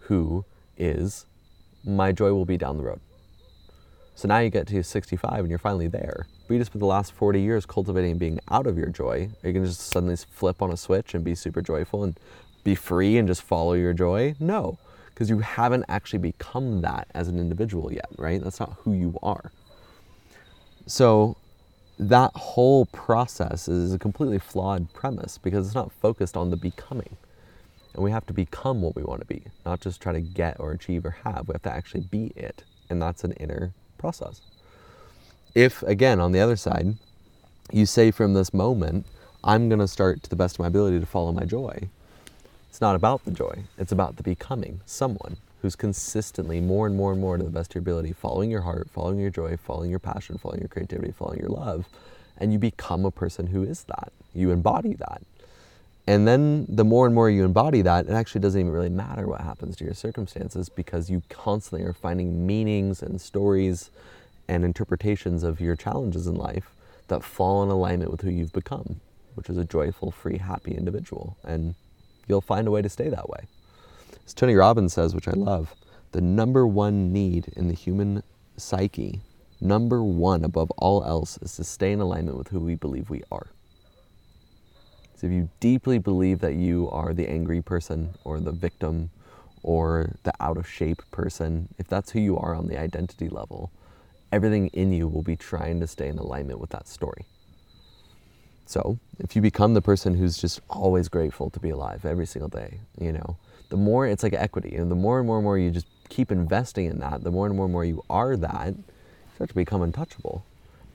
who 0.00 0.46
is, 0.78 1.26
my 1.84 2.12
joy 2.12 2.32
will 2.32 2.44
be 2.44 2.56
down 2.56 2.76
the 2.76 2.84
road. 2.84 3.00
So 4.14 4.28
now 4.28 4.38
you 4.38 4.50
get 4.50 4.66
to 4.66 4.82
65 4.82 5.38
and 5.38 5.48
you're 5.48 5.58
finally 5.58 5.88
there. 5.88 6.26
But 6.46 6.54
you 6.54 6.60
just 6.60 6.72
spent 6.72 6.80
the 6.80 6.86
last 6.86 7.12
40 7.12 7.40
years 7.40 7.64
cultivating 7.64 8.18
being 8.18 8.38
out 8.50 8.66
of 8.66 8.76
your 8.76 8.88
joy. 8.88 9.30
Are 9.42 9.46
you 9.48 9.52
going 9.54 9.64
to 9.64 9.70
just 9.70 9.80
suddenly 9.80 10.16
flip 10.16 10.60
on 10.60 10.70
a 10.70 10.76
switch 10.76 11.14
and 11.14 11.24
be 11.24 11.34
super 11.34 11.62
joyful 11.62 12.04
and 12.04 12.18
be 12.64 12.74
free 12.74 13.16
and 13.16 13.26
just 13.26 13.42
follow 13.42 13.72
your 13.72 13.94
joy? 13.94 14.34
No, 14.38 14.78
because 15.08 15.30
you 15.30 15.38
haven't 15.38 15.84
actually 15.88 16.18
become 16.18 16.82
that 16.82 17.08
as 17.14 17.28
an 17.28 17.38
individual 17.38 17.92
yet, 17.92 18.08
right? 18.18 18.42
That's 18.42 18.60
not 18.60 18.76
who 18.80 18.92
you 18.92 19.18
are. 19.22 19.52
So 20.86 21.36
that 21.98 22.32
whole 22.34 22.86
process 22.86 23.68
is 23.68 23.94
a 23.94 23.98
completely 23.98 24.38
flawed 24.38 24.92
premise 24.92 25.38
because 25.38 25.66
it's 25.66 25.74
not 25.74 25.92
focused 25.92 26.36
on 26.36 26.50
the 26.50 26.56
becoming. 26.56 27.16
And 27.94 28.04
we 28.04 28.10
have 28.10 28.26
to 28.26 28.32
become 28.32 28.82
what 28.82 28.94
we 28.94 29.02
want 29.02 29.20
to 29.20 29.26
be, 29.26 29.42
not 29.66 29.80
just 29.80 30.00
try 30.00 30.12
to 30.12 30.20
get 30.20 30.58
or 30.60 30.72
achieve 30.72 31.04
or 31.04 31.16
have. 31.24 31.48
We 31.48 31.54
have 31.54 31.62
to 31.62 31.72
actually 31.72 32.02
be 32.02 32.32
it. 32.36 32.62
And 32.88 33.00
that's 33.02 33.24
an 33.24 33.32
inner 33.32 33.72
process. 33.98 34.40
If, 35.54 35.82
again, 35.82 36.20
on 36.20 36.32
the 36.32 36.40
other 36.40 36.56
side, 36.56 36.96
you 37.72 37.86
say 37.86 38.10
from 38.10 38.34
this 38.34 38.54
moment, 38.54 39.06
I'm 39.42 39.68
going 39.68 39.80
to 39.80 39.88
start 39.88 40.22
to 40.22 40.30
the 40.30 40.36
best 40.36 40.56
of 40.56 40.60
my 40.60 40.66
ability 40.68 41.00
to 41.00 41.06
follow 41.06 41.32
my 41.32 41.44
joy, 41.44 41.88
it's 42.68 42.80
not 42.80 42.94
about 42.94 43.24
the 43.24 43.32
joy, 43.32 43.64
it's 43.78 43.90
about 43.90 44.16
the 44.16 44.22
becoming 44.22 44.80
someone 44.86 45.38
who's 45.60 45.76
consistently 45.76 46.60
more 46.60 46.86
and 46.86 46.96
more 46.96 47.12
and 47.12 47.20
more 47.20 47.36
to 47.36 47.42
the 47.42 47.50
best 47.50 47.72
of 47.72 47.74
your 47.74 47.80
ability, 47.80 48.12
following 48.12 48.50
your 48.50 48.62
heart, 48.62 48.88
following 48.90 49.18
your 49.18 49.30
joy, 49.30 49.56
following 49.56 49.90
your 49.90 49.98
passion, 49.98 50.38
following 50.38 50.60
your 50.60 50.68
creativity, 50.68 51.12
following 51.12 51.40
your 51.40 51.50
love. 51.50 51.86
And 52.38 52.52
you 52.52 52.58
become 52.58 53.04
a 53.04 53.10
person 53.10 53.48
who 53.48 53.62
is 53.62 53.84
that. 53.84 54.12
You 54.34 54.50
embody 54.50 54.94
that. 54.94 55.22
And 56.06 56.26
then 56.26 56.66
the 56.68 56.84
more 56.84 57.06
and 57.06 57.14
more 57.14 57.30
you 57.30 57.44
embody 57.44 57.82
that, 57.82 58.06
it 58.06 58.12
actually 58.12 58.40
doesn't 58.40 58.60
even 58.60 58.72
really 58.72 58.88
matter 58.88 59.26
what 59.26 59.42
happens 59.42 59.76
to 59.76 59.84
your 59.84 59.94
circumstances 59.94 60.68
because 60.68 61.10
you 61.10 61.22
constantly 61.28 61.86
are 61.86 61.92
finding 61.92 62.46
meanings 62.46 63.02
and 63.02 63.20
stories 63.20 63.90
and 64.48 64.64
interpretations 64.64 65.42
of 65.44 65.60
your 65.60 65.76
challenges 65.76 66.26
in 66.26 66.34
life 66.34 66.74
that 67.08 67.22
fall 67.22 67.62
in 67.62 67.68
alignment 67.68 68.10
with 68.10 68.22
who 68.22 68.30
you've 68.30 68.52
become, 68.52 69.00
which 69.34 69.48
is 69.48 69.56
a 69.56 69.64
joyful, 69.64 70.10
free, 70.10 70.38
happy 70.38 70.72
individual. 70.72 71.36
And 71.44 71.74
you'll 72.26 72.40
find 72.40 72.66
a 72.66 72.70
way 72.70 72.82
to 72.82 72.88
stay 72.88 73.08
that 73.08 73.28
way. 73.28 73.44
As 74.26 74.34
Tony 74.34 74.54
Robbins 74.54 74.92
says, 74.92 75.14
which 75.14 75.28
I 75.28 75.32
love, 75.32 75.74
the 76.12 76.20
number 76.20 76.66
one 76.66 77.12
need 77.12 77.52
in 77.56 77.68
the 77.68 77.74
human 77.74 78.22
psyche, 78.56 79.20
number 79.60 80.02
one 80.02 80.44
above 80.44 80.70
all 80.72 81.04
else, 81.04 81.38
is 81.42 81.54
to 81.56 81.64
stay 81.64 81.92
in 81.92 82.00
alignment 82.00 82.36
with 82.36 82.48
who 82.48 82.60
we 82.60 82.74
believe 82.74 83.10
we 83.10 83.22
are. 83.30 83.48
So 85.20 85.26
if 85.26 85.34
you 85.34 85.50
deeply 85.60 85.98
believe 85.98 86.38
that 86.38 86.54
you 86.54 86.88
are 86.90 87.12
the 87.12 87.28
angry 87.28 87.60
person 87.60 88.14
or 88.24 88.40
the 88.40 88.52
victim 88.52 89.10
or 89.62 90.12
the 90.22 90.32
out 90.40 90.56
of 90.56 90.66
shape 90.66 91.02
person, 91.10 91.68
if 91.76 91.86
that's 91.86 92.12
who 92.12 92.20
you 92.20 92.38
are 92.38 92.54
on 92.54 92.68
the 92.68 92.80
identity 92.80 93.28
level, 93.28 93.70
everything 94.32 94.68
in 94.68 94.92
you 94.92 95.08
will 95.08 95.20
be 95.20 95.36
trying 95.36 95.78
to 95.80 95.86
stay 95.86 96.08
in 96.08 96.16
alignment 96.16 96.58
with 96.58 96.70
that 96.70 96.88
story. 96.88 97.26
So, 98.64 98.98
if 99.18 99.36
you 99.36 99.42
become 99.42 99.74
the 99.74 99.82
person 99.82 100.14
who's 100.14 100.38
just 100.38 100.62
always 100.70 101.08
grateful 101.08 101.50
to 101.50 101.60
be 101.60 101.68
alive 101.68 102.06
every 102.06 102.26
single 102.26 102.48
day, 102.48 102.80
you 102.98 103.12
know, 103.12 103.36
the 103.68 103.76
more 103.76 104.06
it's 104.06 104.22
like 104.22 104.32
equity, 104.32 104.74
and 104.74 104.90
the 104.90 104.94
more 104.94 105.18
and 105.18 105.26
more 105.26 105.36
and 105.36 105.44
more 105.44 105.58
you 105.58 105.70
just 105.70 105.86
keep 106.08 106.32
investing 106.32 106.86
in 106.86 106.98
that, 107.00 107.24
the 107.24 107.30
more 107.30 107.46
and 107.46 107.54
more 107.54 107.66
and 107.66 107.72
more 107.74 107.84
you 107.84 108.02
are 108.08 108.38
that, 108.38 108.68
you 108.68 108.84
start 109.34 109.50
to 109.50 109.54
become 109.54 109.82
untouchable. 109.82 110.46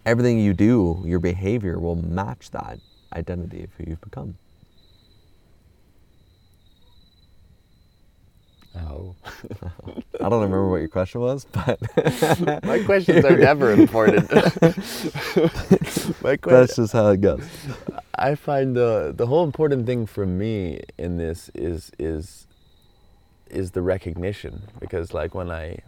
Everything 0.03 0.39
you 0.39 0.55
do, 0.55 1.03
your 1.05 1.19
behavior 1.19 1.77
will 1.77 1.95
match 1.95 2.49
that 2.49 2.79
identity 3.15 3.63
of 3.63 3.73
who 3.73 3.85
you've 3.87 4.01
become. 4.01 4.35
Oh. 8.77 9.15
I 10.19 10.29
don't 10.29 10.41
remember 10.41 10.69
what 10.69 10.77
your 10.77 10.89
question 10.89 11.21
was, 11.21 11.45
but 11.45 11.79
My 12.65 12.83
questions 12.83 13.23
are 13.23 13.37
never 13.37 13.71
important. 13.71 14.31
My 16.21 16.35
question, 16.35 16.41
that's 16.49 16.75
just 16.75 16.93
how 16.93 17.07
it 17.09 17.21
goes. 17.21 17.47
I 18.15 18.35
find 18.35 18.75
the 18.75 19.13
the 19.15 19.27
whole 19.27 19.43
important 19.43 19.85
thing 19.85 20.05
for 20.05 20.25
me 20.25 20.81
in 20.97 21.17
this 21.17 21.49
is 21.53 21.91
is 21.99 22.47
is 23.49 23.71
the 23.71 23.81
recognition 23.81 24.63
because 24.79 25.13
like 25.13 25.33
when 25.33 25.49
I 25.51 25.79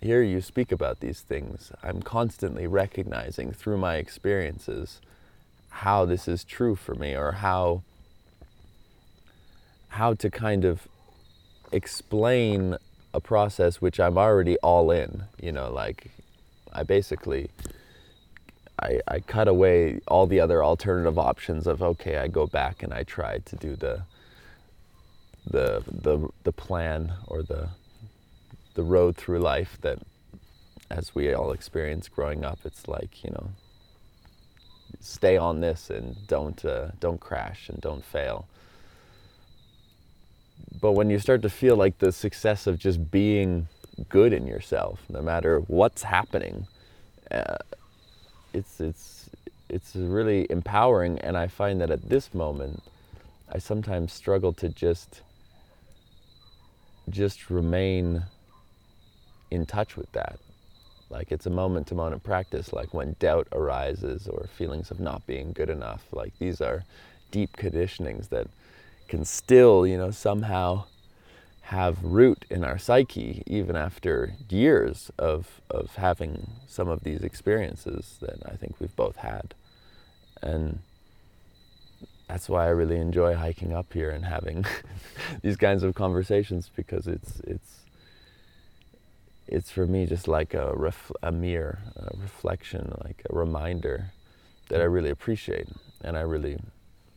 hear 0.00 0.22
you 0.22 0.40
speak 0.40 0.72
about 0.72 1.00
these 1.00 1.20
things, 1.20 1.72
I'm 1.82 2.02
constantly 2.02 2.66
recognizing 2.66 3.52
through 3.52 3.78
my 3.78 3.96
experiences 3.96 5.00
how 5.70 6.04
this 6.04 6.28
is 6.28 6.44
true 6.44 6.74
for 6.74 6.94
me 6.94 7.14
or 7.14 7.32
how 7.32 7.82
how 9.88 10.14
to 10.14 10.30
kind 10.30 10.64
of 10.64 10.86
explain 11.72 12.76
a 13.14 13.20
process 13.20 13.80
which 13.80 13.98
I'm 13.98 14.18
already 14.18 14.56
all 14.58 14.90
in, 14.90 15.24
you 15.40 15.50
know, 15.50 15.70
like 15.72 16.10
I 16.72 16.82
basically 16.82 17.50
I, 18.80 19.00
I 19.08 19.20
cut 19.20 19.48
away 19.48 20.00
all 20.06 20.26
the 20.26 20.40
other 20.40 20.62
alternative 20.62 21.18
options 21.18 21.66
of 21.66 21.82
okay, 21.82 22.18
I 22.18 22.28
go 22.28 22.46
back 22.46 22.82
and 22.82 22.92
I 22.92 23.02
try 23.02 23.38
to 23.38 23.56
do 23.56 23.76
the 23.76 24.02
the 25.46 25.82
the 25.86 26.28
the 26.44 26.52
plan 26.52 27.14
or 27.26 27.42
the 27.42 27.70
the 28.74 28.82
road 28.82 29.16
through 29.16 29.40
life 29.40 29.78
that 29.80 29.98
as 30.90 31.14
we 31.14 31.32
all 31.34 31.52
experience 31.52 32.08
growing 32.08 32.44
up, 32.44 32.60
it's 32.64 32.88
like, 32.88 33.24
you 33.24 33.30
know, 33.30 33.50
stay 35.00 35.36
on 35.36 35.60
this 35.60 35.90
and 35.90 36.16
don't 36.26 36.64
uh, 36.64 36.88
don't 37.00 37.20
crash 37.20 37.68
and 37.68 37.80
don't 37.80 38.04
fail. 38.04 38.46
But 40.80 40.92
when 40.92 41.10
you 41.10 41.18
start 41.18 41.42
to 41.42 41.50
feel 41.50 41.76
like 41.76 41.98
the 41.98 42.12
success 42.12 42.66
of 42.66 42.78
just 42.78 43.10
being 43.10 43.68
good 44.08 44.32
in 44.32 44.46
yourself, 44.46 45.00
no 45.08 45.20
matter 45.22 45.60
what's 45.60 46.02
happening, 46.02 46.66
uh, 47.30 47.56
it's 48.52 48.80
it's 48.80 49.30
it's 49.68 49.96
really 49.96 50.46
empowering. 50.50 51.18
And 51.18 51.36
I 51.36 51.46
find 51.46 51.80
that 51.80 51.90
at 51.90 52.08
this 52.08 52.32
moment, 52.34 52.82
I 53.50 53.58
sometimes 53.58 54.12
struggle 54.12 54.52
to 54.54 54.68
just 54.68 55.22
just 57.10 57.50
remain 57.50 58.24
in 59.50 59.64
touch 59.64 59.96
with 59.96 60.10
that. 60.12 60.38
Like 61.10 61.32
it's 61.32 61.46
a 61.46 61.50
moment 61.50 61.86
to 61.88 61.94
moment 61.94 62.22
practice, 62.22 62.72
like 62.72 62.92
when 62.92 63.16
doubt 63.18 63.48
arises 63.52 64.28
or 64.28 64.46
feelings 64.56 64.90
of 64.90 65.00
not 65.00 65.26
being 65.26 65.52
good 65.52 65.70
enough. 65.70 66.04
Like 66.12 66.38
these 66.38 66.60
are 66.60 66.84
deep 67.30 67.56
conditionings 67.56 68.28
that 68.28 68.46
can 69.08 69.24
still, 69.24 69.86
you 69.86 69.96
know, 69.96 70.10
somehow 70.10 70.84
have 71.62 72.02
root 72.02 72.44
in 72.48 72.64
our 72.64 72.78
psyche 72.78 73.42
even 73.46 73.76
after 73.76 74.34
years 74.48 75.10
of, 75.18 75.60
of 75.70 75.96
having 75.96 76.48
some 76.66 76.88
of 76.88 77.04
these 77.04 77.22
experiences 77.22 78.16
that 78.20 78.38
I 78.46 78.56
think 78.56 78.76
we've 78.80 78.96
both 78.96 79.16
had. 79.16 79.54
And 80.42 80.80
that's 82.28 82.48
why 82.48 82.66
I 82.66 82.70
really 82.70 82.96
enjoy 82.96 83.34
hiking 83.34 83.72
up 83.72 83.92
here 83.92 84.10
and 84.10 84.24
having 84.24 84.64
these 85.42 85.56
kinds 85.56 85.82
of 85.82 85.94
conversations 85.94 86.70
because 86.76 87.06
it's 87.06 87.40
it's 87.40 87.77
it's 89.48 89.70
for 89.70 89.86
me 89.86 90.06
just 90.06 90.28
like 90.28 90.54
a, 90.54 90.72
ref- 90.74 91.12
a 91.22 91.32
mirror, 91.32 91.78
a 91.96 92.16
reflection, 92.18 92.92
like 93.04 93.22
a 93.30 93.34
reminder 93.34 94.12
that 94.68 94.80
I 94.80 94.84
really 94.84 95.10
appreciate 95.10 95.68
and 96.02 96.16
I 96.16 96.20
really 96.20 96.58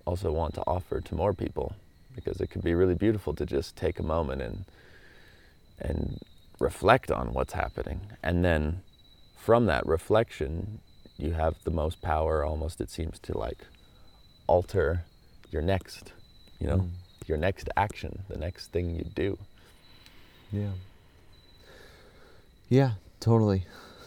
also 0.05 0.31
want 0.31 0.53
to 0.55 0.61
offer 0.65 1.01
to 1.01 1.15
more 1.15 1.33
people 1.33 1.75
because 2.15 2.41
it 2.41 2.49
can 2.49 2.61
be 2.61 2.73
really 2.73 2.95
beautiful 2.95 3.33
to 3.35 3.45
just 3.45 3.75
take 3.75 3.99
a 3.99 4.03
moment 4.03 4.41
and 4.41 4.65
and 5.79 6.19
reflect 6.59 7.11
on 7.11 7.33
what's 7.33 7.53
happening 7.53 7.99
and 8.23 8.43
then 8.45 8.81
from 9.37 9.65
that 9.65 9.85
reflection 9.85 10.79
you 11.17 11.31
have 11.33 11.55
the 11.63 11.71
most 11.71 12.01
power 12.01 12.43
almost 12.45 12.79
it 12.81 12.89
seems 12.89 13.17
to 13.19 13.37
like 13.37 13.65
alter 14.47 15.03
your 15.51 15.61
next 15.61 16.13
you 16.59 16.67
know 16.67 16.77
Mm. 16.77 16.89
your 17.27 17.37
next 17.37 17.69
action 17.77 18.23
the 18.29 18.37
next 18.37 18.67
thing 18.71 18.95
you 18.95 19.03
do 19.15 19.37
Yeah. 20.51 20.71
Yeah, 22.71 22.91
totally. 23.19 23.65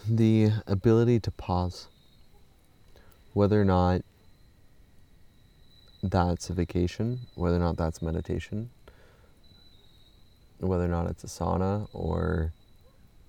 The 0.09 0.51
ability 0.67 1.21
to 1.21 1.31
pause, 1.31 1.89
whether 3.35 3.61
or 3.61 3.65
not 3.67 4.01
that's 6.03 6.49
a 6.49 6.55
vacation, 6.55 7.21
whether 7.35 7.57
or 7.57 7.59
not 7.59 7.77
that's 7.77 8.01
meditation, 8.01 8.71
whether 10.61 10.87
or 10.87 10.89
not 10.89 11.11
it's 11.11 11.25
a 11.25 11.27
sauna 11.27 11.89
or 11.93 12.55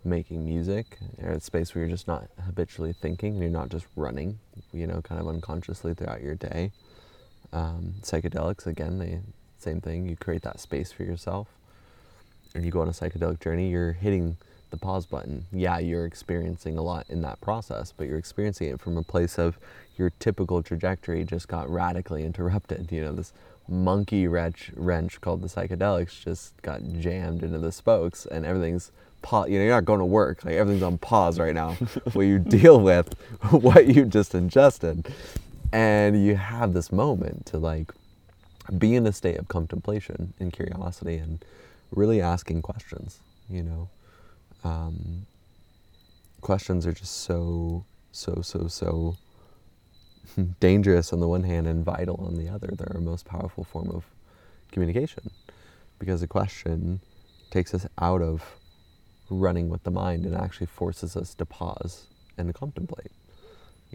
making 0.05 0.45
music, 0.45 0.99
or 1.21 1.31
a 1.31 1.41
space 1.41 1.75
where 1.75 1.83
you're 1.83 1.91
just 1.91 2.07
not 2.07 2.29
habitually 2.45 2.93
thinking, 2.93 3.33
and 3.33 3.41
you're 3.41 3.51
not 3.51 3.67
just 3.67 3.87
running, 3.97 4.39
you 4.71 4.87
know, 4.87 5.01
kind 5.01 5.19
of 5.19 5.27
unconsciously 5.27 5.93
throughout 5.93 6.21
your 6.21 6.35
day. 6.35 6.71
Um, 7.51 7.95
psychedelics, 8.03 8.67
again, 8.67 8.99
the 8.99 9.19
same 9.57 9.81
thing. 9.81 10.07
You 10.07 10.15
create 10.15 10.43
that 10.43 10.61
space 10.61 10.93
for 10.93 11.03
yourself, 11.03 11.49
and 12.53 12.63
you 12.63 12.71
go 12.71 12.79
on 12.79 12.87
a 12.87 12.91
psychedelic 12.91 13.41
journey. 13.41 13.69
You're 13.69 13.91
hitting 13.91 14.37
the 14.75 14.85
pause 14.85 15.05
button. 15.05 15.45
Yeah, 15.51 15.79
you're 15.79 16.05
experiencing 16.05 16.77
a 16.77 16.81
lot 16.81 17.05
in 17.09 17.21
that 17.21 17.39
process, 17.41 17.93
but 17.95 18.07
you're 18.07 18.17
experiencing 18.17 18.69
it 18.69 18.79
from 18.79 18.97
a 18.97 19.03
place 19.03 19.39
of 19.39 19.57
your 19.97 20.11
typical 20.19 20.61
trajectory 20.61 21.23
just 21.23 21.47
got 21.47 21.69
radically 21.69 22.25
interrupted. 22.25 22.91
You 22.91 23.01
know, 23.01 23.13
this 23.13 23.31
monkey 23.67 24.27
wrench, 24.27 24.71
wrench 24.75 25.21
called 25.21 25.41
the 25.41 25.47
psychedelics 25.47 26.21
just 26.21 26.61
got 26.61 26.81
jammed 26.99 27.43
into 27.43 27.57
the 27.57 27.71
spokes 27.71 28.25
and 28.25 28.45
everything's 28.45 28.91
pause. 29.21 29.49
You 29.49 29.59
know, 29.59 29.65
you're 29.65 29.73
not 29.75 29.85
going 29.85 29.99
to 29.99 30.05
work. 30.05 30.43
Like 30.43 30.55
everything's 30.55 30.83
on 30.83 30.97
pause 30.97 31.39
right 31.39 31.55
now 31.55 31.71
while 32.13 32.25
you 32.25 32.39
deal 32.39 32.79
with 32.79 33.13
what 33.51 33.87
you 33.87 34.05
just 34.05 34.35
ingested. 34.35 35.07
And 35.71 36.25
you 36.25 36.35
have 36.35 36.73
this 36.73 36.91
moment 36.91 37.45
to 37.47 37.57
like 37.57 37.91
be 38.77 38.95
in 38.95 39.07
a 39.07 39.13
state 39.13 39.37
of 39.37 39.47
contemplation 39.47 40.33
and 40.39 40.51
curiosity 40.51 41.15
and 41.17 41.43
really 41.91 42.21
asking 42.21 42.61
questions, 42.61 43.19
you 43.49 43.63
know. 43.63 43.89
Um, 44.65 45.27
questions 46.41 46.87
are 46.87 46.91
just 46.91 47.21
so, 47.21 47.85
so, 48.11 48.41
so, 48.41 48.67
so 48.67 49.17
dangerous 50.59 51.13
on 51.13 51.19
the 51.19 51.27
one 51.27 51.43
hand 51.43 51.67
and 51.67 51.85
vital 51.85 52.15
on 52.25 52.35
the 52.35 52.49
other. 52.49 52.69
They're 52.75 52.91
our 52.95 53.01
most 53.01 53.25
powerful 53.25 53.63
form 53.63 53.91
of 53.91 54.05
communication 54.71 55.29
because 55.99 56.23
a 56.23 56.27
question 56.27 56.99
takes 57.51 57.75
us 57.75 57.85
out 57.99 58.23
of 58.23 58.43
running 59.29 59.69
with 59.69 59.83
the 59.83 59.91
mind 59.91 60.25
and 60.25 60.35
actually 60.35 60.67
forces 60.67 61.15
us 61.15 61.35
to 61.35 61.45
pause 61.45 62.07
and 62.37 62.47
to 62.47 62.53
contemplate. 62.53 63.11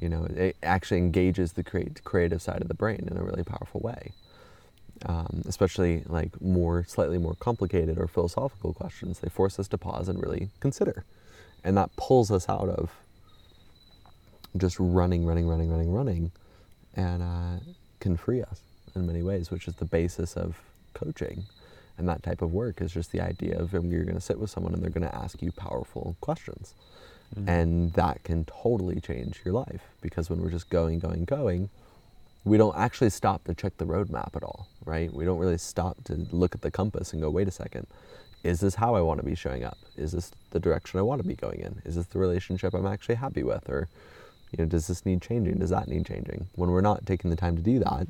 You 0.00 0.08
know, 0.08 0.24
it 0.24 0.56
actually 0.62 0.98
engages 0.98 1.54
the 1.54 1.64
create, 1.64 2.04
creative 2.04 2.40
side 2.40 2.62
of 2.62 2.68
the 2.68 2.74
brain 2.74 3.08
in 3.10 3.16
a 3.16 3.24
really 3.24 3.42
powerful 3.42 3.80
way. 3.80 4.12
Um, 5.06 5.42
especially 5.46 6.02
like 6.06 6.40
more, 6.42 6.84
slightly 6.86 7.16
more 7.16 7.34
complicated 7.40 7.96
or 7.96 8.06
philosophical 8.06 8.74
questions, 8.74 9.20
they 9.20 9.30
force 9.30 9.58
us 9.58 9.66
to 9.68 9.78
pause 9.78 10.08
and 10.08 10.20
really 10.20 10.50
consider. 10.60 11.04
And 11.64 11.74
that 11.78 11.96
pulls 11.96 12.30
us 12.30 12.50
out 12.50 12.68
of 12.68 12.90
just 14.56 14.76
running, 14.78 15.24
running, 15.24 15.46
running, 15.46 15.70
running, 15.70 15.92
running, 15.92 16.32
and 16.94 17.22
uh, 17.22 17.60
can 18.00 18.16
free 18.16 18.42
us 18.42 18.60
in 18.94 19.06
many 19.06 19.22
ways, 19.22 19.50
which 19.50 19.68
is 19.68 19.74
the 19.76 19.84
basis 19.84 20.36
of 20.36 20.60
coaching. 20.94 21.44
And 21.96 22.08
that 22.08 22.22
type 22.22 22.42
of 22.42 22.52
work 22.52 22.80
is 22.80 22.92
just 22.92 23.12
the 23.12 23.20
idea 23.20 23.58
of 23.58 23.72
you're 23.72 24.04
going 24.04 24.14
to 24.14 24.20
sit 24.20 24.38
with 24.38 24.50
someone 24.50 24.74
and 24.74 24.82
they're 24.82 24.90
going 24.90 25.08
to 25.08 25.14
ask 25.14 25.42
you 25.42 25.52
powerful 25.52 26.16
questions. 26.20 26.74
Mm-hmm. 27.36 27.48
And 27.48 27.92
that 27.92 28.24
can 28.24 28.44
totally 28.44 29.00
change 29.00 29.40
your 29.44 29.54
life 29.54 29.82
because 30.00 30.30
when 30.30 30.40
we're 30.40 30.50
just 30.50 30.70
going, 30.70 30.98
going, 30.98 31.24
going, 31.24 31.68
we 32.44 32.56
don't 32.56 32.76
actually 32.76 33.10
stop 33.10 33.44
to 33.44 33.54
check 33.54 33.76
the 33.76 33.84
roadmap 33.84 34.34
at 34.34 34.42
all, 34.42 34.66
right? 34.84 35.12
We 35.12 35.24
don't 35.24 35.38
really 35.38 35.58
stop 35.58 36.02
to 36.04 36.26
look 36.30 36.54
at 36.54 36.62
the 36.62 36.70
compass 36.70 37.12
and 37.12 37.20
go, 37.20 37.30
wait 37.30 37.48
a 37.48 37.50
second, 37.50 37.86
is 38.42 38.60
this 38.60 38.74
how 38.76 38.94
I 38.94 39.02
want 39.02 39.20
to 39.20 39.26
be 39.26 39.34
showing 39.34 39.64
up? 39.64 39.76
Is 39.96 40.12
this 40.12 40.32
the 40.50 40.60
direction 40.60 40.98
I 40.98 41.02
want 41.02 41.20
to 41.22 41.28
be 41.28 41.34
going 41.34 41.60
in? 41.60 41.82
Is 41.84 41.96
this 41.96 42.06
the 42.06 42.18
relationship 42.18 42.72
I'm 42.72 42.86
actually 42.86 43.16
happy 43.16 43.42
with? 43.42 43.68
Or 43.68 43.88
you 44.52 44.64
know, 44.64 44.66
does 44.66 44.86
this 44.86 45.04
need 45.04 45.20
changing? 45.20 45.58
Does 45.58 45.70
that 45.70 45.88
need 45.88 46.06
changing? 46.06 46.46
When 46.54 46.70
we're 46.70 46.80
not 46.80 47.04
taking 47.06 47.30
the 47.30 47.36
time 47.36 47.56
to 47.56 47.62
do 47.62 47.78
that, 47.80 48.06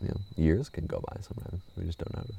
you 0.00 0.08
know, 0.08 0.20
years 0.36 0.68
can 0.68 0.86
go 0.86 1.02
by 1.06 1.20
sometimes. 1.20 1.62
We 1.76 1.84
just 1.84 1.98
don't 1.98 2.16
notice. 2.16 2.36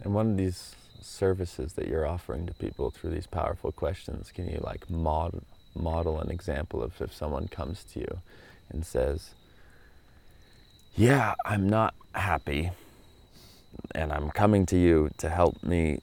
And 0.00 0.14
one 0.14 0.30
of 0.30 0.36
these 0.36 0.76
services 1.00 1.72
that 1.74 1.88
you're 1.88 2.06
offering 2.06 2.46
to 2.46 2.54
people 2.54 2.90
through 2.90 3.10
these 3.10 3.26
powerful 3.26 3.72
questions, 3.72 4.30
can 4.32 4.48
you 4.48 4.60
like 4.62 4.88
model, 4.88 5.42
model 5.78 6.20
an 6.20 6.30
example 6.30 6.82
of 6.82 7.00
if 7.00 7.14
someone 7.14 7.48
comes 7.48 7.84
to 7.92 8.00
you 8.00 8.20
and 8.70 8.84
says, 8.84 9.30
Yeah, 10.94 11.34
I'm 11.44 11.68
not 11.68 11.94
happy, 12.12 12.70
and 13.94 14.12
I'm 14.12 14.30
coming 14.30 14.66
to 14.66 14.76
you 14.76 15.10
to 15.18 15.28
help 15.28 15.62
me 15.62 16.00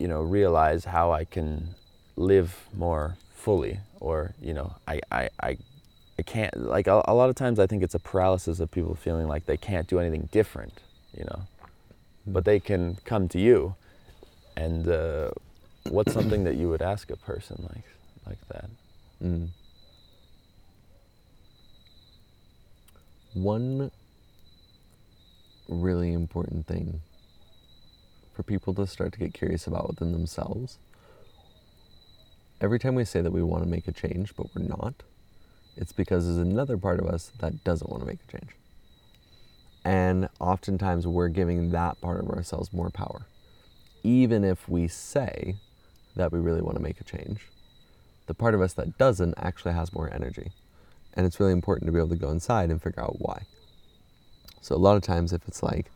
you 0.00 0.08
know, 0.08 0.22
realize 0.22 0.86
how 0.86 1.12
I 1.12 1.24
can 1.24 1.74
live 2.16 2.56
more 2.74 3.16
fully 3.34 3.80
or, 4.00 4.34
you 4.40 4.54
know, 4.54 4.74
I, 4.88 5.00
I, 5.12 5.28
I, 5.42 5.58
I 6.18 6.22
can't, 6.22 6.56
like 6.58 6.86
a, 6.86 7.02
a 7.04 7.14
lot 7.14 7.28
of 7.28 7.36
times 7.36 7.58
I 7.58 7.66
think 7.66 7.82
it's 7.82 7.94
a 7.94 7.98
paralysis 7.98 8.60
of 8.60 8.70
people 8.70 8.94
feeling 8.94 9.28
like 9.28 9.44
they 9.44 9.58
can't 9.58 9.86
do 9.86 10.00
anything 10.00 10.30
different, 10.32 10.80
you 11.12 11.24
know, 11.24 11.42
but 12.26 12.46
they 12.46 12.58
can 12.58 12.96
come 13.04 13.28
to 13.28 13.38
you 13.38 13.74
and 14.56 14.88
uh, 14.88 15.30
what's 15.90 16.14
something 16.14 16.44
that 16.44 16.56
you 16.56 16.70
would 16.70 16.80
ask 16.80 17.10
a 17.10 17.16
person 17.16 17.68
like, 17.74 17.84
like 18.30 18.48
that? 18.48 18.70
Mm. 19.22 19.48
One 23.34 23.90
really 25.68 26.12
important 26.12 26.66
thing 26.66 27.00
for 28.34 28.42
people 28.42 28.72
to 28.74 28.86
start 28.86 29.12
to 29.12 29.18
get 29.18 29.34
curious 29.34 29.66
about 29.66 29.88
within 29.88 30.12
themselves. 30.12 30.78
Every 32.60 32.78
time 32.78 32.94
we 32.94 33.04
say 33.04 33.20
that 33.20 33.32
we 33.32 33.42
want 33.42 33.62
to 33.64 33.68
make 33.68 33.88
a 33.88 33.92
change, 33.92 34.34
but 34.36 34.46
we're 34.54 34.62
not, 34.62 34.94
it's 35.76 35.92
because 35.92 36.26
there's 36.26 36.38
another 36.38 36.76
part 36.76 37.00
of 37.00 37.06
us 37.06 37.32
that 37.38 37.64
doesn't 37.64 37.90
want 37.90 38.02
to 38.02 38.06
make 38.06 38.18
a 38.28 38.32
change. 38.32 38.50
And 39.84 40.28
oftentimes 40.40 41.06
we're 41.06 41.28
giving 41.28 41.70
that 41.70 42.00
part 42.00 42.20
of 42.20 42.30
ourselves 42.30 42.72
more 42.72 42.90
power. 42.90 43.26
Even 44.02 44.44
if 44.44 44.68
we 44.68 44.88
say 44.88 45.56
that 46.16 46.32
we 46.32 46.38
really 46.38 46.60
want 46.60 46.76
to 46.76 46.82
make 46.82 47.00
a 47.00 47.04
change, 47.04 47.48
the 48.30 48.34
part 48.34 48.54
of 48.54 48.62
us 48.62 48.74
that 48.74 48.96
doesn't 48.96 49.34
actually 49.36 49.74
has 49.74 49.92
more 49.92 50.08
energy. 50.14 50.52
And 51.14 51.26
it's 51.26 51.40
really 51.40 51.50
important 51.50 51.86
to 51.86 51.92
be 51.92 51.98
able 51.98 52.10
to 52.10 52.14
go 52.14 52.30
inside 52.30 52.70
and 52.70 52.80
figure 52.80 53.02
out 53.02 53.16
why. 53.18 53.42
So, 54.60 54.76
a 54.76 54.78
lot 54.78 54.96
of 54.96 55.02
times, 55.02 55.32
if 55.32 55.48
it's 55.48 55.64
like, 55.64 55.90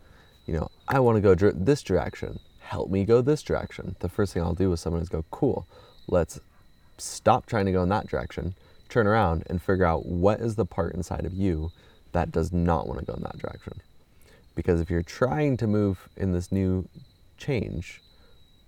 you 0.45 0.53
know, 0.53 0.69
I 0.89 0.99
want 0.99 1.15
to 1.15 1.21
go 1.21 1.53
this 1.53 1.85
direction. 1.85 2.41
Help 2.59 2.91
me 2.91 3.05
go 3.05 3.23
this 3.23 3.41
direction. 3.41 3.95
The 4.01 4.09
first 4.09 4.35
thing 4.35 4.43
I'll 4.43 4.53
do 4.53 4.69
with 4.69 4.81
someone 4.81 5.01
is 5.01 5.09
go, 5.09 5.25
cool, 5.31 5.69
let's 6.09 6.41
stop 6.99 7.47
trying 7.47 7.67
to 7.67 7.73
go 7.73 7.85
in 7.85 7.89
that 7.91 8.09
direction, 8.09 8.57
turn 8.89 9.07
around 9.07 9.45
and 9.47 9.63
figure 9.63 9.85
out 9.85 10.05
what 10.05 10.41
is 10.41 10.57
the 10.57 10.67
part 10.67 10.93
inside 10.97 11.25
of 11.27 11.35
you 11.35 11.71
that 12.11 12.33
does 12.33 12.53
not 12.53 12.89
want 12.89 12.99
to 12.99 13.07
go 13.07 13.15
in 13.15 13.23
that 13.23 13.39
direction. 13.39 13.75
Because 14.57 14.81
if 14.81 14.91
you're 14.91 15.03
trying 15.03 15.57
to 15.59 15.69
move 15.69 16.09
in 16.17 16.33
this 16.33 16.51
new 16.51 16.89
change, 17.39 18.01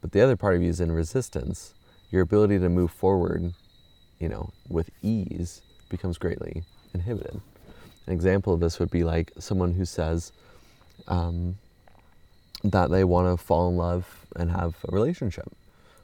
but 0.01 0.13
the 0.13 0.21
other 0.21 0.37
part 0.37 0.55
of 0.55 0.63
you 0.63 0.69
is 0.69 0.79
in 0.79 0.93
resistance, 0.93 1.75
your 2.11 2.23
ability 2.23 2.59
to 2.59 2.69
move 2.69 2.91
forward, 2.91 3.53
you 4.19 4.29
know, 4.29 4.51
with 4.69 4.91
ease 5.03 5.63
becomes 5.89 6.19
greatly 6.19 6.63
inhibited. 6.95 7.41
An 8.07 8.13
example 8.13 8.55
of 8.55 8.61
this 8.61 8.79
would 8.79 8.91
be 8.91 9.05
like 9.05 9.33
someone 9.39 9.73
who 9.73 9.85
says, 9.85 10.33
um, 11.09 11.57
that 12.65 12.91
they 12.91 13.05
want 13.05 13.27
to 13.39 13.43
fall 13.43 13.69
in 13.69 13.77
love 13.77 14.27
and 14.35 14.51
have 14.51 14.77
a 14.89 14.93
relationship, 14.93 15.51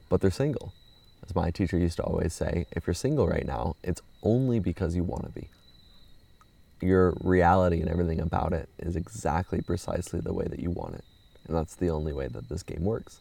but 0.09 0.21
they're 0.21 0.31
single. 0.31 0.73
As 1.25 1.35
my 1.35 1.51
teacher 1.51 1.77
used 1.77 1.97
to 1.97 2.03
always 2.03 2.33
say, 2.33 2.65
if 2.71 2.85
you're 2.85 2.93
single 2.93 3.27
right 3.27 3.45
now, 3.45 3.75
it's 3.83 4.01
only 4.23 4.59
because 4.59 4.95
you 4.95 5.03
want 5.03 5.23
to 5.23 5.31
be. 5.31 5.49
Your 6.81 7.13
reality 7.21 7.79
and 7.79 7.89
everything 7.89 8.19
about 8.19 8.51
it 8.51 8.67
is 8.77 8.95
exactly 8.95 9.61
precisely 9.61 10.19
the 10.19 10.33
way 10.33 10.45
that 10.45 10.59
you 10.59 10.69
want 10.69 10.95
it. 10.95 11.05
And 11.47 11.55
that's 11.55 11.75
the 11.75 11.89
only 11.89 12.11
way 12.11 12.27
that 12.27 12.49
this 12.49 12.63
game 12.63 12.83
works. 12.83 13.19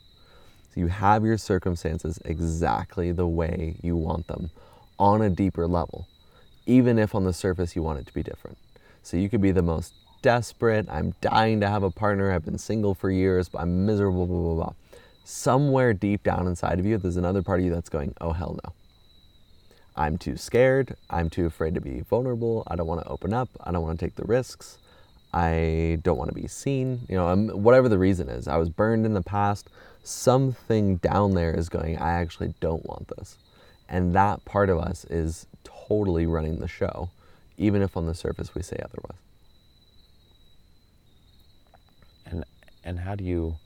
So 0.73 0.81
you 0.81 0.87
have 0.87 1.25
your 1.25 1.37
circumstances 1.37 2.19
exactly 2.25 3.13
the 3.13 3.27
way 3.27 3.77
you 3.83 3.95
want 3.95 4.27
them 4.27 4.51
on 4.99 5.21
a 5.21 5.29
deeper 5.29 5.67
level, 5.67 6.09
even 6.65 6.99
if 6.99 7.15
on 7.15 7.25
the 7.25 7.33
surface 7.35 7.77
you 7.77 7.83
want 7.83 7.99
it 7.99 8.07
to 8.07 8.15
be 8.15 8.23
different. 8.23 8.57
So 9.03 9.19
you 9.19 9.29
could 9.29 9.43
be 9.43 9.51
the 9.51 9.63
most 9.63 9.93
desperate. 10.23 10.87
I'm 10.89 11.15
dying 11.21 11.61
to 11.61 11.69
have 11.69 11.83
a 11.83 11.91
partner. 11.91 12.33
I've 12.33 12.45
been 12.45 12.57
single 12.57 12.95
for 12.95 13.11
years, 13.11 13.51
but 13.51 13.61
I'm 13.61 13.85
miserable, 13.85 14.27
blah, 14.27 14.37
blah, 14.37 14.55
blah. 14.55 14.73
Somewhere 15.25 15.93
deep 15.93 16.23
down 16.23 16.47
inside 16.47 16.79
of 16.79 16.87
you, 16.87 16.97
there's 16.97 17.17
another 17.17 17.43
part 17.43 17.61
of 17.61 17.67
you 17.67 17.73
that's 17.73 17.91
going, 17.91 18.15
oh, 18.21 18.33
hell 18.33 18.59
no. 18.65 18.73
I'm 19.95 20.17
too 20.17 20.39
scared. 20.39 20.97
I'm 21.11 21.29
too 21.29 21.45
afraid 21.45 21.75
to 21.75 21.83
be 21.83 22.01
vulnerable. 22.01 22.63
I 22.67 22.77
don't 22.77 22.87
want 22.87 23.03
to 23.03 23.09
open 23.09 23.35
up. 23.35 23.51
I 23.61 23.73
don't 23.73 23.83
want 23.83 24.01
to 24.01 24.07
take 24.07 24.17
the 24.17 24.25
risks. 24.25 24.79
I 25.33 25.99
don't 26.03 26.19
want 26.19 26.29
to 26.29 26.35
be 26.35 26.47
seen. 26.47 27.07
You 27.09 27.17
know, 27.17 27.29
I'm, 27.29 27.49
whatever 27.49 27.89
the 27.89 27.99
reason 27.99 28.29
is, 28.29 28.49
I 28.49 28.57
was 28.57 28.69
burned 28.69 29.07
in 29.07 29.15
the 29.15 29.23
past. 29.23 29.69
Something 30.03 30.97
down 30.97 31.35
there 31.35 31.55
is 31.55 31.69
going, 31.69 31.97
I 31.99 32.13
actually 32.13 32.55
don't 32.61 32.85
want 32.85 33.09
this. 33.17 33.39
And 33.89 34.15
that 34.15 34.45
part 34.45 34.69
of 34.71 34.79
us 34.79 35.05
is 35.07 35.47
totally 35.65 36.27
running 36.27 36.59
the 36.59 36.69
show, 36.69 37.11
even 37.57 37.83
if 37.83 37.97
on 37.97 38.07
the 38.07 38.15
surface 38.15 38.55
we 38.55 38.63
say 38.63 38.77
otherwise. 38.83 39.19
and 42.27 42.45
and 42.85 43.01
how 43.01 43.15
do 43.15 43.25
you 43.25 43.57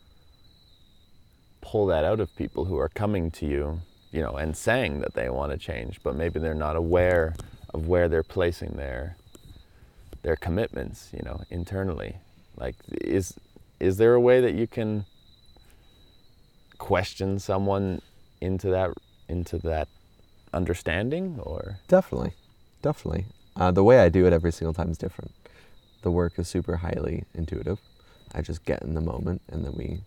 pull 1.60 1.86
that 1.86 2.04
out 2.04 2.20
of 2.20 2.34
people 2.36 2.66
who 2.66 2.78
are 2.78 2.88
coming 2.88 3.30
to 3.30 3.46
you, 3.46 3.80
you 4.12 4.22
know, 4.22 4.36
and 4.36 4.56
saying 4.56 5.00
that 5.00 5.14
they 5.14 5.28
want 5.28 5.50
to 5.52 5.58
change, 5.58 6.00
but 6.02 6.14
maybe 6.14 6.38
they're 6.38 6.54
not 6.54 6.76
aware 6.76 7.34
of 7.74 7.88
where 7.88 8.08
they're 8.08 8.22
placing 8.22 8.76
their 8.76 9.16
their 10.26 10.36
commitments, 10.36 11.10
you 11.12 11.22
know, 11.24 11.40
internally. 11.50 12.16
Like 12.56 12.74
is 12.90 13.34
is 13.80 13.96
there 13.96 14.14
a 14.14 14.20
way 14.20 14.40
that 14.40 14.54
you 14.54 14.66
can 14.66 15.06
question 16.78 17.38
someone 17.38 18.02
into 18.40 18.68
that 18.70 18.90
into 19.28 19.58
that 19.58 19.88
understanding 20.52 21.38
or 21.42 21.78
definitely 21.88 22.32
definitely 22.82 23.24
uh, 23.56 23.70
the 23.70 23.82
way 23.82 23.98
i 23.98 24.08
do 24.08 24.26
it 24.26 24.32
every 24.32 24.52
single 24.52 24.72
time 24.74 24.90
is 24.90 24.98
different 24.98 25.32
the 26.02 26.10
work 26.10 26.38
is 26.38 26.46
super 26.46 26.76
highly 26.76 27.24
intuitive 27.34 27.80
I 28.36 28.42
just 28.42 28.64
get 28.64 28.82
in 28.82 28.94
the 28.94 29.00
moment, 29.00 29.42
and 29.48 29.64
then 29.64 29.72
we. 29.76 30.00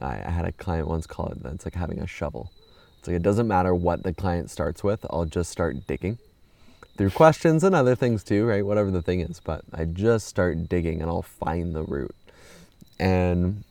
I, 0.00 0.22
I 0.24 0.30
had 0.30 0.44
a 0.44 0.52
client 0.52 0.88
once 0.88 1.06
call 1.06 1.26
it 1.26 1.42
that's 1.42 1.64
like 1.64 1.74
having 1.74 2.00
a 2.00 2.06
shovel. 2.06 2.50
It's 2.98 3.08
like 3.08 3.16
it 3.16 3.22
doesn't 3.22 3.48
matter 3.48 3.74
what 3.74 4.02
the 4.02 4.14
client 4.14 4.50
starts 4.50 4.82
with. 4.82 5.04
I'll 5.10 5.24
just 5.24 5.50
start 5.50 5.86
digging 5.86 6.18
through 7.00 7.08
questions 7.08 7.64
and 7.64 7.74
other 7.74 7.94
things 7.94 8.22
too, 8.22 8.44
right? 8.44 8.66
Whatever 8.66 8.90
the 8.90 9.00
thing 9.00 9.20
is, 9.20 9.40
but 9.40 9.62
I 9.72 9.86
just 9.86 10.26
start 10.26 10.68
digging 10.68 11.00
and 11.00 11.10
I'll 11.10 11.22
find 11.22 11.74
the 11.74 11.82
root. 11.82 12.14
And 12.98 13.64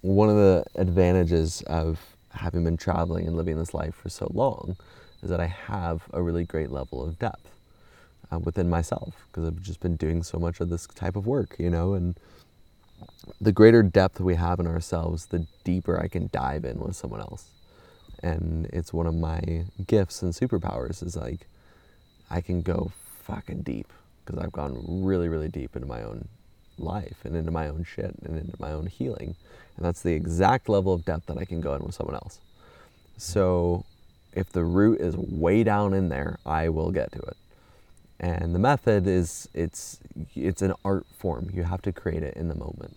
one 0.00 0.28
of 0.28 0.34
the 0.34 0.64
advantages 0.74 1.62
of 1.68 2.00
having 2.32 2.64
been 2.64 2.76
traveling 2.76 3.28
and 3.28 3.36
living 3.36 3.56
this 3.56 3.72
life 3.72 3.94
for 3.94 4.08
so 4.08 4.28
long 4.34 4.76
is 5.22 5.30
that 5.30 5.38
I 5.38 5.46
have 5.46 6.02
a 6.12 6.20
really 6.20 6.42
great 6.42 6.72
level 6.72 7.06
of 7.06 7.20
depth 7.20 7.52
uh, 8.32 8.40
within 8.40 8.68
myself 8.68 9.14
because 9.28 9.46
I've 9.46 9.62
just 9.62 9.78
been 9.78 9.94
doing 9.94 10.24
so 10.24 10.36
much 10.36 10.58
of 10.58 10.70
this 10.70 10.88
type 10.88 11.14
of 11.14 11.28
work, 11.28 11.54
you 11.56 11.70
know, 11.70 11.94
and 11.94 12.18
the 13.40 13.52
greater 13.52 13.84
depth 13.84 14.18
we 14.18 14.34
have 14.34 14.58
in 14.58 14.66
ourselves, 14.66 15.26
the 15.26 15.46
deeper 15.62 16.00
I 16.00 16.08
can 16.08 16.28
dive 16.32 16.64
in 16.64 16.80
with 16.80 16.96
someone 16.96 17.20
else. 17.20 17.44
And 18.24 18.66
it's 18.72 18.92
one 18.92 19.06
of 19.06 19.14
my 19.14 19.66
gifts 19.86 20.20
and 20.20 20.32
superpowers 20.32 21.00
is 21.06 21.14
like 21.14 21.46
I 22.30 22.40
can 22.40 22.62
go 22.62 22.92
fucking 23.24 23.62
deep 23.62 23.88
because 24.24 24.42
I've 24.42 24.52
gone 24.52 24.84
really, 25.04 25.28
really 25.28 25.48
deep 25.48 25.74
into 25.74 25.88
my 25.88 26.02
own 26.02 26.28
life 26.78 27.18
and 27.24 27.36
into 27.36 27.50
my 27.50 27.68
own 27.68 27.84
shit 27.84 28.14
and 28.22 28.38
into 28.38 28.54
my 28.58 28.72
own 28.72 28.86
healing. 28.86 29.34
And 29.76 29.84
that's 29.84 30.02
the 30.02 30.12
exact 30.12 30.68
level 30.68 30.92
of 30.92 31.04
depth 31.04 31.26
that 31.26 31.38
I 31.38 31.44
can 31.44 31.60
go 31.60 31.74
in 31.74 31.82
with 31.82 31.94
someone 31.94 32.14
else. 32.14 32.38
So 33.16 33.84
if 34.32 34.50
the 34.50 34.64
root 34.64 35.00
is 35.00 35.16
way 35.16 35.64
down 35.64 35.92
in 35.94 36.08
there, 36.08 36.38
I 36.46 36.68
will 36.68 36.90
get 36.90 37.12
to 37.12 37.18
it. 37.20 37.36
And 38.20 38.54
the 38.54 38.58
method 38.58 39.06
is 39.06 39.48
it's 39.54 39.98
it's 40.34 40.62
an 40.62 40.74
art 40.84 41.06
form. 41.18 41.50
You 41.52 41.62
have 41.62 41.80
to 41.82 41.92
create 41.92 42.22
it 42.22 42.36
in 42.36 42.48
the 42.48 42.54
moment, 42.54 42.94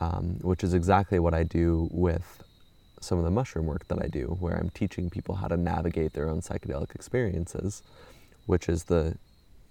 um, 0.00 0.38
which 0.40 0.64
is 0.64 0.72
exactly 0.72 1.18
what 1.18 1.34
I 1.34 1.42
do 1.42 1.88
with 1.92 2.42
some 3.00 3.18
of 3.18 3.24
the 3.24 3.30
mushroom 3.30 3.66
work 3.66 3.86
that 3.88 4.02
I 4.02 4.08
do, 4.08 4.36
where 4.40 4.56
I'm 4.56 4.70
teaching 4.70 5.10
people 5.10 5.36
how 5.36 5.48
to 5.48 5.56
navigate 5.56 6.14
their 6.14 6.28
own 6.28 6.40
psychedelic 6.40 6.94
experiences 6.94 7.82
which 8.48 8.66
is 8.66 8.84
the, 8.84 9.14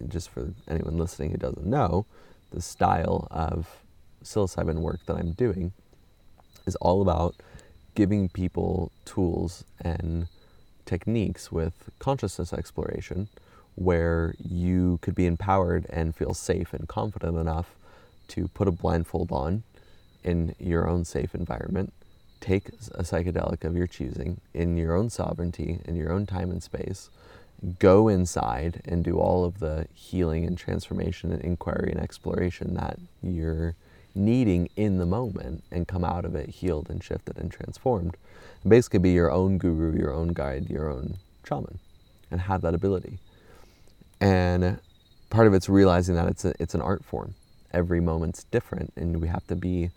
just 0.07 0.29
for 0.29 0.53
anyone 0.67 0.97
listening 0.97 1.31
who 1.31 1.37
doesn't 1.37 1.65
know, 1.65 2.05
the 2.51 2.61
style 2.61 3.27
of 3.31 3.81
psilocybin 4.23 4.81
work 4.81 4.99
that 5.07 5.17
I'm 5.17 5.31
doing 5.31 5.73
is 6.67 6.75
all 6.75 7.01
about 7.01 7.35
giving 7.95 8.29
people 8.29 8.91
tools 9.03 9.63
and 9.81 10.27
techniques 10.85 11.51
with 11.51 11.73
consciousness 11.97 12.53
exploration 12.53 13.27
where 13.73 14.35
you 14.37 14.99
could 15.01 15.15
be 15.15 15.25
empowered 15.25 15.87
and 15.89 16.15
feel 16.15 16.35
safe 16.35 16.71
and 16.71 16.87
confident 16.87 17.35
enough 17.35 17.75
to 18.27 18.47
put 18.49 18.67
a 18.67 18.71
blindfold 18.71 19.31
on 19.31 19.63
in 20.23 20.53
your 20.59 20.87
own 20.87 21.03
safe 21.03 21.33
environment, 21.33 21.91
take 22.41 22.67
a 22.69 23.03
psychedelic 23.03 23.63
of 23.63 23.75
your 23.75 23.87
choosing 23.87 24.39
in 24.53 24.77
your 24.77 24.93
own 24.95 25.09
sovereignty, 25.09 25.79
in 25.85 25.95
your 25.95 26.11
own 26.11 26.27
time 26.27 26.51
and 26.51 26.61
space, 26.61 27.09
go 27.79 28.07
inside 28.07 28.81
and 28.85 29.03
do 29.03 29.17
all 29.19 29.43
of 29.43 29.59
the 29.59 29.87
healing 29.93 30.45
and 30.45 30.57
transformation 30.57 31.31
and 31.31 31.41
inquiry 31.41 31.91
and 31.91 31.99
exploration 31.99 32.75
that 32.75 32.99
you're 33.21 33.75
needing 34.13 34.69
in 34.75 34.97
the 34.97 35.05
moment 35.05 35.63
and 35.71 35.87
come 35.87 36.03
out 36.03 36.25
of 36.25 36.35
it 36.35 36.49
healed 36.49 36.89
and 36.89 37.03
shifted 37.03 37.37
and 37.37 37.51
transformed. 37.51 38.15
And 38.63 38.69
basically 38.69 38.99
be 38.99 39.11
your 39.11 39.31
own 39.31 39.57
guru, 39.57 39.97
your 39.97 40.13
own 40.13 40.29
guide, 40.29 40.69
your 40.69 40.89
own 40.89 41.17
shaman 41.47 41.79
and 42.29 42.41
have 42.41 42.61
that 42.61 42.73
ability. 42.73 43.19
And 44.19 44.79
part 45.29 45.47
of 45.47 45.53
it's 45.53 45.69
realizing 45.69 46.15
that 46.15 46.27
it's 46.27 46.45
a, 46.45 46.53
it's 46.59 46.75
an 46.75 46.81
art 46.81 47.05
form. 47.05 47.35
Every 47.71 47.99
moment's 47.99 48.43
different 48.45 48.93
and 48.95 49.21
we 49.21 49.27
have 49.27 49.45
to 49.47 49.55
be 49.55 49.91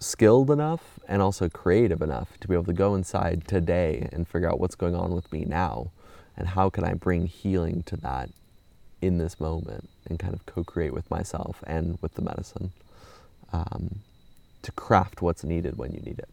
skilled 0.00 0.50
enough 0.50 1.00
and 1.08 1.20
also 1.20 1.48
creative 1.48 2.00
enough 2.00 2.38
to 2.40 2.48
be 2.48 2.54
able 2.54 2.64
to 2.64 2.72
go 2.72 2.94
inside 2.94 3.46
today 3.48 4.08
and 4.12 4.28
figure 4.28 4.48
out 4.48 4.60
what's 4.60 4.76
going 4.76 4.94
on 4.94 5.12
with 5.12 5.30
me 5.32 5.44
now 5.44 5.90
and 6.38 6.48
how 6.48 6.70
can 6.70 6.84
I 6.84 6.94
bring 6.94 7.26
healing 7.26 7.82
to 7.86 7.96
that 7.98 8.30
in 9.02 9.18
this 9.18 9.38
moment 9.38 9.90
and 10.06 10.18
kind 10.18 10.32
of 10.32 10.46
co-create 10.46 10.94
with 10.94 11.10
myself 11.10 11.62
and 11.66 11.98
with 12.00 12.14
the 12.14 12.22
medicine 12.22 12.70
um, 13.52 13.96
to 14.62 14.72
craft 14.72 15.20
what's 15.20 15.44
needed 15.44 15.76
when 15.76 15.92
you 15.92 16.00
need 16.00 16.18
it. 16.18 16.28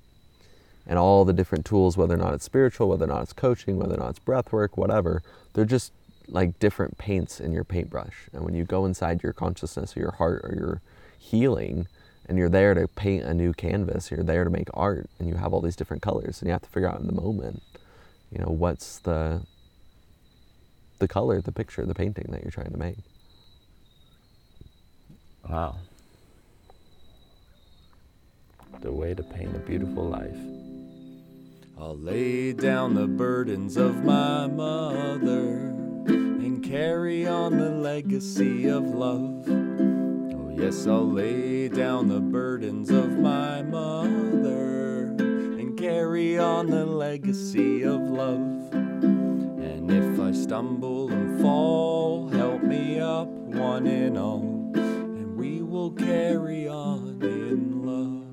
And 0.87 0.99
all 0.99 1.25
the 1.25 1.33
different 1.33 1.65
tools 1.65 1.97
whether 1.97 2.13
or 2.13 2.17
not 2.17 2.35
it's 2.35 2.45
spiritual 2.45 2.87
whether 2.87 3.05
or 3.05 3.07
not 3.07 3.23
it's 3.23 3.33
coaching 3.33 3.77
whether 3.77 3.95
or 3.95 3.97
not 3.97 4.11
it's 4.11 4.19
breath 4.19 4.51
work 4.51 4.77
whatever 4.77 5.23
they're 5.53 5.65
just 5.65 5.91
like 6.27 6.59
different 6.59 6.97
paints 6.97 7.39
in 7.39 7.51
your 7.51 7.63
paintbrush. 7.63 8.29
And 8.31 8.43
when 8.43 8.55
you 8.55 8.63
go 8.63 8.85
inside 8.85 9.23
your 9.23 9.33
consciousness 9.33 9.97
or 9.97 9.99
your 9.99 10.11
heart 10.11 10.41
or 10.43 10.55
your 10.55 10.81
healing 11.17 11.87
and 12.27 12.37
you're 12.37 12.49
there 12.49 12.73
to 12.75 12.87
paint 12.87 13.23
a 13.23 13.33
new 13.33 13.53
canvas 13.53 14.11
you're 14.11 14.23
there 14.23 14.43
to 14.43 14.49
make 14.51 14.69
art 14.73 15.09
and 15.17 15.27
you 15.27 15.35
have 15.35 15.53
all 15.53 15.61
these 15.61 15.75
different 15.75 16.03
colors 16.03 16.41
and 16.41 16.47
you 16.47 16.51
have 16.51 16.61
to 16.61 16.69
figure 16.69 16.89
out 16.89 16.99
in 16.99 17.07
the 17.07 17.13
moment 17.13 17.63
you 18.31 18.39
know 18.39 18.51
what's 18.51 18.99
the 18.99 19.41
the 20.99 21.07
color, 21.07 21.41
the 21.41 21.51
picture, 21.51 21.85
the 21.85 21.95
painting 21.95 22.27
that 22.29 22.41
you're 22.41 22.51
trying 22.51 22.71
to 22.71 22.77
make. 22.77 22.97
Wow. 25.49 25.77
The 28.81 28.91
way 28.91 29.13
to 29.13 29.23
paint 29.23 29.55
a 29.55 29.59
beautiful 29.59 30.03
life. 30.03 30.37
I'll 31.77 31.97
lay 31.97 32.53
down 32.53 32.93
the 32.93 33.07
burdens 33.07 33.75
of 33.75 34.03
my 34.03 34.47
mother 34.47 35.73
and 36.07 36.63
carry 36.63 37.27
on 37.27 37.57
the 37.57 37.69
legacy 37.69 38.67
of 38.67 38.83
love. 38.85 39.45
Oh, 39.47 40.55
yes, 40.57 40.87
I'll 40.87 41.09
lay 41.09 41.67
down 41.67 42.07
the 42.07 42.21
burdens 42.21 42.89
of 42.89 43.11
my 43.19 43.61
mother 43.61 45.15
and 45.19 45.77
carry 45.77 46.39
on 46.39 46.67
the 46.67 46.85
legacy 46.85 47.83
of 47.83 47.99
love. 47.99 48.84
And 49.87 50.03
if 50.03 50.19
I 50.19 50.31
stumble 50.31 51.11
and 51.11 51.39
fall, 51.39 52.27
help 52.29 52.63
me 52.63 52.99
up, 52.99 53.27
one 53.27 53.85
and 53.85 54.17
all, 54.17 54.71
and 54.73 55.37
we 55.37 55.61
will 55.61 55.91
carry 55.91 56.67
on 56.67 57.21
in 57.21 57.85
love. 57.85 58.23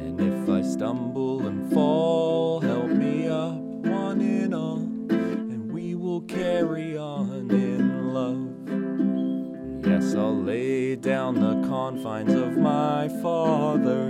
And 0.00 0.20
if 0.20 0.48
I 0.48 0.62
stumble 0.62 1.46
and 1.46 1.72
fall, 1.72 2.60
help 2.60 2.88
me 2.88 3.28
up, 3.28 3.54
one 3.54 4.20
and 4.20 4.52
all, 4.52 4.78
and 4.78 5.70
we 5.70 5.94
will 5.94 6.22
carry 6.22 6.96
on 6.98 7.48
in 7.48 8.12
love. 8.12 9.86
Yes, 9.86 10.16
I'll 10.16 10.42
lay 10.42 10.96
down 10.96 11.36
the 11.36 11.68
confines 11.68 12.34
of 12.34 12.56
my 12.56 13.08
father 13.22 14.08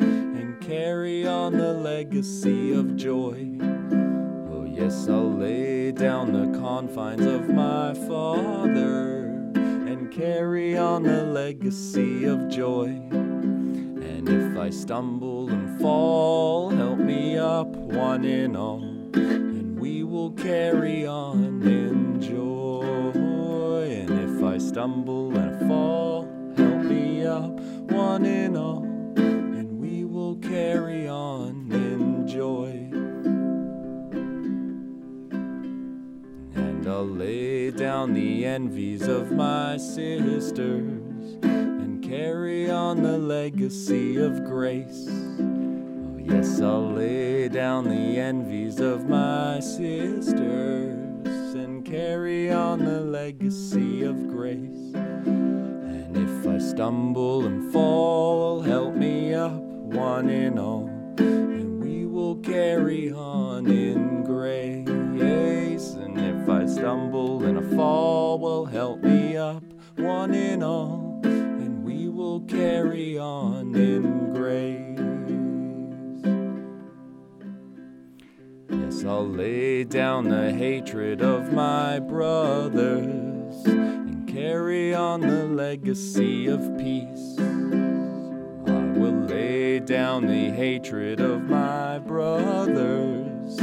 and 0.00 0.58
carry 0.58 1.26
on 1.26 1.52
the 1.58 1.74
legacy 1.74 2.72
of 2.72 2.96
joy. 2.96 3.75
Yes, 4.76 5.08
I'll 5.08 5.32
lay 5.32 5.90
down 5.90 6.34
the 6.34 6.58
confines 6.58 7.24
of 7.24 7.48
my 7.48 7.94
father 7.94 9.24
and 9.54 10.12
carry 10.12 10.76
on 10.76 11.02
the 11.02 11.22
legacy 11.22 12.26
of 12.26 12.50
joy. 12.50 12.88
And 13.10 14.28
if 14.28 14.58
I 14.58 14.68
stumble 14.68 15.48
and 15.48 15.80
fall, 15.80 16.68
help 16.68 16.98
me 16.98 17.38
up, 17.38 17.68
one 17.68 18.26
and 18.26 18.54
all, 18.54 18.82
and 19.14 19.80
we 19.80 20.02
will 20.02 20.32
carry 20.32 21.06
on 21.06 21.62
in 21.62 22.20
joy. 22.20 23.14
And 23.88 24.10
if 24.10 24.44
I 24.44 24.58
stumble 24.58 25.34
and 25.38 25.66
fall, 25.66 26.28
help 26.54 26.82
me 26.82 27.24
up, 27.24 27.58
one 27.90 28.26
and 28.26 28.58
all, 28.58 28.82
and 29.16 29.80
we 29.80 30.04
will 30.04 30.36
carry 30.36 31.08
on 31.08 31.65
I'll 36.96 37.04
lay 37.04 37.70
down 37.70 38.14
the 38.14 38.46
envies 38.46 39.06
of 39.06 39.30
my 39.30 39.76
sisters 39.76 41.02
and 41.42 42.02
carry 42.02 42.70
on 42.70 43.02
the 43.02 43.18
legacy 43.18 44.16
of 44.16 44.46
grace. 44.46 45.06
Oh, 45.06 46.16
yes, 46.18 46.58
I'll 46.58 46.92
lay 46.92 47.50
down 47.50 47.84
the 47.84 48.18
envies 48.18 48.80
of 48.80 49.10
my 49.10 49.60
sisters 49.60 50.94
and 51.54 51.84
carry 51.84 52.50
on 52.50 52.82
the 52.82 53.02
legacy 53.02 54.02
of 54.02 54.28
grace. 54.28 54.94
And 54.94 56.16
if 56.16 56.46
I 56.46 56.56
stumble 56.56 57.44
and 57.44 57.70
fall, 57.74 58.62
help 58.62 58.94
me 58.94 59.34
up, 59.34 59.52
one 59.52 60.30
and 60.30 60.58
all, 60.58 60.88
and 61.18 61.78
we 61.78 62.06
will 62.06 62.36
carry 62.36 63.12
on 63.12 63.66
in 63.66 64.24
grace. 64.24 64.88
And 65.92 66.15
if 66.46 66.52
I 66.52 66.64
stumble 66.64 67.44
and 67.44 67.58
I 67.58 67.76
fall, 67.76 68.38
well, 68.38 68.66
help 68.66 69.02
me 69.02 69.36
up, 69.36 69.64
one 69.96 70.32
and 70.32 70.62
all, 70.62 71.20
and 71.24 71.82
we 71.82 72.08
will 72.08 72.38
carry 72.42 73.18
on 73.18 73.74
in 73.74 74.32
grace. 74.32 75.00
Yes, 78.70 79.04
I'll 79.04 79.28
lay 79.28 79.82
down 79.82 80.28
the 80.28 80.52
hatred 80.52 81.20
of 81.20 81.52
my 81.52 81.98
brothers 81.98 83.64
and 83.64 84.28
carry 84.28 84.94
on 84.94 85.22
the 85.22 85.46
legacy 85.46 86.46
of 86.46 86.60
peace. 86.78 87.36
I 88.68 88.84
will 88.96 89.26
lay 89.26 89.80
down 89.80 90.28
the 90.28 90.50
hatred 90.50 91.20
of 91.20 91.42
my 91.42 91.98
brothers 91.98 93.58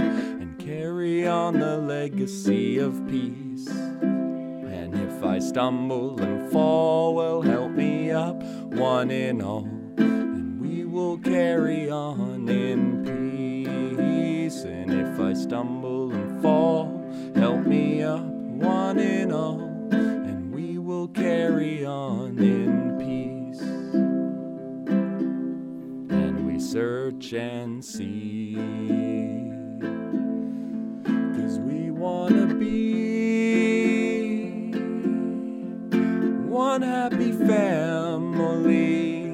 carry 1.03 1.27
on 1.27 1.59
the 1.59 1.77
legacy 1.79 2.77
of 2.77 3.05
peace. 3.09 3.67
And 3.67 4.95
if 4.95 5.21
I 5.21 5.37
stumble 5.39 6.17
and 6.21 6.49
fall, 6.49 7.13
well, 7.13 7.41
help 7.41 7.71
me 7.71 8.11
up, 8.11 8.41
one 8.71 9.11
and 9.11 9.41
all, 9.41 9.67
and 9.97 10.61
we 10.61 10.85
will 10.85 11.17
carry 11.17 11.89
on 11.89 12.47
in 12.47 13.03
peace. 13.03 14.63
And 14.63 14.93
if 14.93 15.19
I 15.19 15.33
stumble 15.33 16.13
and 16.13 16.41
fall, 16.41 16.85
help 17.35 17.65
me 17.65 18.01
up, 18.01 18.23
one 18.23 18.97
and 18.97 19.33
all, 19.33 19.59
and 19.91 20.55
we 20.55 20.77
will 20.77 21.09
carry 21.09 21.85
on 21.85 22.39
in 22.39 22.95
peace. 22.97 23.59
And 26.17 26.47
we 26.47 26.61
search 26.61 27.33
and 27.33 27.83
see, 27.83 28.42
one 36.73 36.81
happy 36.81 37.31
family, 37.31 39.25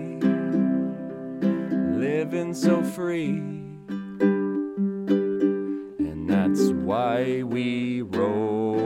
living 1.98 2.54
so 2.54 2.84
free. 2.84 3.38
And 6.10 6.30
that's 6.30 6.72
why 6.84 7.44
we 7.44 8.02
roam. 8.02 8.82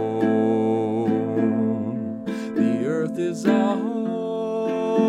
The 2.54 2.86
earth 2.86 3.18
is 3.18 3.48
our 3.48 3.76
home 3.76 5.00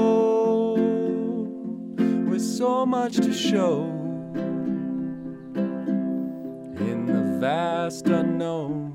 with 2.30 2.40
so 2.40 2.86
much 2.86 3.16
to 3.16 3.30
show 3.30 3.82
in 6.80 7.04
the 7.04 7.38
vast 7.40 8.06
unknown 8.06 8.93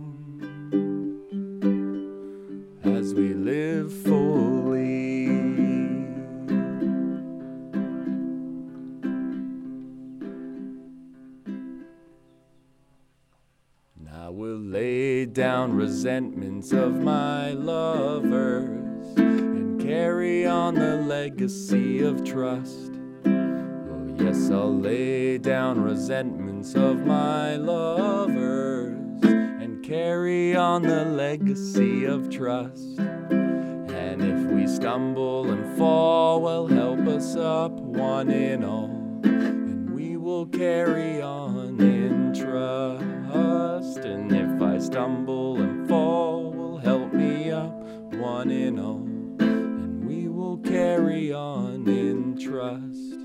down 15.25 15.73
resentments 15.73 16.71
of 16.71 17.01
my 17.01 17.51
lovers 17.51 19.17
and 19.17 19.81
carry 19.81 20.45
on 20.45 20.75
the 20.75 20.97
legacy 20.97 22.01
of 22.03 22.23
trust. 22.23 22.91
Oh, 23.25 24.15
yes, 24.17 24.49
I'll 24.49 24.73
lay 24.73 25.37
down 25.37 25.81
resentments 25.81 26.75
of 26.75 27.05
my 27.05 27.55
lovers 27.55 29.23
and 29.23 29.83
carry 29.83 30.55
on 30.55 30.83
the 30.83 31.05
legacy 31.05 32.05
of 32.05 32.29
trust. 32.29 32.99
And 32.99 34.21
if 34.23 34.51
we 34.51 34.67
stumble 34.67 35.51
and 35.51 35.77
fall, 35.77 36.41
well, 36.41 36.67
help 36.67 37.07
us 37.07 37.35
up, 37.35 37.71
one 37.71 38.29
and 38.29 38.65
all, 38.65 39.21
and 39.23 39.89
we 39.93 40.17
will 40.17 40.45
carry 40.47 41.21
on 41.21 41.79
in 41.79 42.33
trust. 42.33 43.99
And 43.99 44.31
if 44.31 44.48
I 44.79 44.81
stumble 44.81 45.61
and 45.61 45.89
fall, 45.89 46.53
will 46.53 46.77
help 46.77 47.11
me 47.11 47.51
up, 47.51 47.73
one 48.13 48.49
and 48.49 48.79
all, 48.79 49.05
and 49.41 50.05
we 50.07 50.29
will 50.29 50.55
carry 50.59 51.33
on 51.33 51.85
in 51.85 52.37
trust. 52.37 53.19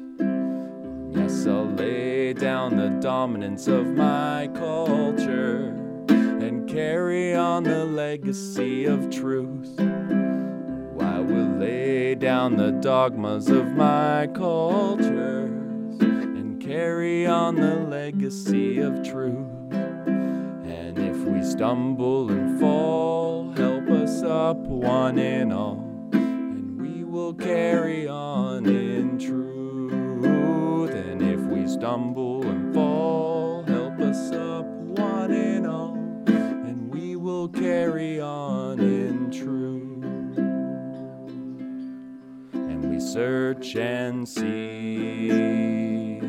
Yes, 1.16 1.46
I'll 1.46 1.66
lay 1.66 2.32
down 2.32 2.76
the 2.76 2.88
dominance 3.00 3.68
of 3.68 3.86
my 3.86 4.50
culture 4.52 5.66
and 6.08 6.68
carry 6.68 7.36
on 7.36 7.62
the 7.62 7.84
legacy 7.84 8.86
of 8.86 9.08
truth. 9.08 9.78
I 9.78 11.20
will 11.20 11.56
lay 11.56 12.16
down 12.16 12.56
the 12.56 12.72
dogmas 12.72 13.48
of 13.48 13.76
my 13.76 14.26
cultures 14.34 16.00
and 16.00 16.60
carry 16.60 17.28
on 17.28 17.54
the 17.54 17.76
legacy 17.76 18.80
of 18.80 19.04
truth. 19.04 19.83
We 21.34 21.42
stumble 21.42 22.30
and 22.30 22.60
fall, 22.60 23.52
help 23.56 23.90
us 23.90 24.22
up, 24.22 24.56
one 24.56 25.18
and 25.18 25.52
all, 25.52 26.08
and 26.12 26.80
we 26.80 27.02
will 27.02 27.34
carry 27.34 28.06
on 28.06 28.66
in 28.66 29.18
truth. 29.18 30.94
And 30.94 31.20
if 31.20 31.40
we 31.40 31.66
stumble 31.66 32.46
and 32.48 32.72
fall, 32.72 33.64
help 33.64 33.98
us 33.98 34.30
up, 34.30 34.64
one 34.64 35.32
and 35.32 35.66
all, 35.66 35.96
and 36.28 36.88
we 36.88 37.16
will 37.16 37.48
carry 37.48 38.20
on 38.20 38.78
in 38.78 39.28
truth. 39.32 40.38
And 42.54 42.92
we 42.92 43.00
search 43.00 43.74
and 43.74 44.28
see, 44.28 46.20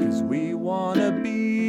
cause 0.00 0.20
we 0.24 0.52
wanna 0.52 1.12
be 1.22 1.61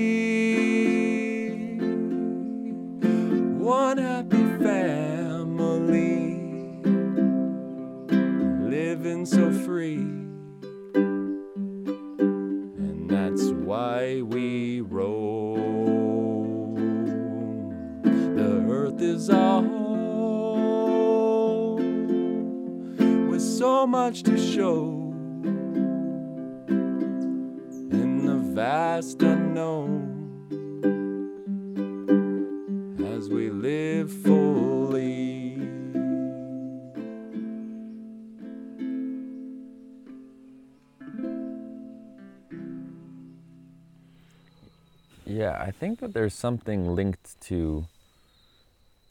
so 9.26 9.52
free. 9.52 9.96
And 12.76 13.10
that's 13.10 13.44
why 13.52 14.22
we 14.22 14.82
roam. 14.82 16.76
The 18.04 18.66
earth 18.70 19.02
is 19.02 19.30
our 19.30 19.62
home 19.62 20.90
with 23.30 23.42
so 23.42 23.88
much 23.88 24.24
to 24.24 24.38
show 24.38 25.14
in 27.92 28.26
the 28.26 28.36
vast 28.54 29.22
unknown 29.22 30.10
as 33.16 33.30
we 33.30 33.50
live 33.50 34.12
fully. 34.12 34.43
Yeah, 45.34 45.60
I 45.60 45.72
think 45.72 46.00
that 46.02 46.14
there's 46.14 46.36
something 46.36 46.94
linked 46.94 47.42
to 47.48 47.88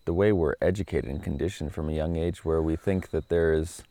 the 0.05 0.13
way 0.13 0.31
we're 0.31 0.55
educated 0.63 1.11
and 1.11 1.21
conditioned 1.21 1.75
from 1.75 1.89
a 1.89 1.93
young 1.93 2.15
age 2.15 2.45
where 2.45 2.63
we 2.63 2.77
think 2.77 3.11
that 3.11 3.29
there 3.29 3.53
is, 3.53 3.83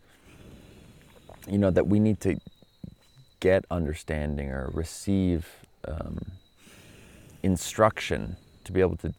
you 1.45 1.57
know, 1.57 1.71
that 1.71 1.87
we 1.87 1.99
need 1.99 2.21
to 2.21 2.39
get 3.41 3.65
understanding 3.69 4.49
or 4.49 4.71
receive 4.73 5.45
um, 5.85 6.19
instruction 7.43 8.37
to 8.63 8.71
be 8.71 8.79
able 8.79 8.95
to 8.95 9.13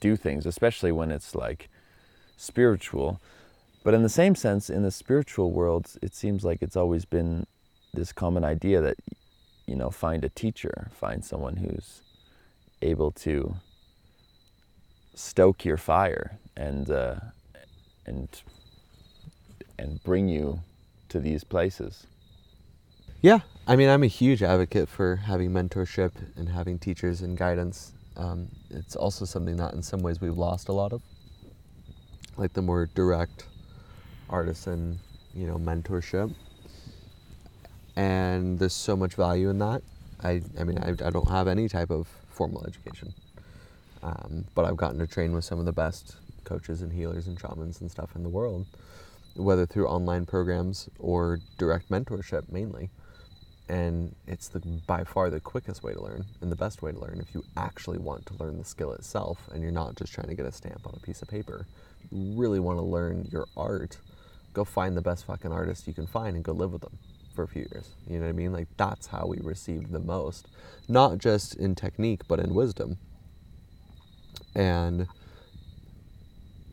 do 0.00 0.16
things, 0.16 0.46
especially 0.46 0.92
when 0.92 1.10
it's 1.10 1.34
like 1.34 1.68
spiritual. 2.38 3.20
But 3.84 3.92
in 3.92 4.02
the 4.02 4.08
same 4.08 4.34
sense, 4.34 4.70
in 4.70 4.82
the 4.82 4.90
spiritual 4.90 5.52
world, 5.52 5.92
it 6.00 6.14
seems 6.14 6.42
like 6.42 6.62
it's 6.62 6.76
always 6.76 7.04
been 7.04 7.46
this 7.92 8.12
common 8.12 8.44
idea 8.44 8.80
that, 8.80 8.96
you 9.66 9.76
know, 9.76 9.90
find 9.90 10.24
a 10.24 10.30
teacher, 10.30 10.88
find 10.94 11.22
someone 11.22 11.56
who's 11.56 12.00
able 12.82 13.10
to 13.12 13.56
stoke 15.14 15.64
your 15.64 15.76
fire 15.76 16.38
and 16.56 16.90
uh, 16.90 17.16
and 18.06 18.28
and 19.78 20.02
bring 20.02 20.28
you 20.28 20.60
to 21.08 21.20
these 21.20 21.44
places. 21.44 22.06
Yeah, 23.22 23.40
I 23.66 23.76
mean, 23.76 23.88
I'm 23.88 24.02
a 24.02 24.06
huge 24.08 24.42
advocate 24.42 24.88
for 24.88 25.16
having 25.16 25.50
mentorship 25.50 26.12
and 26.36 26.48
having 26.48 26.78
teachers 26.78 27.20
and 27.20 27.36
guidance. 27.36 27.92
Um, 28.16 28.48
it's 28.70 28.96
also 28.96 29.24
something 29.24 29.56
that, 29.56 29.74
in 29.74 29.82
some 29.82 30.00
ways, 30.00 30.20
we've 30.20 30.36
lost 30.36 30.68
a 30.68 30.72
lot 30.72 30.92
of, 30.92 31.02
like 32.36 32.52
the 32.54 32.62
more 32.62 32.88
direct 32.94 33.44
artisan, 34.30 34.98
you 35.34 35.46
know, 35.46 35.56
mentorship. 35.56 36.34
And 37.96 38.58
there's 38.58 38.72
so 38.72 38.96
much 38.96 39.14
value 39.14 39.50
in 39.50 39.58
that. 39.58 39.82
I, 40.22 40.42
I 40.58 40.64
mean, 40.64 40.78
I, 40.78 40.90
I 40.90 41.10
don't 41.10 41.28
have 41.28 41.46
any 41.46 41.68
type 41.68 41.90
of 41.90 42.08
formal 42.40 42.64
education, 42.66 43.12
um, 44.02 44.46
but 44.54 44.64
I've 44.64 44.78
gotten 44.78 44.98
to 45.00 45.06
train 45.06 45.34
with 45.34 45.44
some 45.44 45.58
of 45.58 45.66
the 45.66 45.74
best 45.74 46.16
coaches 46.44 46.80
and 46.80 46.90
healers 46.90 47.26
and 47.26 47.38
shamans 47.38 47.82
and 47.82 47.90
stuff 47.90 48.16
in 48.16 48.22
the 48.22 48.30
world, 48.30 48.64
whether 49.36 49.66
through 49.66 49.86
online 49.88 50.24
programs 50.24 50.88
or 50.98 51.38
direct 51.58 51.90
mentorship 51.90 52.50
mainly. 52.50 52.88
And 53.68 54.14
it's 54.26 54.48
the 54.48 54.60
by 54.60 55.04
far 55.04 55.28
the 55.28 55.38
quickest 55.38 55.82
way 55.82 55.92
to 55.92 56.00
learn 56.00 56.24
and 56.40 56.50
the 56.50 56.56
best 56.56 56.80
way 56.80 56.92
to 56.92 56.98
learn 56.98 57.20
if 57.20 57.34
you 57.34 57.44
actually 57.58 57.98
want 57.98 58.24
to 58.24 58.34
learn 58.42 58.56
the 58.56 58.64
skill 58.64 58.92
itself 58.92 59.38
and 59.52 59.62
you're 59.62 59.70
not 59.70 59.96
just 59.96 60.14
trying 60.14 60.28
to 60.28 60.34
get 60.34 60.46
a 60.46 60.52
stamp 60.52 60.86
on 60.86 60.94
a 60.96 61.00
piece 61.00 61.20
of 61.20 61.28
paper. 61.28 61.66
You 62.10 62.40
really 62.40 62.58
want 62.58 62.78
to 62.78 62.82
learn 62.82 63.28
your 63.30 63.48
art. 63.54 63.98
Go 64.54 64.64
find 64.64 64.96
the 64.96 65.02
best 65.02 65.26
fucking 65.26 65.52
artist 65.52 65.86
you 65.86 65.92
can 65.92 66.06
find 66.06 66.36
and 66.36 66.42
go 66.42 66.52
live 66.52 66.72
with 66.72 66.80
them 66.80 66.96
for 67.34 67.42
a 67.42 67.48
few 67.48 67.66
years. 67.72 67.90
You 68.08 68.18
know 68.18 68.24
what 68.24 68.30
I 68.30 68.32
mean? 68.32 68.52
Like 68.52 68.68
that's 68.76 69.06
how 69.06 69.26
we 69.26 69.38
received 69.40 69.92
the 69.92 70.00
most, 70.00 70.48
not 70.88 71.18
just 71.18 71.54
in 71.54 71.74
technique, 71.74 72.22
but 72.28 72.40
in 72.40 72.54
wisdom. 72.54 72.98
And 74.54 75.06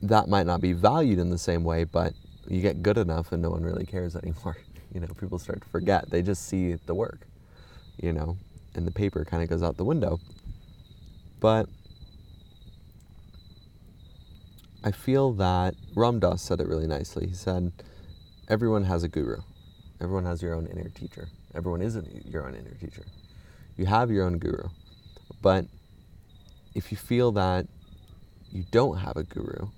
that 0.01 0.27
might 0.27 0.45
not 0.45 0.61
be 0.61 0.73
valued 0.73 1.19
in 1.19 1.29
the 1.29 1.37
same 1.37 1.63
way, 1.63 1.83
but 1.83 2.13
you 2.47 2.61
get 2.61 2.81
good 2.81 2.97
enough 2.97 3.31
and 3.31 3.41
no 3.41 3.49
one 3.49 3.63
really 3.63 3.85
cares 3.85 4.15
anymore. 4.23 4.57
You 4.93 5.01
know, 5.01 5.07
people 5.19 5.37
start 5.37 5.61
to 5.61 5.69
forget. 5.69 6.09
They 6.09 6.21
just 6.21 6.47
see 6.47 6.75
the 6.85 6.95
work, 6.95 7.27
you 8.01 8.13
know, 8.13 8.37
and 8.73 8.87
the 8.87 8.91
paper 8.91 9.25
kind 9.25 9.43
of 9.43 9.49
goes 9.49 9.61
out 9.61 9.77
the 9.77 9.83
window. 9.83 10.19
But 11.39 11.67
I 14.83 14.91
feel 14.91 15.33
that 15.33 15.75
Ram 15.95 16.19
Dass 16.19 16.41
said 16.41 16.61
it 16.61 16.67
really 16.67 16.87
nicely. 16.87 17.27
He 17.27 17.33
said, 17.33 17.71
Everyone 18.47 18.85
has 18.85 19.03
a 19.03 19.09
guru, 19.09 19.41
everyone 20.01 20.25
has 20.25 20.41
your 20.41 20.55
own 20.55 20.67
inner 20.67 20.89
teacher. 20.89 21.27
Everyone 21.53 21.81
is 21.81 21.97
your 22.25 22.45
own 22.47 22.55
inner 22.55 22.73
teacher. 22.79 23.03
You 23.77 23.85
have 23.85 24.11
your 24.11 24.25
own 24.25 24.37
guru. 24.37 24.69
But 25.41 25.65
if 26.75 26.91
you 26.91 26.97
feel 26.97 27.31
that 27.33 27.67
you 28.51 28.63
don't 28.71 28.97
have 28.97 29.17
a 29.17 29.23
guru, 29.23 29.69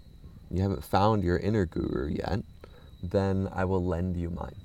you 0.51 0.61
haven't 0.61 0.84
found 0.84 1.24
your 1.24 1.38
inner 1.38 1.65
guru 1.65 2.09
yet, 2.09 2.39
then 3.01 3.49
I 3.53 3.65
will 3.65 3.84
lend 3.84 4.17
you 4.17 4.30
mine. 4.30 4.55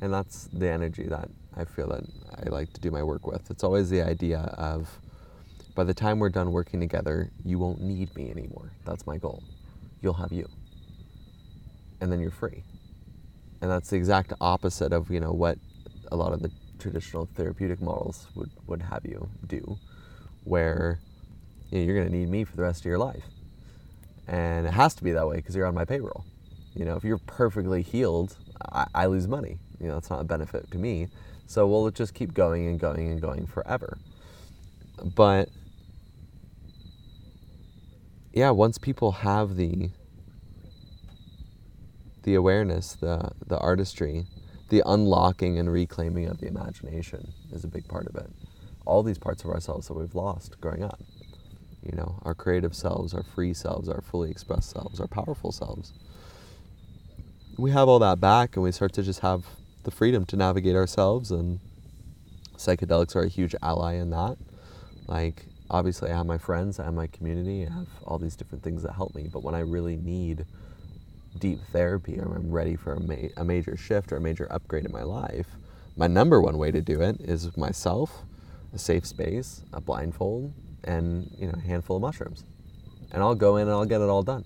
And 0.00 0.12
that's 0.12 0.48
the 0.52 0.70
energy 0.70 1.04
that 1.04 1.28
I 1.56 1.64
feel 1.64 1.88
that 1.88 2.04
I 2.44 2.48
like 2.48 2.72
to 2.74 2.80
do 2.80 2.90
my 2.90 3.02
work 3.02 3.26
with. 3.26 3.50
It's 3.50 3.64
always 3.64 3.90
the 3.90 4.02
idea 4.02 4.38
of 4.56 4.88
by 5.74 5.84
the 5.84 5.94
time 5.94 6.18
we're 6.18 6.30
done 6.30 6.52
working 6.52 6.80
together, 6.80 7.30
you 7.44 7.58
won't 7.58 7.80
need 7.80 8.14
me 8.16 8.30
anymore. 8.30 8.72
That's 8.84 9.06
my 9.06 9.18
goal. 9.18 9.42
You'll 10.00 10.14
have 10.14 10.32
you. 10.32 10.48
And 12.00 12.10
then 12.10 12.20
you're 12.20 12.30
free. 12.30 12.62
And 13.60 13.70
that's 13.70 13.90
the 13.90 13.96
exact 13.96 14.32
opposite 14.40 14.92
of, 14.92 15.10
you 15.10 15.20
know, 15.20 15.32
what 15.32 15.58
a 16.10 16.16
lot 16.16 16.32
of 16.32 16.40
the 16.40 16.50
traditional 16.78 17.26
therapeutic 17.34 17.80
models 17.80 18.26
would, 18.34 18.50
would 18.66 18.82
have 18.82 19.04
you 19.04 19.28
do, 19.46 19.78
where 20.44 20.98
you 21.70 21.78
know, 21.78 21.84
you're 21.84 21.96
going 21.96 22.10
to 22.10 22.16
need 22.16 22.28
me 22.28 22.44
for 22.44 22.56
the 22.56 22.62
rest 22.62 22.80
of 22.80 22.86
your 22.86 22.98
life. 22.98 23.24
And 24.26 24.66
it 24.66 24.72
has 24.72 24.94
to 24.94 25.04
be 25.04 25.12
that 25.12 25.26
way 25.26 25.36
because 25.36 25.54
you're 25.54 25.66
on 25.66 25.74
my 25.74 25.84
payroll. 25.84 26.24
You 26.74 26.84
know, 26.84 26.96
if 26.96 27.04
you're 27.04 27.18
perfectly 27.18 27.82
healed, 27.82 28.36
I, 28.72 28.86
I 28.94 29.06
lose 29.06 29.26
money. 29.28 29.58
You 29.80 29.88
know, 29.88 29.94
that's 29.94 30.10
not 30.10 30.20
a 30.20 30.24
benefit 30.24 30.70
to 30.70 30.78
me. 30.78 31.08
So 31.46 31.66
we'll 31.66 31.90
just 31.90 32.14
keep 32.14 32.32
going 32.32 32.68
and 32.68 32.78
going 32.78 33.10
and 33.10 33.20
going 33.20 33.46
forever. 33.46 33.98
But 35.02 35.48
yeah, 38.32 38.50
once 38.50 38.78
people 38.78 39.10
have 39.12 39.56
the 39.56 39.90
the 42.22 42.34
awareness, 42.34 42.94
the 42.94 43.32
the 43.46 43.58
artistry, 43.58 44.26
the 44.68 44.82
unlocking 44.86 45.58
and 45.58 45.70
reclaiming 45.72 46.26
of 46.26 46.40
the 46.40 46.46
imagination 46.46 47.32
is 47.52 47.64
a 47.64 47.68
big 47.68 47.88
part 47.88 48.06
of 48.06 48.16
it. 48.16 48.30
All 48.86 49.02
these 49.02 49.18
parts 49.18 49.44
of 49.44 49.50
ourselves 49.50 49.88
that 49.88 49.94
we've 49.94 50.14
lost 50.14 50.60
growing 50.60 50.82
up. 50.82 51.00
You 51.82 51.96
know, 51.96 52.20
our 52.22 52.34
creative 52.34 52.74
selves, 52.74 53.14
our 53.14 53.22
free 53.22 53.54
selves, 53.54 53.88
our 53.88 54.00
fully 54.00 54.30
expressed 54.30 54.70
selves, 54.70 55.00
our 55.00 55.06
powerful 55.06 55.50
selves. 55.50 55.92
We 57.58 57.70
have 57.70 57.88
all 57.88 57.98
that 57.98 58.20
back 58.20 58.56
and 58.56 58.62
we 58.62 58.72
start 58.72 58.92
to 58.94 59.02
just 59.02 59.20
have 59.20 59.46
the 59.84 59.90
freedom 59.90 60.24
to 60.26 60.36
navigate 60.36 60.76
ourselves 60.76 61.30
and 61.30 61.58
psychedelics 62.56 63.16
are 63.16 63.22
a 63.22 63.28
huge 63.28 63.54
ally 63.62 63.94
in 63.94 64.10
that. 64.10 64.36
Like 65.06 65.46
obviously 65.70 66.10
I 66.10 66.16
have 66.16 66.26
my 66.26 66.38
friends, 66.38 66.78
I 66.78 66.84
have 66.84 66.94
my 66.94 67.06
community, 67.06 67.66
I 67.66 67.72
have 67.72 67.88
all 68.04 68.18
these 68.18 68.36
different 68.36 68.62
things 68.62 68.82
that 68.82 68.92
help 68.92 69.14
me, 69.14 69.28
but 69.32 69.42
when 69.42 69.54
I 69.54 69.60
really 69.60 69.96
need 69.96 70.44
deep 71.38 71.60
therapy 71.72 72.18
or 72.18 72.34
I'm 72.34 72.50
ready 72.50 72.76
for 72.76 72.94
a, 72.94 73.00
ma- 73.00 73.28
a 73.36 73.44
major 73.44 73.76
shift 73.76 74.12
or 74.12 74.16
a 74.16 74.20
major 74.20 74.46
upgrade 74.50 74.84
in 74.84 74.92
my 74.92 75.02
life, 75.02 75.46
my 75.96 76.06
number 76.06 76.40
one 76.40 76.58
way 76.58 76.70
to 76.70 76.80
do 76.80 77.00
it 77.00 77.20
is 77.20 77.56
myself, 77.56 78.22
a 78.72 78.78
safe 78.78 79.06
space, 79.06 79.62
a 79.72 79.80
blindfold, 79.80 80.52
and 80.84 81.30
you 81.38 81.46
know 81.46 81.54
a 81.56 81.60
handful 81.60 81.96
of 81.96 82.02
mushrooms, 82.02 82.44
and 83.12 83.22
I'll 83.22 83.34
go 83.34 83.56
in 83.56 83.62
and 83.62 83.72
I'll 83.72 83.84
get 83.84 84.00
it 84.00 84.08
all 84.08 84.22
done, 84.22 84.44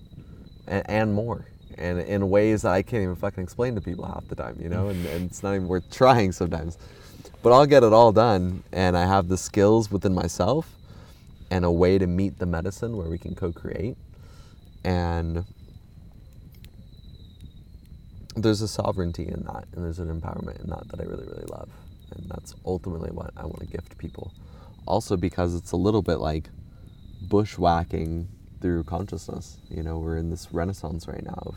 and, 0.67 0.89
and 0.89 1.13
more, 1.13 1.45
and 1.77 1.99
in 1.99 2.29
ways 2.29 2.63
that 2.63 2.71
I 2.71 2.81
can't 2.81 3.03
even 3.03 3.15
fucking 3.15 3.43
explain 3.43 3.75
to 3.75 3.81
people 3.81 4.05
half 4.05 4.27
the 4.27 4.35
time, 4.35 4.57
you 4.61 4.69
know, 4.69 4.89
and, 4.89 5.05
and 5.07 5.29
it's 5.29 5.43
not 5.43 5.55
even 5.55 5.67
worth 5.67 5.89
trying 5.91 6.31
sometimes, 6.31 6.77
but 7.41 7.53
I'll 7.53 7.65
get 7.65 7.83
it 7.83 7.93
all 7.93 8.11
done, 8.11 8.63
and 8.71 8.97
I 8.97 9.05
have 9.05 9.27
the 9.27 9.37
skills 9.37 9.91
within 9.91 10.13
myself, 10.13 10.75
and 11.51 11.63
a 11.63 11.71
way 11.71 11.97
to 11.97 12.07
meet 12.07 12.39
the 12.39 12.45
medicine 12.45 12.97
where 12.97 13.07
we 13.07 13.17
can 13.17 13.35
co-create, 13.35 13.97
and 14.83 15.45
there's 18.35 18.61
a 18.61 18.67
sovereignty 18.67 19.27
in 19.27 19.43
that 19.43 19.65
and 19.73 19.83
there's 19.83 19.99
an 19.99 20.09
empowerment 20.09 20.61
in 20.63 20.69
that 20.69 20.87
that 20.89 20.99
I 20.99 21.03
really 21.03 21.25
really 21.25 21.45
love 21.49 21.69
and 22.11 22.29
that's 22.29 22.53
ultimately 22.65 23.11
what 23.11 23.31
I 23.37 23.43
want 23.43 23.59
to 23.59 23.65
gift 23.67 23.97
people. 23.97 24.33
Also 24.85 25.17
because 25.17 25.55
it's 25.55 25.71
a 25.71 25.77
little 25.77 26.01
bit 26.01 26.19
like 26.19 26.49
bushwhacking 27.27 28.27
through 28.61 28.83
consciousness 28.83 29.57
you 29.69 29.81
know 29.83 29.97
we're 29.97 30.17
in 30.17 30.29
this 30.29 30.47
renaissance 30.51 31.07
right 31.07 31.23
now 31.23 31.41
of 31.45 31.55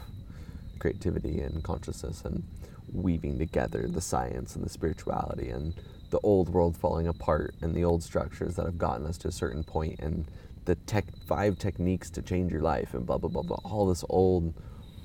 creativity 0.78 1.40
and 1.40 1.62
consciousness 1.62 2.22
and 2.24 2.44
weaving 2.92 3.38
together 3.38 3.86
the 3.88 4.00
science 4.00 4.56
and 4.56 4.64
the 4.64 4.70
spirituality 4.70 5.50
and 5.50 5.74
the 6.10 6.20
old 6.22 6.48
world 6.48 6.76
falling 6.76 7.06
apart 7.06 7.54
and 7.60 7.74
the 7.74 7.84
old 7.84 8.02
structures 8.02 8.56
that 8.56 8.64
have 8.64 8.78
gotten 8.78 9.06
us 9.06 9.18
to 9.18 9.28
a 9.28 9.32
certain 9.32 9.62
point 9.62 9.98
and 10.00 10.30
the 10.64 10.74
tech 10.74 11.04
five 11.26 11.58
techniques 11.58 12.10
to 12.10 12.22
change 12.22 12.52
your 12.52 12.62
life 12.62 12.94
and 12.94 13.06
blah 13.06 13.18
blah 13.18 13.28
blah 13.28 13.42
blah 13.42 13.58
all 13.64 13.86
this 13.86 14.04
old 14.08 14.54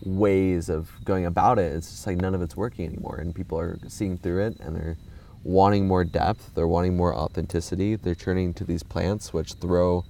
ways 0.05 0.69
of 0.69 0.91
going 1.03 1.25
about 1.25 1.59
it, 1.59 1.73
it's 1.73 1.89
just 1.89 2.07
like 2.07 2.17
none 2.17 2.35
of 2.35 2.41
it's 2.41 2.55
working 2.55 2.85
anymore. 2.85 3.17
And 3.17 3.33
people 3.33 3.59
are 3.59 3.77
seeing 3.87 4.17
through 4.17 4.45
it 4.45 4.59
and 4.59 4.75
they're 4.75 4.97
wanting 5.43 5.87
more 5.87 6.03
depth, 6.03 6.53
they're 6.55 6.67
wanting 6.67 6.95
more 6.95 7.15
authenticity. 7.15 7.95
They're 7.95 8.15
turning 8.15 8.53
to 8.55 8.63
these 8.63 8.83
plants 8.83 9.33
which 9.33 9.53
throw 9.53 10.05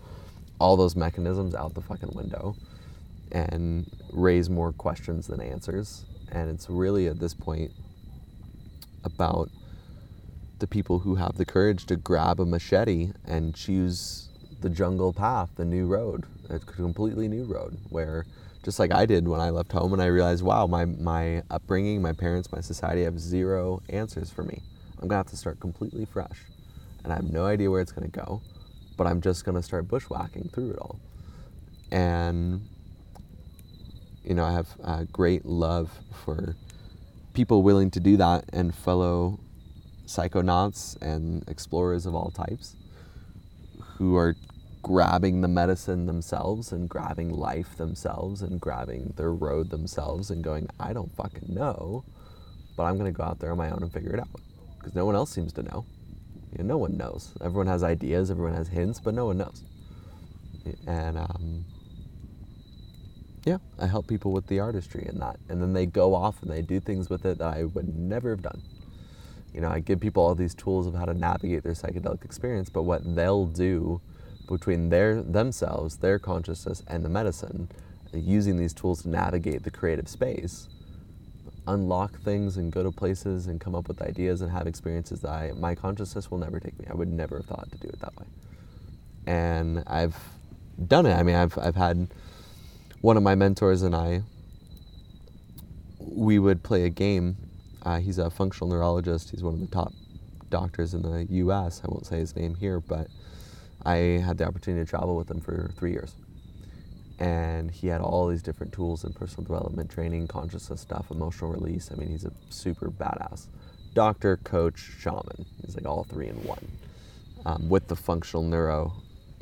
all 0.60 0.78
those 0.78 0.96
mechanisms 0.96 1.56
out 1.56 1.74
the 1.74 1.82
fucking 1.82 2.12
window 2.14 2.56
and 3.32 3.90
raise 4.12 4.50
more 4.50 4.72
questions 4.72 5.28
than 5.28 5.42
answers. 5.42 6.06
And 6.32 6.50
it's 6.50 6.70
really 6.70 7.08
at 7.08 7.20
this 7.20 7.34
point 7.34 7.72
about 9.04 9.50
the 10.60 10.68
people 10.68 11.00
who 11.00 11.16
have 11.16 11.36
the 11.36 11.46
courage 11.46 11.86
to 11.88 11.96
grab 11.96 12.40
a 12.40 12.46
machete 12.46 13.12
and 13.26 13.54
choose 13.54 14.30
the 14.62 14.70
jungle 14.70 15.12
path, 15.12 15.50
the 15.56 15.66
new 15.66 15.86
road, 15.88 16.26
a 16.50 16.60
completely 16.60 17.28
new 17.28 17.44
road 17.44 17.78
where 17.90 18.26
just 18.64 18.80
like 18.80 18.94
I 18.94 19.06
did 19.06 19.28
when 19.28 19.42
I 19.42 19.50
left 19.50 19.72
home 19.72 19.94
and 19.94 20.02
I 20.02 20.06
realized, 20.06 20.42
wow, 20.42 20.66
my, 20.68 20.86
my 20.86 21.44
upbringing, 21.52 22.02
my 22.02 22.14
parents, 22.14 22.52
my 22.52 22.62
society 22.62 23.04
have 23.04 23.20
zero 23.20 23.82
answers 23.90 24.30
for 24.30 24.44
me. 24.44 24.62
I'm 25.02 25.10
gonna 25.10 25.20
have 25.20 25.28
to 25.28 25.38
start 25.38 25.60
completely 25.60 26.06
fresh. 26.06 26.40
And 27.04 27.12
I 27.12 27.18
have 27.18 27.30
no 27.30 27.46
idea 27.46 27.70
where 27.70 27.82
it's 27.82 27.92
gonna 27.92 28.08
go, 28.08 28.42
but 28.98 29.06
I'm 29.06 29.20
just 29.20 29.44
gonna 29.44 29.62
start 29.62 29.90
bushwhacking 29.90 30.50
through 30.54 30.72
it 30.72 30.80
all. 30.80 31.00
And, 31.92 32.66
you 34.24 34.34
know, 34.34 34.46
I 34.46 34.54
have 34.54 34.70
a 34.82 35.06
great 35.06 35.46
love 35.46 35.92
for 36.24 36.56
people 37.34 37.64
willing 37.64 37.92
to 37.92 38.00
do 38.00 38.16
that 38.18 38.46
and 38.54 38.74
fellow 38.74 39.40
psychonauts 40.06 41.00
and 41.02 41.48
explorers 41.50 42.06
of 42.06 42.16
all 42.16 42.32
types 42.32 42.76
who 43.98 44.16
are 44.16 44.36
grabbing 44.84 45.40
the 45.40 45.48
medicine 45.48 46.06
themselves 46.06 46.74
and 46.74 46.90
grabbing 46.90 47.30
life 47.30 47.78
themselves 47.78 48.42
and 48.42 48.60
grabbing 48.60 49.14
their 49.16 49.34
road 49.34 49.70
themselves 49.70 50.30
and 50.30 50.44
going, 50.44 50.68
I 50.80 50.92
don't 50.92 51.16
fucking 51.16 51.54
know, 51.54 52.04
but 52.76 52.84
I'm 52.84 53.00
going 53.00 53.12
to 53.12 53.18
go 53.18 53.24
out 53.24 53.40
there 53.40 53.52
on 53.52 53.58
my 53.58 53.72
own 53.72 53.82
and 53.82 53.92
figure 53.92 54.14
it 54.14 54.20
out. 54.20 54.42
Because 54.78 54.94
no 54.94 55.06
one 55.06 55.16
else 55.16 55.32
seems 55.32 55.54
to 55.54 55.64
know. 55.64 55.86
You 56.52 56.64
know. 56.64 56.74
No 56.74 56.78
one 56.78 56.98
knows. 56.98 57.34
Everyone 57.42 57.68
has 57.68 57.82
ideas, 57.82 58.30
everyone 58.30 58.54
has 58.56 58.68
hints, 58.68 59.00
but 59.00 59.14
no 59.14 59.26
one 59.26 59.38
knows. 59.38 59.64
And 60.86 61.18
um, 61.18 61.66
yeah, 63.46 63.58
I 63.80 63.88
help 63.88 64.08
people 64.08 64.34
with 64.34 64.48
the 64.48 64.60
artistry 64.60 65.06
in 65.08 65.20
that. 65.20 65.38
And 65.48 65.62
then 65.62 65.72
they 65.72 65.86
go 65.86 66.14
off 66.14 66.42
and 66.42 66.52
they 66.52 66.62
do 66.62 66.82
things 66.82 67.10
with 67.10 67.26
it 67.26 67.38
that 67.38 67.56
I 67.56 67.64
would 67.64 67.98
never 67.98 68.32
have 68.32 68.42
done. 68.42 68.62
You 69.54 69.62
know, 69.62 69.70
I 69.70 69.80
give 69.80 70.02
people 70.02 70.24
all 70.24 70.36
these 70.36 70.56
tools 70.56 70.88
of 70.88 70.96
how 70.96 71.06
to 71.06 71.14
navigate 71.14 71.64
their 71.64 71.74
psychedelic 71.74 72.26
experience, 72.26 72.70
but 72.70 72.84
what 72.84 73.16
they'll 73.16 73.46
do 73.46 74.02
between 74.48 74.90
their 74.90 75.22
themselves, 75.22 75.98
their 75.98 76.20
consciousness, 76.20 76.84
and 76.88 77.04
the 77.04 77.10
medicine, 77.10 77.70
using 78.14 78.58
these 78.58 78.74
tools 78.74 79.04
to 79.04 79.10
navigate 79.10 79.64
the 79.64 79.72
creative 79.72 80.08
space, 80.08 80.68
unlock 81.68 82.20
things 82.22 82.58
and 82.58 82.72
go 82.72 82.84
to 82.84 82.92
places 82.92 83.48
and 83.48 83.60
come 83.60 83.76
up 83.76 83.88
with 83.88 84.02
ideas 84.02 84.42
and 84.42 84.52
have 84.52 84.68
experiences 84.68 85.22
that 85.22 85.32
I, 85.32 85.52
my 85.56 85.76
consciousness 85.76 86.30
will 86.30 86.38
never 86.38 86.60
take 86.60 86.78
me. 86.80 86.86
I 86.90 86.94
would 86.94 87.08
never 87.08 87.38
have 87.38 87.46
thought 87.46 87.72
to 87.72 87.78
do 87.78 87.88
it 87.88 88.00
that 88.02 88.16
way. 88.18 88.26
And 89.26 89.84
I've 89.88 90.18
done 90.88 91.06
it. 91.06 91.14
I 91.14 91.24
mean, 91.24 91.36
I've, 91.36 91.58
I've 91.58 91.76
had 91.76 92.10
one 93.02 93.18
of 93.18 93.24
my 93.24 93.36
mentors 93.36 93.82
and 93.82 93.96
I, 93.96 94.24
we 96.00 96.40
would 96.40 96.64
play 96.64 96.84
a 96.84 96.90
game. 96.90 97.38
Uh, 97.84 98.00
he's 98.00 98.18
a 98.18 98.30
functional 98.30 98.70
neurologist. 98.70 99.32
He's 99.32 99.44
one 99.44 99.56
of 99.56 99.60
the 99.62 99.68
top 99.68 99.94
doctors 100.50 100.94
in 100.94 101.02
the 101.02 101.26
US. 101.30 101.82
I 101.84 101.88
won't 101.88 102.06
say 102.06 102.18
his 102.20 102.36
name 102.36 102.56
here, 102.56 102.80
but 102.80 103.08
I 103.86 103.96
had 104.26 104.38
the 104.38 104.46
opportunity 104.46 104.86
to 104.86 104.90
travel 104.90 105.16
with 105.18 105.32
him 105.32 105.42
for 105.42 105.72
three 105.78 105.92
years. 105.94 106.16
and 107.20 107.72
he 107.72 107.88
had 107.88 108.02
all 108.02 108.28
these 108.28 108.44
different 108.44 108.74
tools 108.74 109.04
in 109.04 109.14
personal 109.14 109.44
development 109.46 109.90
training, 109.92 110.28
consciousness 110.28 110.82
stuff, 110.82 111.12
emotional 111.12 111.52
release. 111.52 111.90
I 111.92 111.96
mean, 111.96 112.10
he's 112.10 112.26
a 112.26 112.34
super 112.50 112.90
badass 112.92 113.48
doctor, 113.94 114.38
coach, 114.38 114.92
shaman. 115.00 115.46
He's 115.66 115.76
like 115.76 115.88
all 115.88 116.04
three 116.04 116.28
in 116.28 116.36
one, 116.44 116.68
um, 117.46 117.70
with 117.70 117.88
the 117.88 117.96
functional 117.96 118.44
neuro, 118.44 118.94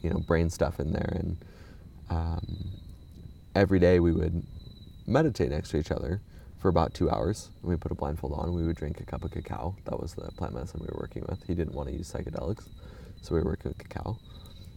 you 0.03 0.09
know, 0.11 0.19
brain 0.19 0.49
stuff 0.49 0.79
in 0.79 0.93
there. 0.93 1.13
And 1.15 1.37
um, 2.09 2.57
every 3.55 3.79
day 3.79 3.99
we 3.99 4.11
would 4.13 4.43
meditate 5.07 5.51
next 5.51 5.69
to 5.71 5.77
each 5.77 5.91
other 5.91 6.21
for 6.59 6.69
about 6.69 6.93
two 6.93 7.09
hours. 7.09 7.49
And 7.61 7.71
we 7.71 7.77
put 7.77 7.91
a 7.91 7.95
blindfold 7.95 8.33
on. 8.33 8.53
We 8.53 8.65
would 8.65 8.77
drink 8.77 8.99
a 9.01 9.05
cup 9.05 9.23
of 9.25 9.31
cacao. 9.31 9.75
That 9.85 9.99
was 9.99 10.13
the 10.15 10.31
plant 10.33 10.55
medicine 10.55 10.81
we 10.81 10.87
were 10.93 10.99
working 11.01 11.25
with. 11.29 11.43
He 11.47 11.55
didn't 11.55 11.75
want 11.75 11.89
to 11.89 11.95
use 11.95 12.11
psychedelics, 12.11 12.67
so 13.21 13.35
we 13.35 13.41
were 13.41 13.51
working 13.51 13.69
with 13.69 13.77
cacao. 13.77 14.17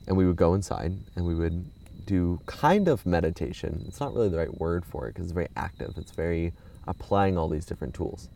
And 0.06 0.16
we 0.16 0.26
would 0.26 0.36
go 0.36 0.54
inside 0.54 0.92
and 1.16 1.26
we 1.26 1.34
would 1.34 1.64
do 2.06 2.40
kind 2.46 2.88
of 2.88 3.06
meditation. 3.06 3.84
It's 3.88 4.00
not 4.00 4.14
really 4.14 4.28
the 4.28 4.36
right 4.36 4.60
word 4.60 4.84
for 4.84 5.06
it 5.08 5.14
because 5.14 5.26
it's 5.26 5.32
very 5.32 5.48
active. 5.56 5.94
It's 5.96 6.12
very 6.12 6.52
applying 6.86 7.38
all 7.38 7.48
these 7.48 7.64
different 7.64 7.94
tools 7.94 8.28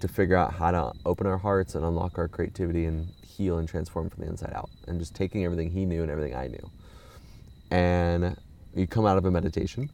to 0.00 0.08
figure 0.08 0.36
out 0.36 0.54
how 0.54 0.70
to 0.70 0.92
open 1.04 1.26
our 1.26 1.38
hearts 1.38 1.74
and 1.74 1.84
unlock 1.84 2.18
our 2.18 2.28
creativity 2.28 2.84
and 2.84 3.08
heal 3.26 3.58
and 3.58 3.68
transform 3.68 4.10
from 4.10 4.24
the 4.24 4.30
inside 4.30 4.52
out. 4.54 4.70
And 4.86 5.00
just 5.00 5.14
taking 5.14 5.44
everything 5.44 5.70
he 5.70 5.84
knew 5.84 6.02
and 6.02 6.10
everything 6.10 6.36
I 6.36 6.46
knew. 6.46 6.70
And 7.70 8.36
you 8.74 8.86
come 8.86 9.06
out 9.06 9.18
of 9.18 9.24
a 9.24 9.30
meditation 9.30 9.90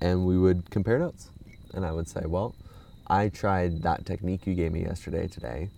and 0.00 0.26
we 0.26 0.38
would 0.38 0.70
compare 0.70 0.98
notes. 0.98 1.30
And 1.74 1.84
I 1.84 1.92
would 1.92 2.08
say, 2.08 2.22
well, 2.24 2.54
I 3.06 3.28
tried 3.28 3.82
that 3.82 4.06
technique 4.06 4.46
you 4.46 4.54
gave 4.54 4.72
me 4.72 4.82
yesterday 4.82 5.28
today 5.28 5.70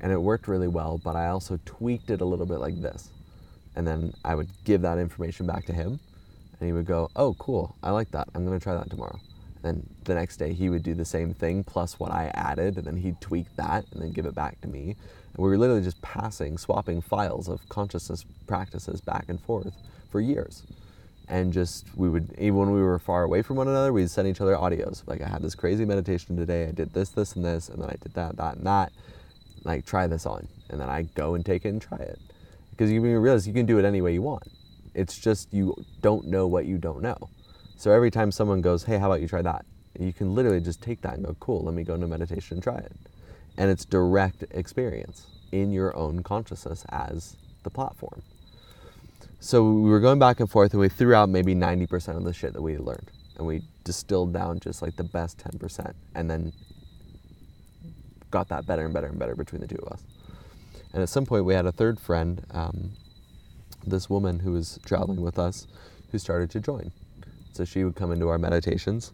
and 0.00 0.12
it 0.12 0.20
worked 0.20 0.48
really 0.48 0.68
well, 0.68 1.00
but 1.02 1.16
I 1.16 1.28
also 1.28 1.58
tweaked 1.64 2.10
it 2.10 2.20
a 2.20 2.24
little 2.24 2.46
bit 2.46 2.58
like 2.58 2.80
this 2.80 3.10
and 3.76 3.86
then 3.86 4.12
I 4.24 4.34
would 4.34 4.48
give 4.64 4.82
that 4.82 4.98
information 4.98 5.46
back 5.46 5.66
to 5.66 5.72
him, 5.72 5.98
and 6.58 6.66
he 6.66 6.72
would 6.72 6.86
go, 6.86 7.10
"Oh, 7.16 7.34
cool, 7.34 7.74
I 7.82 7.90
like 7.90 8.10
that. 8.12 8.28
I'm 8.34 8.44
gonna 8.44 8.60
try 8.60 8.74
that 8.74 8.90
tomorrow." 8.90 9.18
And 9.62 9.88
the 10.04 10.14
next 10.14 10.36
day 10.36 10.52
he 10.52 10.68
would 10.68 10.82
do 10.82 10.94
the 10.94 11.04
same 11.04 11.32
thing 11.32 11.64
plus 11.64 11.98
what 11.98 12.12
I 12.12 12.30
added, 12.34 12.76
and 12.76 12.86
then 12.86 12.96
he'd 12.96 13.20
tweak 13.20 13.46
that 13.56 13.86
and 13.92 14.02
then 14.02 14.12
give 14.12 14.26
it 14.26 14.34
back 14.34 14.60
to 14.60 14.68
me. 14.68 14.96
And 15.34 15.42
we 15.42 15.48
were 15.48 15.58
literally 15.58 15.82
just 15.82 16.00
passing, 16.02 16.58
swapping 16.58 17.00
files 17.00 17.48
of 17.48 17.66
consciousness 17.68 18.24
practices 18.46 19.00
back 19.00 19.24
and 19.28 19.40
forth 19.40 19.74
for 20.10 20.20
years. 20.20 20.62
And 21.26 21.52
just 21.52 21.86
we 21.96 22.10
would 22.10 22.34
even 22.38 22.56
when 22.58 22.72
we 22.72 22.82
were 22.82 22.98
far 22.98 23.22
away 23.24 23.40
from 23.40 23.56
one 23.56 23.68
another, 23.68 23.92
we'd 23.92 24.10
send 24.10 24.28
each 24.28 24.42
other 24.42 24.54
audios. 24.54 25.02
Like 25.06 25.22
I 25.22 25.28
had 25.28 25.42
this 25.42 25.54
crazy 25.54 25.86
meditation 25.86 26.36
today. 26.36 26.68
I 26.68 26.72
did 26.72 26.92
this, 26.92 27.08
this, 27.08 27.34
and 27.34 27.44
this, 27.44 27.70
and 27.70 27.82
then 27.82 27.88
I 27.88 27.96
did 28.02 28.12
that, 28.14 28.36
that, 28.36 28.56
and 28.56 28.66
that. 28.66 28.92
Like 29.64 29.86
try 29.86 30.06
this 30.06 30.26
on, 30.26 30.46
and 30.68 30.80
then 30.80 30.88
I 30.88 31.02
go 31.14 31.34
and 31.34 31.44
take 31.44 31.64
it 31.64 31.70
and 31.70 31.80
try 31.80 31.98
it 31.98 32.18
because 32.70 32.90
you 32.90 33.00
realize 33.00 33.46
you 33.46 33.54
can 33.54 33.66
do 33.66 33.78
it 33.78 33.84
any 33.84 34.00
way 34.00 34.12
you 34.12 34.22
want. 34.22 34.44
It's 34.94 35.18
just 35.18 35.52
you 35.52 35.74
don't 36.02 36.26
know 36.26 36.46
what 36.46 36.66
you 36.66 36.78
don't 36.78 37.02
know. 37.02 37.16
So 37.76 37.90
every 37.90 38.10
time 38.10 38.30
someone 38.30 38.60
goes, 38.60 38.84
hey, 38.84 38.98
how 38.98 39.06
about 39.06 39.20
you 39.20 39.28
try 39.28 39.42
that? 39.42 39.64
You 39.98 40.12
can 40.12 40.34
literally 40.34 40.60
just 40.60 40.82
take 40.82 41.00
that 41.02 41.14
and 41.14 41.24
go, 41.24 41.36
cool, 41.40 41.62
let 41.64 41.74
me 41.74 41.84
go 41.84 41.94
into 41.94 42.06
meditation 42.06 42.56
and 42.56 42.62
try 42.62 42.76
it. 42.76 42.92
And 43.56 43.70
it's 43.70 43.84
direct 43.84 44.44
experience 44.50 45.26
in 45.52 45.70
your 45.70 45.96
own 45.96 46.22
consciousness 46.22 46.84
as 46.90 47.36
the 47.62 47.70
platform. 47.70 48.22
So 49.38 49.62
we 49.62 49.90
were 49.90 50.00
going 50.00 50.18
back 50.18 50.40
and 50.40 50.50
forth 50.50 50.72
and 50.72 50.80
we 50.80 50.88
threw 50.88 51.14
out 51.14 51.28
maybe 51.28 51.54
90% 51.54 52.16
of 52.16 52.24
the 52.24 52.32
shit 52.32 52.54
that 52.54 52.62
we 52.62 52.78
learned. 52.78 53.10
And 53.36 53.46
we 53.46 53.62
distilled 53.84 54.32
down 54.32 54.60
just 54.60 54.80
like 54.82 54.96
the 54.96 55.04
best 55.04 55.38
10% 55.38 55.92
and 56.14 56.30
then 56.30 56.52
got 58.34 58.48
that 58.48 58.66
better 58.66 58.84
and 58.84 58.92
better 58.92 59.06
and 59.06 59.16
better 59.16 59.36
between 59.36 59.60
the 59.60 59.68
two 59.68 59.78
of 59.86 59.92
us. 59.92 60.02
And 60.92 61.00
at 61.00 61.08
some 61.08 61.24
point, 61.24 61.44
we 61.44 61.54
had 61.54 61.66
a 61.66 61.72
third 61.72 62.00
friend, 62.00 62.44
um, 62.50 62.90
this 63.86 64.10
woman 64.10 64.40
who 64.40 64.50
was 64.50 64.80
traveling 64.84 65.20
with 65.20 65.38
us, 65.38 65.68
who 66.10 66.18
started 66.18 66.50
to 66.50 66.58
join. 66.58 66.90
So 67.52 67.64
she 67.64 67.84
would 67.84 67.94
come 67.94 68.10
into 68.10 68.28
our 68.28 68.38
meditations. 68.38 69.12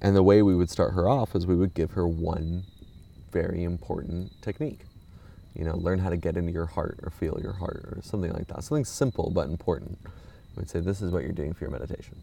And 0.00 0.16
the 0.16 0.22
way 0.22 0.40
we 0.40 0.56
would 0.56 0.70
start 0.70 0.94
her 0.94 1.06
off 1.06 1.34
is 1.34 1.46
we 1.46 1.54
would 1.54 1.74
give 1.74 1.90
her 1.90 2.08
one 2.08 2.64
very 3.30 3.62
important 3.62 4.32
technique. 4.40 4.80
You 5.54 5.64
know, 5.64 5.76
learn 5.76 5.98
how 5.98 6.08
to 6.08 6.16
get 6.16 6.38
into 6.38 6.50
your 6.50 6.64
heart 6.64 6.98
or 7.02 7.10
feel 7.10 7.38
your 7.42 7.52
heart 7.52 7.84
or 7.84 7.98
something 8.02 8.32
like 8.32 8.46
that. 8.48 8.64
Something 8.64 8.86
simple 8.86 9.30
but 9.30 9.48
important. 9.48 9.98
We'd 10.56 10.70
say, 10.70 10.80
This 10.80 11.02
is 11.02 11.10
what 11.10 11.24
you're 11.24 11.32
doing 11.32 11.52
for 11.52 11.64
your 11.64 11.70
meditation. 11.70 12.16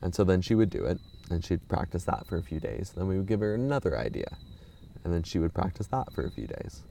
And 0.00 0.14
so 0.14 0.24
then 0.24 0.40
she 0.40 0.54
would 0.54 0.70
do 0.70 0.86
it 0.86 0.98
and 1.30 1.44
she'd 1.44 1.68
practice 1.68 2.04
that 2.04 2.26
for 2.26 2.38
a 2.38 2.42
few 2.42 2.58
days. 2.58 2.94
Then 2.96 3.06
we 3.06 3.18
would 3.18 3.26
give 3.26 3.40
her 3.40 3.54
another 3.54 3.98
idea. 3.98 4.38
And 5.04 5.12
then 5.12 5.22
she 5.22 5.38
would 5.38 5.54
practice 5.54 5.86
that 5.88 6.12
for 6.12 6.24
a 6.24 6.30
few 6.30 6.46
days. 6.46 6.82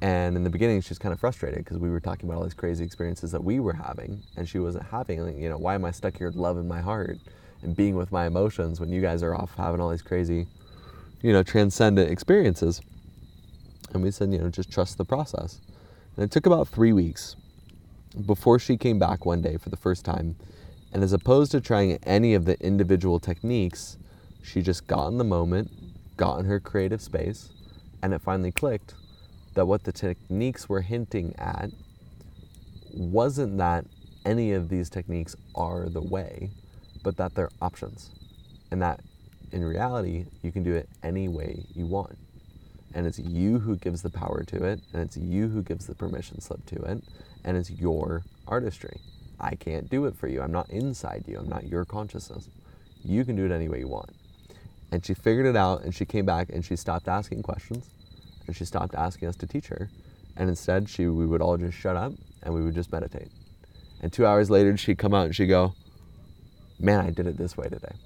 And 0.00 0.36
in 0.36 0.44
the 0.44 0.50
beginning, 0.50 0.80
she 0.80 0.90
was 0.90 0.98
kind 0.98 1.12
of 1.12 1.20
frustrated 1.20 1.64
because 1.64 1.78
we 1.78 1.88
were 1.88 2.00
talking 2.00 2.28
about 2.28 2.38
all 2.38 2.44
these 2.44 2.54
crazy 2.54 2.84
experiences 2.84 3.32
that 3.32 3.42
we 3.42 3.60
were 3.60 3.72
having, 3.72 4.22
and 4.36 4.48
she 4.48 4.58
wasn't 4.58 4.84
having. 4.86 5.24
Like, 5.24 5.36
you 5.36 5.48
know, 5.48 5.56
why 5.56 5.74
am 5.74 5.84
I 5.84 5.92
stuck 5.92 6.18
here 6.18 6.26
with 6.26 6.36
love 6.36 6.58
in 6.58 6.68
my 6.68 6.80
heart 6.80 7.18
and 7.62 7.74
being 7.74 7.94
with 7.94 8.12
my 8.12 8.26
emotions 8.26 8.80
when 8.80 8.90
you 8.90 9.00
guys 9.00 9.22
are 9.22 9.34
off 9.34 9.54
having 9.56 9.80
all 9.80 9.90
these 9.90 10.02
crazy, 10.02 10.46
you 11.22 11.32
know, 11.32 11.42
transcendent 11.42 12.10
experiences? 12.10 12.82
And 13.92 14.02
we 14.02 14.10
said, 14.10 14.32
you 14.32 14.38
know, 14.38 14.50
just 14.50 14.70
trust 14.70 14.98
the 14.98 15.04
process. 15.04 15.60
And 16.16 16.24
it 16.24 16.30
took 16.30 16.46
about 16.46 16.68
three 16.68 16.92
weeks 16.92 17.36
before 18.26 18.58
she 18.58 18.76
came 18.76 18.98
back 18.98 19.24
one 19.24 19.40
day 19.40 19.56
for 19.56 19.70
the 19.70 19.76
first 19.76 20.04
time. 20.04 20.36
And 20.92 21.02
as 21.02 21.12
opposed 21.12 21.50
to 21.52 21.60
trying 21.60 21.98
any 22.04 22.34
of 22.34 22.44
the 22.44 22.60
individual 22.60 23.18
techniques, 23.18 23.96
she 24.42 24.62
just 24.62 24.86
got 24.86 25.08
in 25.08 25.18
the 25.18 25.24
moment, 25.24 25.70
got 26.16 26.38
in 26.38 26.46
her 26.46 26.60
creative 26.60 27.02
space, 27.02 27.50
and 28.02 28.12
it 28.12 28.20
finally 28.22 28.52
clicked 28.52 28.94
that 29.54 29.66
what 29.66 29.84
the 29.84 29.92
techniques 29.92 30.68
were 30.68 30.82
hinting 30.82 31.34
at 31.38 31.70
wasn't 32.92 33.58
that 33.58 33.84
any 34.24 34.52
of 34.52 34.68
these 34.68 34.88
techniques 34.88 35.36
are 35.54 35.88
the 35.88 36.00
way, 36.00 36.50
but 37.02 37.16
that 37.16 37.34
they're 37.34 37.50
options. 37.60 38.10
And 38.70 38.80
that 38.82 39.00
in 39.52 39.64
reality, 39.64 40.26
you 40.42 40.50
can 40.50 40.62
do 40.62 40.74
it 40.74 40.88
any 41.02 41.28
way 41.28 41.64
you 41.74 41.86
want. 41.86 42.18
And 42.94 43.06
it's 43.06 43.18
you 43.18 43.58
who 43.58 43.76
gives 43.76 44.02
the 44.02 44.10
power 44.10 44.44
to 44.44 44.64
it, 44.64 44.80
and 44.92 45.02
it's 45.02 45.16
you 45.16 45.48
who 45.48 45.62
gives 45.62 45.86
the 45.86 45.94
permission 45.94 46.40
slip 46.40 46.64
to 46.66 46.76
it, 46.82 47.02
and 47.44 47.56
it's 47.56 47.70
your 47.70 48.22
artistry. 48.46 49.00
I 49.38 49.54
can't 49.56 49.90
do 49.90 50.06
it 50.06 50.16
for 50.16 50.28
you. 50.28 50.40
I'm 50.40 50.52
not 50.52 50.70
inside 50.70 51.24
you. 51.26 51.38
I'm 51.38 51.48
not 51.48 51.66
your 51.66 51.84
consciousness. 51.84 52.48
You 53.04 53.24
can 53.24 53.36
do 53.36 53.44
it 53.44 53.52
any 53.52 53.68
way 53.68 53.80
you 53.80 53.88
want. 53.88 54.10
And 54.94 55.04
she 55.04 55.12
figured 55.12 55.46
it 55.46 55.56
out, 55.56 55.82
and 55.82 55.92
she 55.92 56.04
came 56.04 56.24
back 56.24 56.50
and 56.50 56.64
she 56.64 56.76
stopped 56.76 57.08
asking 57.08 57.42
questions 57.42 57.90
and 58.46 58.54
she 58.54 58.64
stopped 58.64 58.94
asking 58.94 59.26
us 59.26 59.34
to 59.38 59.46
teach 59.46 59.66
her. 59.66 59.90
And 60.36 60.48
instead, 60.48 60.88
she 60.88 61.08
we 61.08 61.26
would 61.26 61.42
all 61.42 61.56
just 61.56 61.76
shut 61.76 61.96
up 61.96 62.12
and 62.44 62.54
we 62.54 62.62
would 62.62 62.76
just 62.76 62.92
meditate. 62.92 63.26
And 64.00 64.12
two 64.12 64.24
hours 64.24 64.50
later, 64.50 64.76
she'd 64.76 64.98
come 64.98 65.12
out 65.12 65.26
and 65.26 65.34
she'd 65.34 65.46
go, 65.46 65.74
"Man, 66.78 67.00
I 67.00 67.10
did 67.10 67.26
it 67.26 67.36
this 67.36 67.56
way 67.56 67.68
today." 67.68 67.96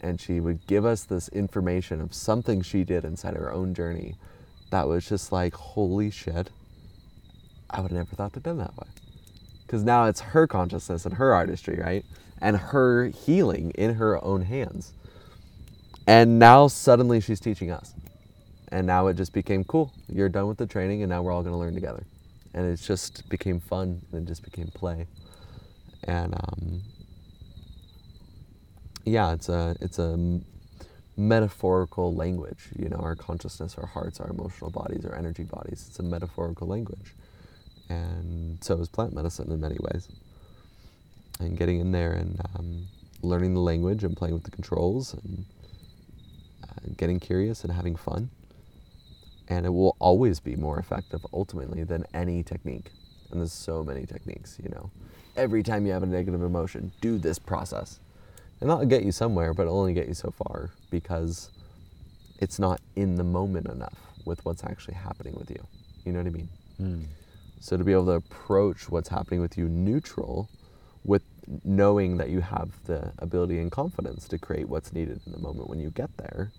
And 0.00 0.20
she 0.20 0.40
would 0.40 0.66
give 0.66 0.84
us 0.84 1.04
this 1.04 1.28
information 1.28 2.00
of 2.00 2.12
something 2.12 2.62
she 2.62 2.82
did 2.82 3.04
inside 3.04 3.36
her 3.36 3.52
own 3.52 3.72
journey 3.72 4.16
that 4.70 4.88
was 4.88 5.08
just 5.08 5.30
like, 5.30 5.54
"Holy 5.54 6.10
shit! 6.10 6.50
I 7.70 7.80
would 7.80 7.92
have 7.92 7.98
never 7.98 8.16
thought 8.16 8.32
to 8.32 8.40
done 8.40 8.58
that 8.58 8.76
way." 8.76 8.88
Because 9.64 9.84
now 9.84 10.06
it's 10.06 10.20
her 10.20 10.48
consciousness 10.48 11.06
and 11.06 11.14
her 11.14 11.32
artistry, 11.32 11.78
right? 11.80 12.04
And 12.40 12.56
her 12.56 13.06
healing 13.06 13.70
in 13.76 13.94
her 13.94 14.20
own 14.24 14.42
hands. 14.42 14.94
And 16.08 16.40
now 16.40 16.68
suddenly 16.68 17.20
she's 17.20 17.38
teaching 17.38 17.70
us 17.70 17.94
and 18.70 18.86
now 18.86 19.06
it 19.06 19.16
just 19.16 19.32
became 19.32 19.64
cool. 19.64 19.92
You're 20.08 20.28
done 20.28 20.46
with 20.46 20.58
the 20.58 20.66
training, 20.66 21.02
and 21.02 21.10
now 21.10 21.22
we're 21.22 21.32
all 21.32 21.42
going 21.42 21.54
to 21.54 21.58
learn 21.58 21.74
together. 21.74 22.04
And 22.54 22.66
it 22.66 22.76
just 22.76 23.28
became 23.28 23.60
fun, 23.60 24.02
and 24.12 24.26
it 24.26 24.28
just 24.28 24.42
became 24.42 24.68
play. 24.68 25.06
And 26.04 26.34
um, 26.34 26.82
yeah, 29.04 29.32
it's 29.32 29.48
a 29.48 29.76
it's 29.80 29.98
a 29.98 30.40
metaphorical 31.16 32.14
language. 32.14 32.68
You 32.78 32.88
know, 32.88 32.98
our 32.98 33.14
consciousness, 33.14 33.76
our 33.78 33.86
hearts, 33.86 34.20
our 34.20 34.30
emotional 34.30 34.70
bodies, 34.70 35.04
our 35.04 35.14
energy 35.14 35.44
bodies. 35.44 35.86
It's 35.88 35.98
a 35.98 36.02
metaphorical 36.02 36.66
language, 36.66 37.14
and 37.88 38.62
so 38.62 38.78
is 38.80 38.88
plant 38.88 39.14
medicine 39.14 39.50
in 39.50 39.60
many 39.60 39.78
ways. 39.80 40.08
And 41.40 41.56
getting 41.56 41.80
in 41.80 41.92
there 41.92 42.12
and 42.12 42.40
um, 42.56 42.86
learning 43.22 43.54
the 43.54 43.60
language 43.60 44.04
and 44.04 44.16
playing 44.16 44.34
with 44.34 44.44
the 44.44 44.50
controls 44.50 45.14
and 45.14 45.44
getting 46.96 47.20
curious 47.20 47.64
and 47.64 47.72
having 47.72 47.96
fun 47.96 48.30
and 49.48 49.64
it 49.64 49.70
will 49.70 49.96
always 49.98 50.40
be 50.40 50.56
more 50.56 50.78
effective 50.78 51.24
ultimately 51.32 51.82
than 51.82 52.04
any 52.12 52.42
technique. 52.42 52.90
And 53.30 53.40
there's 53.40 53.52
so 53.52 53.82
many 53.82 54.06
techniques, 54.06 54.58
you 54.62 54.68
know. 54.68 54.90
Every 55.36 55.62
time 55.62 55.86
you 55.86 55.92
have 55.92 56.02
a 56.02 56.06
negative 56.06 56.42
emotion, 56.42 56.92
do 57.00 57.18
this 57.18 57.38
process. 57.38 57.98
And 58.60 58.68
that'll 58.68 58.86
get 58.86 59.04
you 59.04 59.12
somewhere, 59.12 59.54
but 59.54 59.62
it'll 59.62 59.78
only 59.78 59.94
get 59.94 60.08
you 60.08 60.14
so 60.14 60.30
far 60.30 60.70
because 60.90 61.50
it's 62.40 62.58
not 62.58 62.80
in 62.96 63.16
the 63.16 63.24
moment 63.24 63.68
enough 63.68 63.98
with 64.24 64.44
what's 64.44 64.64
actually 64.64 64.94
happening 64.94 65.34
with 65.34 65.50
you. 65.50 65.64
You 66.04 66.12
know 66.12 66.18
what 66.18 66.26
I 66.26 66.30
mean? 66.30 66.48
Mm. 66.80 67.04
So 67.60 67.76
to 67.76 67.84
be 67.84 67.92
able 67.92 68.06
to 68.06 68.12
approach 68.12 68.90
what's 68.90 69.08
happening 69.08 69.40
with 69.40 69.56
you 69.56 69.68
neutral 69.68 70.48
with 71.04 71.22
knowing 71.64 72.18
that 72.18 72.28
you 72.28 72.40
have 72.40 72.70
the 72.84 73.12
ability 73.18 73.58
and 73.58 73.72
confidence 73.72 74.28
to 74.28 74.38
create 74.38 74.68
what's 74.68 74.92
needed 74.92 75.20
in 75.24 75.32
the 75.32 75.38
moment 75.38 75.68
when 75.68 75.80
you 75.80 75.90
get 75.90 76.14
there, 76.18 76.52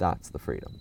that's 0.00 0.30
the 0.30 0.40
freedom. 0.40 0.72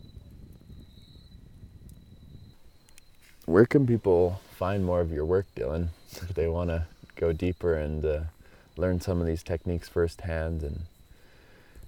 where 3.50 3.66
can 3.66 3.88
people 3.88 4.40
find 4.52 4.86
more 4.86 5.02
of 5.02 5.12
your 5.12 5.26
work, 5.26 5.48
Dylan, 5.56 5.88
if 6.12 6.36
they 6.36 6.48
want 6.48 6.70
to 6.70 6.86
go 7.16 7.34
deeper 7.34 7.74
and 7.74 8.06
uh, 8.06 8.20
learn 8.78 9.02
some 9.02 9.20
of 9.20 9.26
these 9.26 9.42
techniques 9.42 9.90
firsthand 9.90 10.62
and 10.62 10.82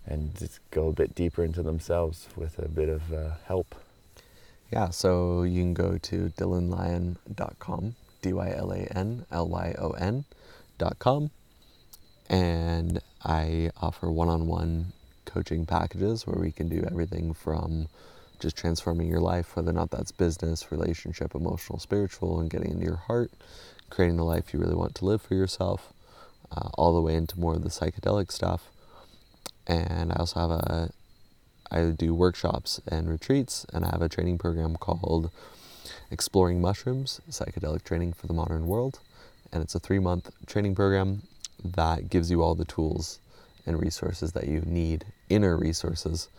and 0.08 0.36
just 0.36 0.60
go 0.72 0.88
a 0.88 0.92
bit 0.92 1.14
deeper 1.14 1.44
into 1.44 1.62
themselves 1.62 2.28
with 2.36 2.58
a 2.58 2.68
bit 2.68 2.90
of 2.90 3.14
uh, 3.14 3.34
help. 3.46 3.76
Yeah, 4.72 4.90
so 4.90 5.44
you 5.44 5.62
can 5.62 5.76
go 5.76 6.00
to 6.00 6.34
dylanlyon.com, 6.36 7.96
D 8.24 8.34
Y 8.34 8.54
L 8.56 8.72
A 8.72 8.80
N 8.80 9.28
L 9.32 9.48
Y 9.48 9.76
O 9.78 9.92
N.com, 9.92 11.30
and 12.28 13.00
I 13.24 13.70
offer 13.80 14.10
one 14.10 14.30
on 14.30 14.48
one 14.48 14.94
coaching 15.26 15.66
packages 15.66 16.26
where 16.26 16.40
we 16.40 16.52
can 16.52 16.70
do 16.70 16.84
everything 16.90 17.34
from 17.34 17.88
just 18.40 18.58
transforming 18.58 19.08
your 19.08 19.20
life, 19.20 19.56
whether 19.56 19.70
or 19.70 19.74
not 19.74 19.92
that's 19.92 20.12
business, 20.12 20.72
relationship, 20.72 21.36
emotional, 21.36 21.80
spiritual, 21.80 22.40
and 22.40 22.50
getting 22.50 22.72
into 22.72 22.86
your 22.86 22.96
heart, 22.96 23.32
creating 23.90 24.18
the 24.18 24.26
life 24.26 24.54
you 24.54 24.60
really 24.60 24.76
want 24.76 24.96
to 24.96 25.06
live 25.06 25.22
for 25.22 25.36
yourself, 25.36 25.94
uh, 26.52 26.70
all 26.74 26.94
the 26.96 27.02
way 27.02 27.16
into 27.16 27.40
more 27.40 27.54
of 27.54 27.64
the 27.64 27.70
psychedelic 27.70 28.32
stuff. 28.32 28.70
And 29.68 30.12
I 30.12 30.16
also 30.16 30.40
have 30.40 30.52
a, 30.52 30.90
I 31.70 31.92
do 31.92 32.14
workshops 32.14 32.82
and 32.88 33.08
retreats, 33.10 33.66
and 33.72 33.86
I 33.86 33.90
have 33.92 34.02
a 34.02 34.10
training 34.10 34.40
program 34.40 34.76
called 34.76 35.30
Exploring 36.10 36.60
Mushrooms 36.60 37.22
Psychedelic 37.30 37.84
Training 37.84 38.14
for 38.14 38.28
the 38.28 38.34
Modern 38.34 38.66
World. 38.66 39.00
And 39.54 39.62
it's 39.62 39.76
a 39.76 39.80
three 39.80 40.00
month 40.00 40.32
training 40.46 40.76
program 40.76 41.24
that 41.64 42.10
gives 42.10 42.32
you 42.32 42.42
all 42.42 42.56
the 42.56 42.66
tools 42.66 43.20
and 43.66 43.80
resources 43.80 44.32
that 44.34 44.48
you 44.48 44.62
need, 44.62 45.06
inner 45.30 45.58
resources, 45.58 46.30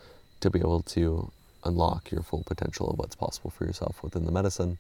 to 0.41 0.51
be 0.51 0.59
able 0.59 0.83
to 0.83 1.31
unlock 1.65 2.11
your 2.11 2.23
full 2.23 2.43
potential 2.45 2.91
of 2.91 2.99
what's 2.99 3.15
possible 3.15 3.51
for 3.51 3.65
yourself 3.65 4.03
within 4.03 4.25
the 4.25 4.33
medicine 4.33 4.79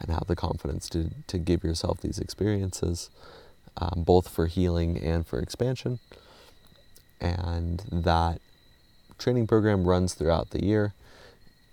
and 0.00 0.10
have 0.10 0.26
the 0.26 0.36
confidence 0.36 0.88
to, 0.88 1.10
to 1.28 1.38
give 1.38 1.62
yourself 1.62 2.00
these 2.00 2.18
experiences, 2.18 3.10
um, 3.76 4.02
both 4.04 4.28
for 4.28 4.46
healing 4.46 4.98
and 4.98 5.26
for 5.26 5.38
expansion. 5.38 6.00
And 7.20 7.82
that 7.90 8.40
training 9.18 9.46
program 9.46 9.84
runs 9.84 10.14
throughout 10.14 10.50
the 10.50 10.64
year. 10.64 10.92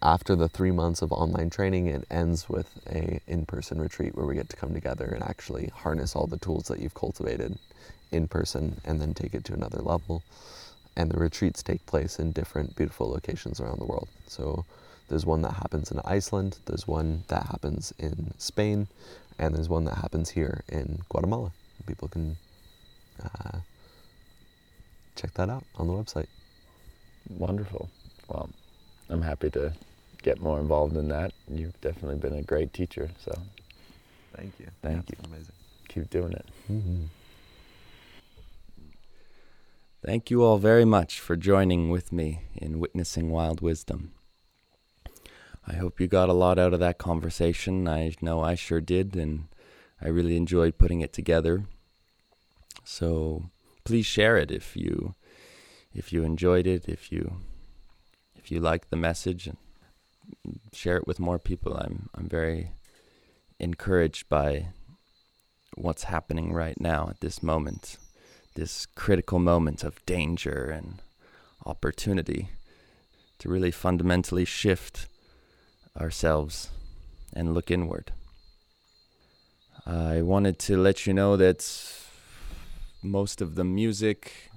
After 0.04 0.36
the 0.36 0.50
three 0.50 0.72
months 0.72 1.04
of 1.04 1.12
online 1.12 1.52
training, 1.52 1.86
it 1.86 2.08
ends 2.10 2.50
with 2.50 2.68
a 2.90 3.22
in-person 3.28 3.80
retreat 3.80 4.16
where 4.16 4.26
we 4.26 4.34
get 4.34 4.50
to 4.50 4.56
come 4.56 4.74
together 4.74 5.06
and 5.06 5.24
actually 5.24 5.68
harness 5.76 6.16
all 6.16 6.26
the 6.26 6.40
tools 6.40 6.64
that 6.70 6.80
you've 6.80 6.96
cultivated 6.96 7.60
in 8.12 8.28
person 8.28 8.82
and 8.84 9.00
then 9.00 9.14
take 9.14 9.36
it 9.36 9.46
to 9.46 9.54
another 9.54 9.80
level. 9.80 10.24
And 10.96 11.12
the 11.12 11.20
retreats 11.20 11.62
take 11.62 11.86
place 11.86 12.18
in 12.18 12.32
different 12.32 12.76
beautiful 12.76 13.12
locations 13.12 13.60
around 13.62 13.78
the 13.80 13.86
world. 13.86 14.08
So 14.28 14.66
there's 15.08 15.26
one 15.26 15.44
that 15.44 15.54
happens 15.54 15.92
in 15.92 16.00
Iceland, 16.04 16.58
there's 16.66 16.88
one 16.88 17.24
that 17.28 17.46
happens 17.46 17.94
in 18.00 18.34
Spain, 18.40 18.88
and 19.38 19.54
there's 19.54 19.70
one 19.70 19.86
that 19.86 19.96
happens 19.96 20.32
here 20.32 20.64
in 20.68 21.02
Guatemala. 21.10 21.52
People 21.86 22.08
can 22.08 22.38
uh, 23.24 23.60
check 25.16 25.32
that 25.36 25.50
out 25.50 25.64
on 25.76 25.86
the 25.86 25.94
website. 25.94 26.28
Wonderful. 27.30 27.88
Well, 28.28 28.50
I'm 29.10 29.22
happy 29.22 29.52
to 29.52 29.74
get 30.22 30.42
more 30.42 30.60
involved 30.60 30.96
in 30.96 31.08
that. 31.10 31.34
You've 31.50 31.80
definitely 31.82 32.18
been 32.18 32.38
a 32.38 32.44
great 32.44 32.74
teacher, 32.74 33.10
so 33.24 33.32
Thank 34.36 34.54
you. 34.60 34.68
Thank 34.82 35.10
you. 35.10 35.18
Amazing. 35.26 35.54
keep 35.88 36.10
doing 36.10 36.32
it. 36.34 36.46
Mm-hmm. 36.72 37.04
Thank 40.04 40.32
you 40.32 40.44
all 40.44 40.58
very 40.58 40.86
much 40.86 41.20
for 41.20 41.36
joining 41.36 41.90
with 41.90 42.12
me 42.12 42.42
in 42.56 42.80
witnessing 42.80 43.30
wild 43.30 43.62
wisdom. 43.62 44.14
I 45.68 45.74
hope 45.74 46.00
you 46.00 46.08
got 46.08 46.30
a 46.30 46.34
lot 46.34 46.58
out 46.58 46.74
of 46.74 46.80
that 46.80 46.98
conversation. 46.98 47.88
I 47.88 48.16
know 48.20 48.42
I 48.42 48.56
sure 48.56 48.82
did, 48.82 49.16
and 49.16 49.48
I 50.02 50.08
really 50.08 50.36
enjoyed 50.38 50.80
putting 50.80 51.02
it 51.02 51.14
together. 51.14 51.66
So 52.84 53.44
please 53.84 54.08
share 54.08 54.38
it 54.38 54.50
if 54.50 54.76
you 54.76 55.14
if 55.94 56.12
you 56.12 56.24
enjoyed 56.24 56.66
it, 56.66 56.88
if 56.88 57.12
you 57.12 57.38
if 58.36 58.50
you 58.52 58.60
like 58.60 58.90
the 58.90 58.96
message, 58.96 59.46
and 59.46 59.58
share 60.74 60.98
it 60.98 61.08
with 61.08 61.20
more 61.20 61.40
people. 61.40 61.76
I'm 61.76 62.10
I'm 62.16 62.28
very 62.28 62.72
encouraged 63.60 64.30
by 64.30 64.68
what's 65.76 66.04
happening 66.04 66.52
right 66.52 66.80
now 66.80 67.08
at 67.10 67.22
this 67.22 67.42
moment 67.42 67.98
this 68.56 68.86
critical 68.86 69.40
moment 69.40 69.84
of 69.84 70.06
danger 70.06 70.70
and 70.70 71.02
opportunity 71.66 72.50
to 73.40 73.50
really 73.50 73.72
fundamentally 73.72 74.46
shift 74.46 75.08
ourselves 76.00 76.70
and 77.34 77.54
look 77.54 77.72
inward. 77.72 78.12
I 79.86 80.22
wanted 80.22 80.60
to 80.60 80.78
let 80.78 81.08
you 81.08 81.14
know 81.14 81.38
that 81.38 81.66
most 83.02 83.42
of 83.42 83.56
the 83.56 83.64
music 83.64 84.52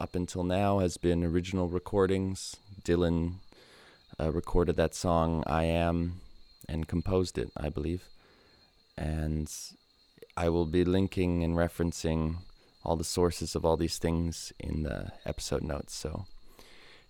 up 0.00 0.14
until 0.14 0.44
now 0.44 0.80
has 0.80 0.96
been 0.96 1.24
original 1.24 1.68
recordings. 1.68 2.56
Dylan 2.82 3.36
uh, 4.20 4.30
recorded 4.32 4.76
that 4.76 4.94
song 4.94 5.42
I 5.46 5.64
Am 5.64 6.20
and 6.68 6.88
composed 6.88 7.38
it, 7.38 7.50
I 7.56 7.68
believe. 7.68 8.08
And 8.96 9.52
I 10.36 10.48
will 10.48 10.66
be 10.66 10.84
linking 10.84 11.42
and 11.42 11.56
referencing 11.56 12.36
all 12.84 12.96
the 12.96 13.04
sources 13.04 13.54
of 13.54 13.64
all 13.64 13.76
these 13.76 13.98
things 13.98 14.52
in 14.58 14.82
the 14.82 15.12
episode 15.24 15.62
notes. 15.62 15.94
So 15.94 16.26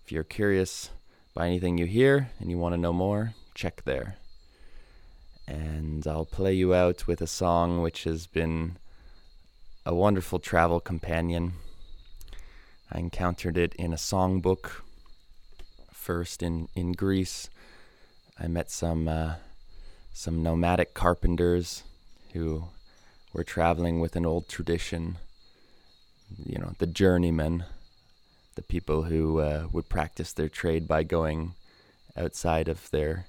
if 0.03 0.11
you're 0.11 0.23
curious 0.23 0.89
by 1.33 1.47
anything 1.47 1.77
you 1.77 1.85
hear 1.85 2.31
and 2.39 2.49
you 2.49 2.57
want 2.57 2.73
to 2.73 2.81
know 2.81 2.93
more, 2.93 3.33
check 3.53 3.83
there. 3.83 4.17
And 5.47 6.07
I'll 6.07 6.25
play 6.25 6.53
you 6.53 6.73
out 6.73 7.07
with 7.07 7.21
a 7.21 7.27
song 7.27 7.81
which 7.81 8.05
has 8.05 8.25
been 8.25 8.77
a 9.85 9.93
wonderful 9.93 10.39
travel 10.39 10.79
companion. 10.79 11.53
I 12.91 12.99
encountered 12.99 13.57
it 13.57 13.75
in 13.75 13.93
a 13.93 13.97
songbook 13.97 14.81
first 16.05 16.43
in, 16.43 16.67
in 16.75 16.91
Greece. 16.91 17.49
I 18.39 18.47
met 18.47 18.69
some 18.69 19.07
uh, 19.07 19.35
some 20.13 20.43
nomadic 20.43 20.93
carpenters 20.93 21.83
who 22.33 22.65
were 23.33 23.43
traveling 23.43 23.99
with 23.99 24.15
an 24.15 24.25
old 24.25 24.47
tradition 24.47 25.17
you 26.43 26.57
know, 26.57 26.73
the 26.79 26.87
journeymen, 26.87 27.65
the 28.55 28.61
people 28.61 29.03
who 29.03 29.39
uh, 29.39 29.67
would 29.71 29.89
practice 29.89 30.33
their 30.33 30.49
trade 30.49 30.87
by 30.87 31.03
going 31.03 31.53
outside 32.17 32.67
of 32.67 32.89
their 32.91 33.27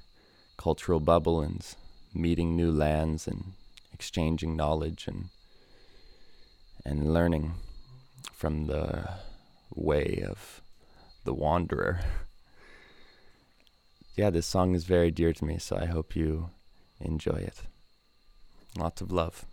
cultural 0.57 1.01
bubble 1.01 1.41
and 1.41 1.75
meeting 2.15 2.57
new 2.57 2.71
lands 2.71 3.27
and 3.27 3.53
exchanging 3.93 4.57
knowledge 4.57 5.07
and 5.07 5.29
and 6.85 7.13
learning 7.13 7.55
from 8.33 8.67
the 8.67 9.09
way 9.75 10.25
of 10.27 10.63
the 11.25 11.35
wanderer. 11.35 12.01
yeah, 14.17 14.31
this 14.31 14.47
song 14.47 14.75
is 14.75 14.85
very 14.85 15.11
dear 15.11 15.33
to 15.35 15.45
me, 15.45 15.59
so 15.59 15.77
I 15.77 15.85
hope 15.85 16.17
you 16.17 16.51
enjoy 17.01 17.37
it. 17.37 17.63
Lots 18.79 19.03
of 19.03 19.13
love. 19.13 19.45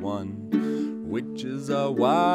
One. 0.00 1.08
Witches 1.08 1.70
are 1.70 1.90
wise, 1.90 2.25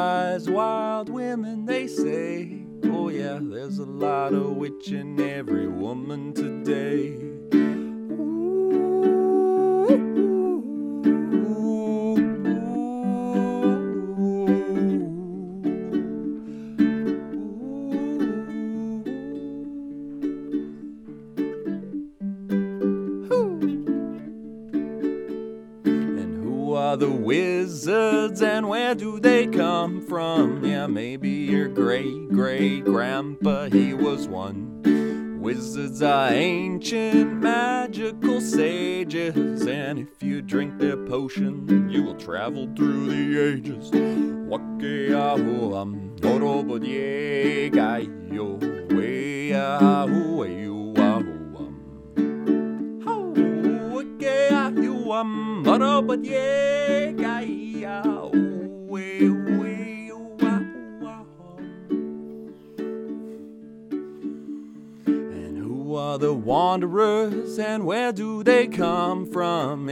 Wizards 35.74 36.02
are 36.02 36.28
ancient 36.28 37.32
magical 37.40 38.42
sages, 38.42 39.66
and 39.66 40.00
if 40.00 40.22
you 40.22 40.42
drink 40.42 40.78
their 40.78 40.98
potion, 40.98 41.88
you 41.90 42.02
will 42.02 42.16
travel 42.16 42.68
through 42.76 42.91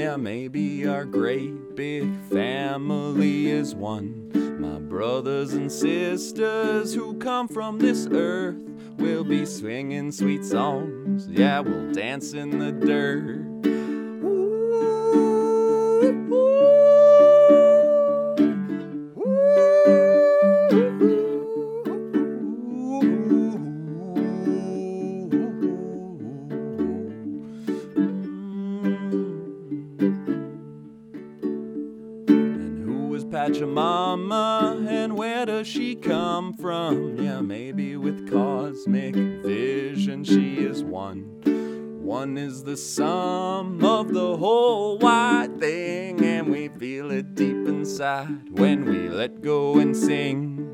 Yeah, 0.00 0.16
maybe 0.16 0.86
our 0.86 1.04
great 1.04 1.76
big 1.76 2.10
family 2.30 3.50
is 3.50 3.74
one. 3.74 4.30
My 4.58 4.78
brothers 4.78 5.52
and 5.52 5.70
sisters 5.70 6.94
who 6.94 7.18
come 7.18 7.48
from 7.48 7.78
this 7.78 8.08
earth 8.10 8.56
will 8.96 9.24
be 9.24 9.44
swinging 9.44 10.10
sweet 10.10 10.42
songs. 10.42 11.28
Yeah, 11.28 11.60
we'll 11.60 11.92
dance 11.92 12.32
in 12.32 12.58
the 12.58 12.72
dirt. 12.72 13.49
One 42.20 42.36
is 42.36 42.64
the 42.64 42.76
sum 42.76 43.82
of 43.82 44.12
the 44.12 44.36
whole 44.36 44.98
wide 44.98 45.58
thing, 45.58 46.22
and 46.22 46.50
we 46.52 46.68
feel 46.68 47.10
it 47.10 47.34
deep 47.34 47.66
inside 47.66 48.50
when 48.58 48.84
we 48.84 49.08
let 49.08 49.40
go 49.40 49.78
and 49.78 49.96
sing. 49.96 50.68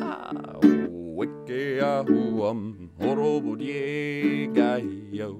Ha, 0.01 0.33
Wakeahuam, 1.15 2.59
orobodye, 2.99 4.51
gaia. 4.53 5.31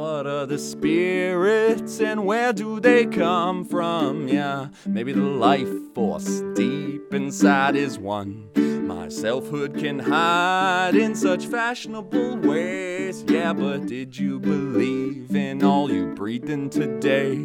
What 0.00 0.26
are 0.26 0.46
the 0.46 0.58
spirits 0.58 2.00
and 2.00 2.24
where 2.24 2.54
do 2.54 2.80
they 2.80 3.04
come 3.04 3.66
from? 3.66 4.28
Yeah, 4.28 4.68
maybe 4.86 5.12
the 5.12 5.20
life 5.20 5.68
force 5.94 6.42
deep 6.54 7.12
inside 7.12 7.76
is 7.76 7.98
one. 7.98 8.48
My 8.86 9.08
selfhood 9.10 9.78
can 9.78 9.98
hide 9.98 10.94
in 10.94 11.14
such 11.14 11.46
fashionable 11.46 12.38
ways. 12.38 13.24
Yeah, 13.28 13.52
but 13.52 13.86
did 13.86 14.16
you 14.16 14.40
believe 14.40 15.36
in 15.36 15.62
all 15.62 15.92
you 15.92 16.14
breathe 16.14 16.48
in 16.48 16.70
today? 16.70 17.36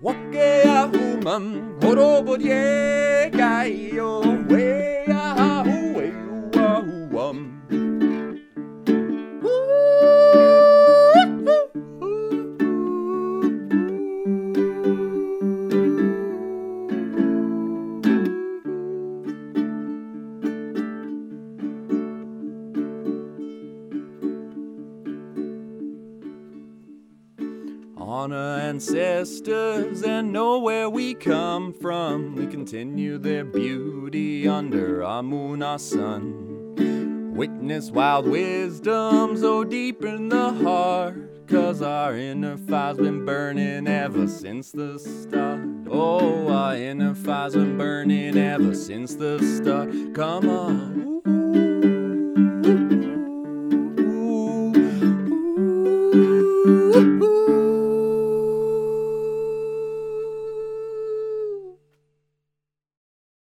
Wakeahumam, 0.00 1.80
horobodye, 1.80 3.32
gaio, 3.32 4.22
weahu, 4.46 6.12
weahuam. 6.52 7.55
Ancestors 28.32 30.02
and 30.02 30.32
know 30.32 30.58
where 30.58 30.88
we 30.88 31.14
come 31.14 31.72
from. 31.72 32.34
We 32.34 32.46
continue 32.46 33.18
their 33.18 33.44
beauty 33.44 34.48
under 34.48 35.04
our 35.04 35.22
moon, 35.22 35.62
our 35.62 35.78
sun. 35.78 37.34
Witness 37.34 37.90
wild 37.90 38.26
wisdom 38.26 39.36
so 39.36 39.58
oh, 39.58 39.64
deep 39.64 40.04
in 40.04 40.28
the 40.28 40.52
heart. 40.52 41.46
Cause 41.46 41.82
our 41.82 42.16
inner 42.16 42.56
fire's 42.56 42.96
been 42.96 43.24
burning 43.24 43.86
ever 43.86 44.26
since 44.26 44.72
the 44.72 44.98
start. 44.98 45.60
Oh, 45.88 46.48
our 46.48 46.74
inner 46.74 47.14
fire's 47.14 47.54
been 47.54 47.78
burning 47.78 48.36
ever 48.36 48.74
since 48.74 49.14
the 49.14 49.38
start. 49.38 50.14
Come 50.14 50.48
on. 50.48 51.35